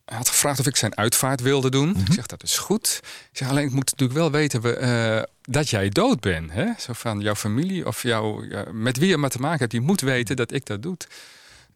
Hij 0.05 0.17
had 0.17 0.29
gevraagd 0.29 0.59
of 0.59 0.67
ik 0.67 0.75
zijn 0.75 0.97
uitvaart 0.97 1.41
wilde 1.41 1.69
doen. 1.69 1.89
Ik 2.07 2.13
zeg, 2.13 2.25
dat 2.25 2.43
is 2.43 2.57
goed. 2.57 2.99
Ik 3.31 3.37
zeg, 3.37 3.49
alleen 3.49 3.65
ik 3.65 3.71
moet 3.73 3.89
natuurlijk 3.91 4.19
wel 4.19 4.31
weten 4.31 4.61
we, 4.61 4.73
eh, 4.75 5.23
dat 5.41 5.69
jij 5.69 5.89
dood 5.89 6.19
bent. 6.19 6.51
Hè? 6.51 6.65
Zo 6.79 6.93
van 6.93 7.19
jouw 7.19 7.35
familie 7.35 7.87
of 7.87 8.01
jou, 8.03 8.49
ja, 8.49 8.65
met 8.71 8.97
wie 8.97 9.09
je 9.09 9.17
maar 9.17 9.29
te 9.29 9.39
maken 9.39 9.59
hebt. 9.59 9.71
Die 9.71 9.81
moet 9.81 10.01
weten 10.01 10.35
dat 10.35 10.51
ik 10.51 10.65
dat 10.65 10.83
doe. 10.83 10.97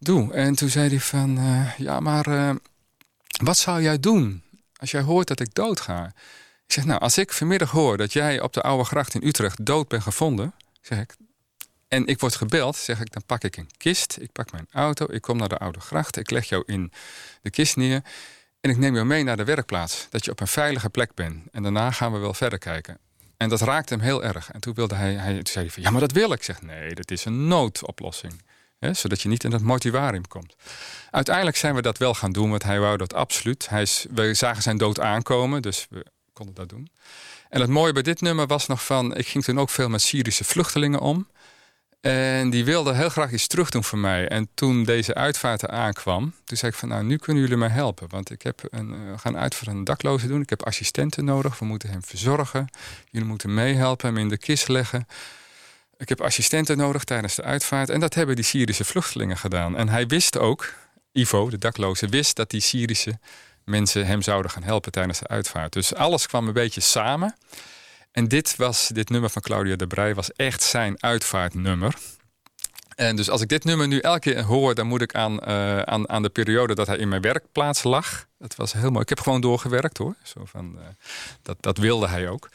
Doe. 0.00 0.32
En 0.32 0.54
toen 0.54 0.68
zei 0.68 0.88
hij 0.88 1.00
van, 1.00 1.38
eh, 1.38 1.78
ja, 1.78 2.00
maar 2.00 2.26
eh, 2.26 2.54
wat 3.42 3.58
zou 3.58 3.82
jij 3.82 4.00
doen 4.00 4.42
als 4.76 4.90
jij 4.90 5.02
hoort 5.02 5.28
dat 5.28 5.40
ik 5.40 5.54
dood 5.54 5.80
ga? 5.80 6.12
Ik 6.66 6.72
zeg, 6.72 6.84
nou, 6.84 7.00
als 7.00 7.18
ik 7.18 7.32
vanmiddag 7.32 7.70
hoor 7.70 7.96
dat 7.96 8.12
jij 8.12 8.40
op 8.40 8.52
de 8.52 8.62
Oude 8.62 8.84
Gracht 8.84 9.14
in 9.14 9.26
Utrecht 9.26 9.66
dood 9.66 9.88
bent 9.88 10.02
gevonden, 10.02 10.54
zeg 10.80 10.98
ik, 10.98 11.16
en 11.88 12.06
ik 12.06 12.20
word 12.20 12.36
gebeld, 12.36 12.76
zeg 12.76 13.00
ik, 13.00 13.12
dan 13.12 13.22
pak 13.26 13.44
ik 13.44 13.56
een 13.56 13.70
kist, 13.76 14.16
ik 14.20 14.32
pak 14.32 14.52
mijn 14.52 14.66
auto, 14.72 15.06
ik 15.08 15.22
kom 15.22 15.36
naar 15.36 15.48
de 15.48 15.58
Oude 15.58 15.80
Gracht, 15.80 16.16
ik 16.16 16.30
leg 16.30 16.44
jou 16.44 16.62
in 16.66 16.92
de 17.42 17.50
kist 17.50 17.76
neer 17.76 18.02
en 18.60 18.70
ik 18.70 18.76
neem 18.76 18.94
jou 18.94 19.06
mee 19.06 19.22
naar 19.22 19.36
de 19.36 19.44
werkplaats, 19.44 20.06
dat 20.10 20.24
je 20.24 20.30
op 20.30 20.40
een 20.40 20.46
veilige 20.46 20.88
plek 20.88 21.14
bent. 21.14 21.44
En 21.52 21.62
daarna 21.62 21.90
gaan 21.90 22.12
we 22.12 22.18
wel 22.18 22.34
verder 22.34 22.58
kijken. 22.58 22.98
En 23.36 23.48
dat 23.48 23.60
raakte 23.60 23.94
hem 23.94 24.02
heel 24.02 24.24
erg. 24.24 24.50
En 24.50 24.60
toen 24.60 24.74
wilde 24.74 24.94
hij, 24.94 25.14
hij 25.14 25.34
toen 25.34 25.46
zei 25.46 25.64
hij 25.64 25.74
van, 25.74 25.82
ja, 25.82 25.90
maar 25.90 26.00
dat 26.00 26.12
wil 26.12 26.32
ik. 26.32 26.38
Ik 26.38 26.44
zeg, 26.44 26.62
nee, 26.62 26.94
dat 26.94 27.10
is 27.10 27.24
een 27.24 27.48
noodoplossing. 27.48 28.42
Hè, 28.80 28.94
zodat 28.94 29.22
je 29.22 29.28
niet 29.28 29.44
in 29.44 29.52
het 29.52 29.62
mortuarium 29.62 30.28
komt. 30.28 30.54
Uiteindelijk 31.10 31.56
zijn 31.56 31.74
we 31.74 31.82
dat 31.82 31.98
wel 31.98 32.14
gaan 32.14 32.32
doen, 32.32 32.50
want 32.50 32.62
hij 32.62 32.80
wou 32.80 32.96
dat 32.96 33.14
absoluut. 33.14 33.68
Hij 33.68 33.82
is, 33.82 34.06
we 34.10 34.34
zagen 34.34 34.62
zijn 34.62 34.78
dood 34.78 35.00
aankomen, 35.00 35.62
dus 35.62 35.86
we 35.90 36.06
konden 36.32 36.54
dat 36.54 36.68
doen. 36.68 36.88
En 37.48 37.60
het 37.60 37.70
mooie 37.70 37.92
bij 37.92 38.02
dit 38.02 38.20
nummer 38.20 38.46
was 38.46 38.66
nog 38.66 38.84
van... 38.84 39.16
ik 39.16 39.26
ging 39.26 39.44
toen 39.44 39.60
ook 39.60 39.70
veel 39.70 39.88
met 39.88 40.02
Syrische 40.02 40.44
vluchtelingen 40.44 41.00
om. 41.00 41.28
En 42.00 42.50
die 42.50 42.64
wilden 42.64 42.96
heel 42.96 43.08
graag 43.08 43.32
iets 43.32 43.46
terug 43.46 43.70
doen 43.70 43.84
voor 43.84 43.98
mij. 43.98 44.28
En 44.28 44.48
toen 44.54 44.84
deze 44.84 45.14
uitvaart 45.14 45.68
aankwam, 45.68 46.34
toen 46.44 46.56
zei 46.56 46.72
ik 46.72 46.78
van... 46.78 46.88
nou, 46.88 47.04
nu 47.04 47.16
kunnen 47.16 47.42
jullie 47.42 47.56
mij 47.58 47.68
helpen. 47.68 48.08
Want 48.08 48.30
ik 48.30 48.42
heb 48.42 48.60
een, 48.70 48.90
uh, 48.90 49.10
we 49.10 49.18
gaan 49.18 49.36
uitvaart 49.36 49.76
een 49.76 49.84
dakloze 49.84 50.26
doen. 50.26 50.40
Ik 50.40 50.50
heb 50.50 50.62
assistenten 50.62 51.24
nodig, 51.24 51.58
we 51.58 51.64
moeten 51.64 51.90
hem 51.90 52.02
verzorgen. 52.02 52.68
Jullie 53.10 53.28
moeten 53.28 53.54
meehelpen, 53.54 54.06
hem 54.06 54.16
in 54.16 54.28
de 54.28 54.38
kist 54.38 54.68
leggen. 54.68 55.06
Ik 56.00 56.08
heb 56.08 56.20
assistenten 56.20 56.76
nodig 56.76 57.04
tijdens 57.04 57.34
de 57.34 57.42
uitvaart. 57.42 57.90
En 57.90 58.00
dat 58.00 58.14
hebben 58.14 58.36
die 58.36 58.44
Syrische 58.44 58.84
vluchtelingen 58.84 59.36
gedaan. 59.36 59.76
En 59.76 59.88
hij 59.88 60.06
wist 60.06 60.38
ook, 60.38 60.74
Ivo, 61.12 61.50
de 61.50 61.58
dakloze, 61.58 62.06
wist 62.06 62.36
dat 62.36 62.50
die 62.50 62.60
Syrische 62.60 63.18
mensen 63.64 64.06
hem 64.06 64.22
zouden 64.22 64.50
gaan 64.50 64.62
helpen 64.62 64.92
tijdens 64.92 65.18
de 65.18 65.26
uitvaart. 65.26 65.72
Dus 65.72 65.94
alles 65.94 66.26
kwam 66.26 66.46
een 66.46 66.52
beetje 66.52 66.80
samen. 66.80 67.36
En 68.12 68.28
dit, 68.28 68.56
was, 68.56 68.88
dit 68.88 69.10
nummer 69.10 69.30
van 69.30 69.42
Claudia 69.42 69.76
de 69.76 69.86
Brij 69.86 70.14
was 70.14 70.32
echt 70.32 70.62
zijn 70.62 71.02
uitvaartnummer. 71.02 71.94
En 72.94 73.16
dus 73.16 73.30
als 73.30 73.40
ik 73.40 73.48
dit 73.48 73.64
nummer 73.64 73.88
nu 73.88 73.98
elke 73.98 74.20
keer 74.20 74.42
hoor, 74.42 74.74
dan 74.74 74.86
moet 74.86 75.02
ik 75.02 75.14
aan, 75.14 75.32
uh, 75.48 75.80
aan, 75.80 76.08
aan 76.08 76.22
de 76.22 76.28
periode 76.28 76.74
dat 76.74 76.86
hij 76.86 76.96
in 76.96 77.08
mijn 77.08 77.22
werkplaats 77.22 77.82
lag. 77.82 78.26
Dat 78.38 78.56
was 78.56 78.72
heel 78.72 78.90
mooi. 78.90 79.02
Ik 79.02 79.08
heb 79.08 79.20
gewoon 79.20 79.40
doorgewerkt 79.40 79.98
hoor. 79.98 80.14
Zo 80.22 80.44
van, 80.44 80.74
uh, 80.74 80.80
dat, 81.42 81.56
dat 81.60 81.78
wilde 81.78 82.08
hij 82.08 82.28
ook. 82.28 82.48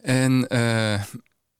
En 0.00 0.46
uh, 0.48 1.02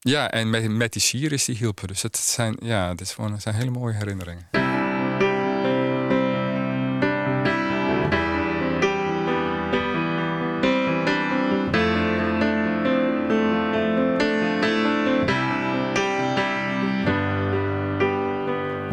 ja, 0.03 0.31
en 0.31 0.51
met, 0.51 0.71
met 0.71 0.93
die 0.93 1.03
Syriërs 1.03 1.45
die 1.45 1.57
hielpen. 1.57 1.89
Dus 1.89 2.03
het 2.03 2.17
zijn, 2.17 2.57
ja, 2.61 2.89
het 2.89 3.01
is 3.01 3.13
gewoon, 3.13 3.33
het 3.33 3.43
zijn 3.43 3.55
hele 3.55 3.71
mooie 3.71 3.95
herinneringen. 3.95 4.49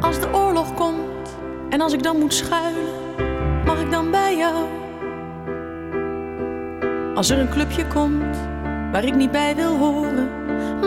Als 0.01 0.19
de 0.19 0.33
oorlog 0.33 0.73
komt 0.73 1.29
en 1.69 1.81
als 1.81 1.93
ik 1.93 2.03
dan 2.03 2.17
moet 2.17 2.33
schuilen, 2.33 2.93
mag 3.65 3.81
ik 3.81 3.91
dan 3.91 4.11
bij 4.11 4.37
jou? 4.37 4.67
Als 7.15 7.29
er 7.29 7.39
een 7.39 7.49
clubje 7.49 7.87
komt 7.87 8.58
waar 8.91 9.03
ik 9.03 9.15
niet 9.15 9.31
bij 9.31 9.55
wil 9.55 9.77
horen, 9.77 10.29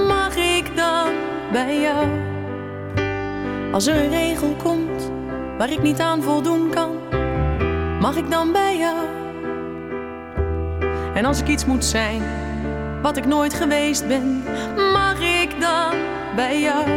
mag 0.07 0.37
ik 0.37 0.77
dan 0.77 1.13
bij 1.53 1.81
jou? 1.81 2.07
Als 3.73 3.87
er 3.87 3.97
een 3.97 4.11
regel 4.11 4.57
komt 4.63 5.11
waar 5.59 5.71
ik 5.71 5.83
niet 5.83 6.01
aan 6.01 6.23
voldoen 6.23 6.71
kan, 6.71 6.97
mag 8.01 8.17
ik 8.17 8.31
dan 8.31 8.53
bij 8.53 8.79
jou? 8.79 8.97
En 11.15 11.25
als 11.25 11.41
ik 11.41 11.49
iets 11.49 11.65
moet 11.65 11.85
zijn 11.85 12.23
wat 13.03 13.17
ik 13.17 13.27
nooit 13.27 13.55
geweest 13.55 14.09
ben, 14.09 14.45
mag 14.93 15.21
ik 15.43 15.61
dan 15.61 15.95
bij 16.37 16.61
jou? 16.61 16.89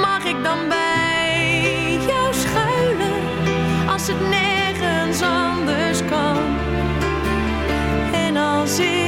Mag 0.00 0.24
ik 0.24 0.44
dan 0.44 0.58
bij 0.68 1.98
jou 2.06 2.34
schuilen 2.34 3.20
als 3.88 4.06
het 4.06 4.20
nergens 4.30 5.22
anders 5.22 6.04
kan? 6.04 6.36
En 8.12 8.36
als 8.36 8.78
ik 8.78 9.07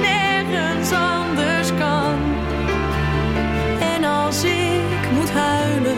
Nergens 0.00 0.92
anders 0.92 1.68
kan? 1.78 2.14
En 3.80 4.04
als 4.04 4.44
ik 4.44 5.10
moet 5.14 5.30
huilen, 5.30 5.96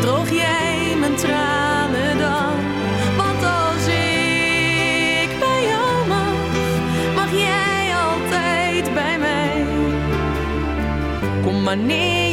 droog 0.00 0.30
jij 0.30 0.96
mijn 1.00 1.14
tranen 1.14 2.18
dan. 2.18 2.54
Want 3.16 3.44
als 3.44 3.86
ik 3.86 5.30
bij 5.38 5.62
jou 5.70 6.08
mag, 6.08 6.36
mag 7.14 7.30
jij 7.32 7.94
altijd 8.06 8.94
bij 8.94 9.18
mij. 9.18 9.64
Kom 11.42 11.64
wanneer 11.64 12.20
je 12.20 12.25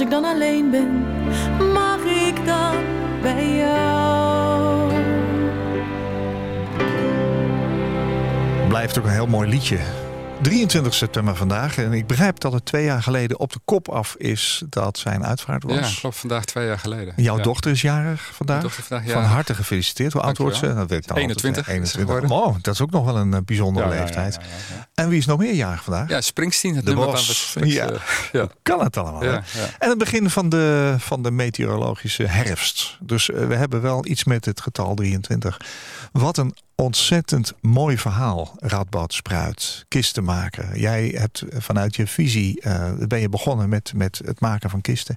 als 0.00 0.08
ik 0.08 0.14
dan 0.14 0.24
alleen 0.24 0.70
ben, 0.70 1.04
mag 1.72 1.98
ik 2.04 2.46
dan 2.46 2.74
bij 3.22 3.56
jou? 3.56 4.92
Blijft 8.68 8.98
ook 8.98 9.04
een 9.04 9.10
heel 9.10 9.26
mooi 9.26 9.48
liedje. 9.48 9.78
23 10.42 10.94
september 10.94 11.36
vandaag. 11.36 11.78
En 11.78 11.92
ik 11.92 12.06
begrijp 12.06 12.40
dat 12.40 12.52
het 12.52 12.64
twee 12.64 12.84
jaar 12.84 13.02
geleden 13.02 13.38
op 13.38 13.52
de 13.52 13.58
kop 13.64 13.88
af 13.88 14.14
is 14.18 14.62
dat 14.68 14.98
zijn 14.98 15.24
uitvaart 15.26 15.62
was. 15.62 15.74
Ja, 15.94 16.00
klopt. 16.00 16.16
Vandaag 16.16 16.44
twee 16.44 16.66
jaar 16.66 16.78
geleden. 16.78 17.14
Jouw 17.16 17.36
Ja. 17.36 17.42
dochter 17.42 17.70
is 17.70 17.82
jarig 17.82 18.30
vandaag. 18.32 18.56
Mijn 18.56 18.68
dochter 18.68 18.84
vandaag 18.84 19.12
Van 19.12 19.22
harte 19.22 19.54
gefeliciteerd. 19.54 20.12
Hoe 20.12 20.22
oud 20.22 20.38
wordt 20.38 20.56
ze? 20.56 20.74
Dat 20.74 20.88
weet 20.88 20.98
ik 21.02 21.06
dan 21.06 21.16
altijd 21.16 21.42
21 21.44 21.66
niet. 21.66 21.82
is 21.82 21.90
ze 21.90 21.98
21. 21.98 22.38
Oh, 22.38 22.56
dat 22.62 22.74
is 22.74 22.80
ook 22.80 22.90
nog 22.90 23.04
wel 23.04 23.16
een 23.16 23.34
eh, 23.34 23.40
bijzondere 23.44 23.86
Ja, 23.86 23.92
ja, 23.92 23.98
ja, 23.98 24.04
leeftijd. 24.04 24.38
En 25.00 25.08
wie 25.08 25.18
is 25.18 25.26
nog 25.26 25.38
meer 25.38 25.54
jarig 25.54 25.82
vandaag? 25.84 26.08
Ja, 26.08 26.20
Springsteen, 26.20 26.76
het 26.76 26.86
De 26.86 26.94
nummer 26.94 27.18
van 27.18 27.66
Ja. 27.66 27.88
eh, 27.90 28.00
ja. 28.32 28.48
Kan 28.62 28.84
het 28.84 28.96
allemaal? 28.96 29.24
Ja, 29.24 29.30
ja. 29.30 29.66
En 29.78 29.88
het 29.88 29.98
begin 29.98 30.30
van 30.30 30.48
de, 30.48 30.94
van 30.98 31.22
de 31.22 31.30
meteorologische 31.30 32.26
herfst. 32.26 32.96
Dus 33.00 33.30
eh, 33.30 33.46
we 33.46 33.54
hebben 33.54 33.80
wel 33.80 34.06
iets 34.06 34.24
met 34.24 34.44
het 34.44 34.60
getal 34.60 34.94
23. 34.94 35.60
Wat 36.12 36.36
een 36.36 36.54
ontzettend 36.74 37.52
mooi 37.60 37.98
verhaal, 37.98 38.54
Radboud 38.58 39.12
Spruit. 39.12 39.84
Kisten 39.88 40.24
maken. 40.24 40.80
Jij 40.80 41.14
hebt 41.16 41.42
vanuit 41.58 41.96
je 41.96 42.06
visie, 42.06 42.60
eh, 42.60 42.92
ben 42.98 43.20
je 43.20 43.28
begonnen 43.28 43.68
met, 43.68 43.92
met 43.94 44.20
het 44.24 44.40
maken 44.40 44.70
van 44.70 44.80
kisten. 44.80 45.16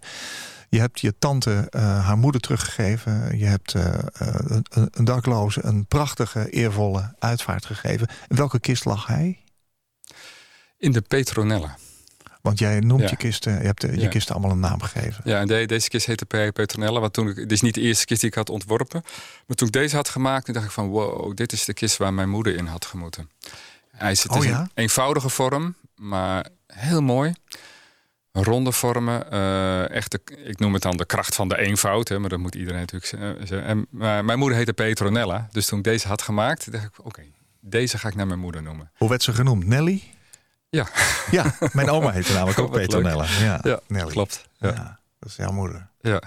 Je 0.74 0.80
hebt 0.80 1.00
je 1.00 1.14
tante 1.20 1.68
eh, 1.70 2.06
haar 2.06 2.18
moeder 2.18 2.42
teruggegeven. 2.42 3.38
Je 3.38 3.46
hebt 3.46 3.74
eh, 3.74 3.94
eh, 3.94 4.00
een, 4.48 4.66
een 4.92 5.06
dakloze 5.06 5.64
een 5.64 5.86
prachtige, 5.86 6.50
eervolle 6.50 7.14
uitvaart 7.20 7.66
gegeven. 7.66 8.08
In 8.28 8.36
welke 8.36 8.60
kist 8.60 8.86
lag 8.86 9.08
hij? 9.08 9.43
In 10.84 10.92
de 10.92 11.02
Petronella. 11.02 11.78
Want 12.42 12.60
jij 12.60 12.80
noemt 12.80 13.02
Ja. 13.02 13.08
je 13.10 13.16
kisten, 13.16 13.54
je 13.54 13.66
hebt 13.66 13.82
de- 13.82 13.92
je 13.92 14.00
Ja. 14.00 14.08
kisten 14.08 14.34
allemaal 14.36 14.52
een 14.54 14.60
naam 14.60 14.82
gegeven. 14.82 15.22
Ja, 15.24 15.40
en 15.40 15.48
de- 15.48 15.66
deze 15.66 15.90
kist 15.90 16.06
heette 16.06 16.26
Pe- 16.26 16.50
Petronella. 16.54 17.00
Want 17.00 17.14
toen 17.14 17.28
ik, 17.30 17.36
dit 17.36 17.52
is 17.52 17.62
niet 17.62 17.74
de 17.76 17.82
eerste 17.82 18.06
kist 18.06 18.22
die 18.22 18.30
ik 18.30 18.36
had 18.36 18.50
ontworpen. 18.50 19.02
Maar 19.48 19.56
toen 19.58 19.68
ik 19.68 19.74
deze 19.74 19.96
had 19.96 20.10
gemaakt, 20.10 20.54
dacht 20.54 20.66
ik 20.66 20.72
van... 20.72 20.88
wow, 20.88 21.36
dit 21.36 21.52
is 21.52 21.66
de 21.66 21.74
kist 21.74 21.98
waar 21.98 22.14
mijn 22.14 22.30
moeder 22.30 22.56
in 22.56 22.66
had 22.66 22.86
gemoeten. 22.86 23.30
Hij 23.92 24.12
is, 24.12 24.24
het 24.24 24.32
Oh 24.32 24.38
is 24.38 24.46
ja? 24.50 24.60
een 24.60 24.70
eenvoudige 24.74 25.30
vorm, 25.30 25.76
maar 25.96 26.48
heel 26.68 27.02
mooi. 27.02 27.34
Ronde 28.32 28.72
vormen. 28.72 29.32
eh, 29.32 29.90
echt 29.90 30.12
de, 30.12 30.20
ik 30.46 30.60
noem 30.60 30.74
het 30.74 30.82
dan 30.82 30.98
de 30.98 31.06
kracht 31.06 31.36
van 31.36 31.48
de 31.48 31.58
eenvoud. 31.58 32.08
Hè, 32.08 32.20
maar 32.20 32.30
dat 32.30 32.40
moet 32.40 32.56
iedereen 32.56 32.80
natuurlijk 32.80 33.06
ze- 33.10 33.36
zeggen. 33.40 33.64
En, 33.64 33.88
maar 33.90 34.26
mijn 34.26 34.40
moeder 34.40 34.58
heette 34.58 34.74
Petronella. 34.74 35.48
Dus 35.52 35.66
toen 35.66 35.78
ik 35.78 35.84
deze 35.84 36.08
had 36.08 36.22
gemaakt, 36.22 36.72
dacht 36.72 36.84
ik... 36.86 37.06
oké, 37.06 37.22
deze 37.60 37.98
ga 37.98 38.08
ik 38.08 38.16
naar 38.16 38.28
mijn 38.28 38.40
moeder 38.40 38.64
noemen. 38.64 38.92
Hoe 38.98 39.10
werd 39.10 39.24
ze 39.24 39.34
genoemd? 39.34 39.66
Nelly? 39.68 40.04
Ja, 40.74 40.88
Ja, 41.32 41.56
mijn 41.72 41.90
oma 41.90 42.12
heette 42.12 42.34
namelijk 42.34 42.60
ook. 42.60 42.72
Petronella. 42.80 43.26
Ja, 43.40 43.60
ja 43.64 43.80
Nelly. 43.88 44.12
klopt. 44.12 44.46
Ja. 44.58 44.70
Ja. 44.70 45.00
dat 45.20 45.30
is 45.30 45.36
jouw 45.36 45.52
moeder. 45.52 45.88
Ja. 46.02 46.22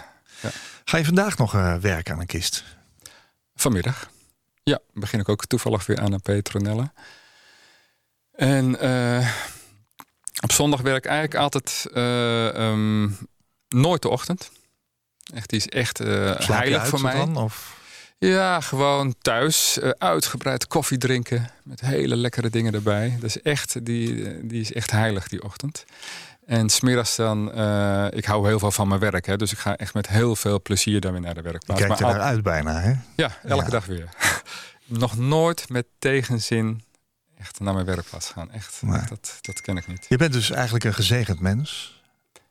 Ga 0.84 0.96
je 0.96 1.04
vandaag 1.04 1.38
nog 1.38 1.54
eh, 1.54 1.74
werken 1.74 2.14
aan 2.14 2.20
een 2.20 2.26
kist? 2.26 2.64
Vanmiddag. 3.54 4.10
Ja, 4.62 4.78
begin 4.92 5.20
ik 5.20 5.28
ook 5.28 5.46
toevallig 5.46 5.86
weer 5.86 6.00
aan 6.00 6.12
een 6.12 6.20
Petronella. 6.20 6.92
En 8.32 8.80
eh, 8.80 9.28
op 10.40 10.52
zondag 10.52 10.80
werk 10.80 11.04
ik 11.04 11.10
eigenlijk 11.10 11.40
altijd 11.40 11.86
eh, 11.92 12.54
ehm, 12.54 13.08
nooit 13.68 14.02
de 14.02 14.08
ochtend. 14.08 14.50
Echt, 15.34 15.50
die 15.50 15.58
is 15.58 15.68
echt 15.68 15.98
heilig 15.98 16.88
voor 16.88 17.00
mij. 17.00 17.14
dan? 17.16 17.36
Of? 17.36 17.76
Ja, 18.18 18.60
gewoon 18.60 19.14
thuis 19.20 19.78
uh, 19.82 19.90
uitgebreid 19.90 20.66
koffie 20.66 20.98
drinken 20.98 21.50
met 21.64 21.80
hele 21.80 22.16
lekkere 22.16 22.50
dingen 22.50 22.74
erbij. 22.74 23.16
Dat 23.20 23.24
is 23.24 23.42
echt, 23.42 23.84
die, 23.84 24.46
die 24.46 24.60
is 24.60 24.72
echt 24.72 24.90
heilig 24.90 25.28
die 25.28 25.42
ochtend. 25.42 25.84
En 26.46 26.68
smiddags 26.68 27.16
dan, 27.16 27.58
uh, 27.58 28.06
ik 28.10 28.24
hou 28.24 28.46
heel 28.48 28.58
veel 28.58 28.70
van 28.70 28.88
mijn 28.88 29.00
werk, 29.00 29.26
hè, 29.26 29.36
dus 29.36 29.52
ik 29.52 29.58
ga 29.58 29.76
echt 29.76 29.94
met 29.94 30.08
heel 30.08 30.36
veel 30.36 30.62
plezier 30.62 31.00
weer 31.00 31.20
naar 31.20 31.34
de 31.34 31.42
werkplaats. 31.42 31.80
Je 31.80 31.86
kijkt 31.86 32.00
er 32.02 32.06
naar 32.06 32.20
uit 32.20 32.42
bijna, 32.42 32.80
hè? 32.80 32.94
Ja, 33.16 33.30
elke 33.42 33.64
Ja. 33.64 33.70
dag 33.70 33.86
weer. 33.86 34.08
Nog 34.86 35.16
nooit 35.16 35.68
met 35.68 35.86
tegenzin 35.98 36.84
echt 37.38 37.60
naar 37.60 37.74
mijn 37.74 37.86
werkplaats 37.86 38.30
gaan. 38.30 38.50
Echt, 38.50 38.80
dat, 39.08 39.38
dat 39.40 39.60
ken 39.60 39.76
ik 39.76 39.86
niet. 39.86 40.06
Je 40.08 40.16
bent 40.16 40.32
dus 40.32 40.50
eigenlijk 40.50 40.84
een 40.84 40.94
gezegend 40.94 41.40
mens. 41.40 42.00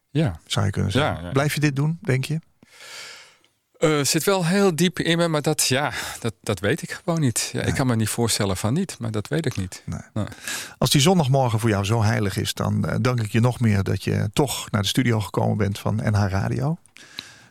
Ja. 0.09 0.39
zou 0.45 0.65
je 0.65 0.71
kunnen 0.71 0.91
zeggen. 0.91 1.15
Ja, 1.15 1.21
ja. 1.21 1.31
Blijf 1.31 1.53
je 1.53 1.59
dit 1.59 1.75
doen, 1.75 1.99
denk 2.01 2.25
je? 2.25 2.39
Eh, 3.77 4.01
zit 4.01 4.23
wel 4.23 4.45
heel 4.45 4.75
diep 4.75 4.99
in 4.99 5.17
me, 5.17 5.27
maar 5.27 5.41
dat, 5.41 5.67
ja, 5.67 5.91
dat, 6.19 6.33
dat 6.41 6.59
weet 6.59 6.81
ik 6.81 6.91
gewoon 7.03 7.19
niet. 7.19 7.49
Ja, 7.53 7.61
Ik 7.61 7.73
kan 7.73 7.87
me 7.87 7.95
niet 7.95 8.09
voorstellen 8.09 8.57
van 8.57 8.73
niet, 8.73 8.95
maar 8.99 9.11
dat 9.11 9.27
weet 9.27 9.45
ik 9.45 9.55
niet. 9.55 9.83
Als 10.77 10.89
die 10.89 11.01
zondagmorgen 11.01 11.59
voor 11.59 11.69
jou 11.69 11.85
zo 11.85 12.03
heilig 12.03 12.37
is, 12.37 12.53
dan 12.53 12.85
eh, 12.85 12.95
dank 13.01 13.21
ik 13.21 13.31
je 13.31 13.39
nog 13.39 13.59
meer 13.59 13.83
dat 13.83 14.03
je 14.03 14.29
toch 14.33 14.71
naar 14.71 14.81
de 14.81 14.87
studio 14.87 15.19
gekomen 15.19 15.57
bent 15.57 15.79
van 15.79 15.95
NH 15.95 16.25
Radio. 16.29 16.77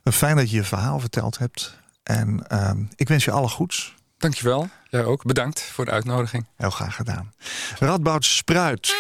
Fijn 0.05 0.37
dat 0.37 0.51
je 0.51 0.57
je 0.57 0.65
verhaal 0.65 1.01
verteld 1.01 1.39
hebt. 1.39 1.79
En 2.03 2.47
ehm, 2.49 2.83
ik 2.97 3.09
wens 3.09 3.25
je 3.25 3.31
alle 3.31 3.49
goeds. 3.49 3.95
Dankjewel. 4.19 4.69
Jij 4.91 5.05
ook. 5.05 5.25
Bedankt 5.25 5.63
voor 5.63 5.85
de 5.85 5.91
uitnodiging. 5.91 6.47
Heel 6.57 6.71
graag 6.71 6.95
gedaan. 6.97 7.33
Radboud 7.79 8.25
Spruit. 8.25 8.95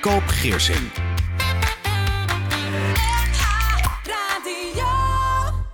Koop 0.00 0.26
Geersing. 0.26 1.07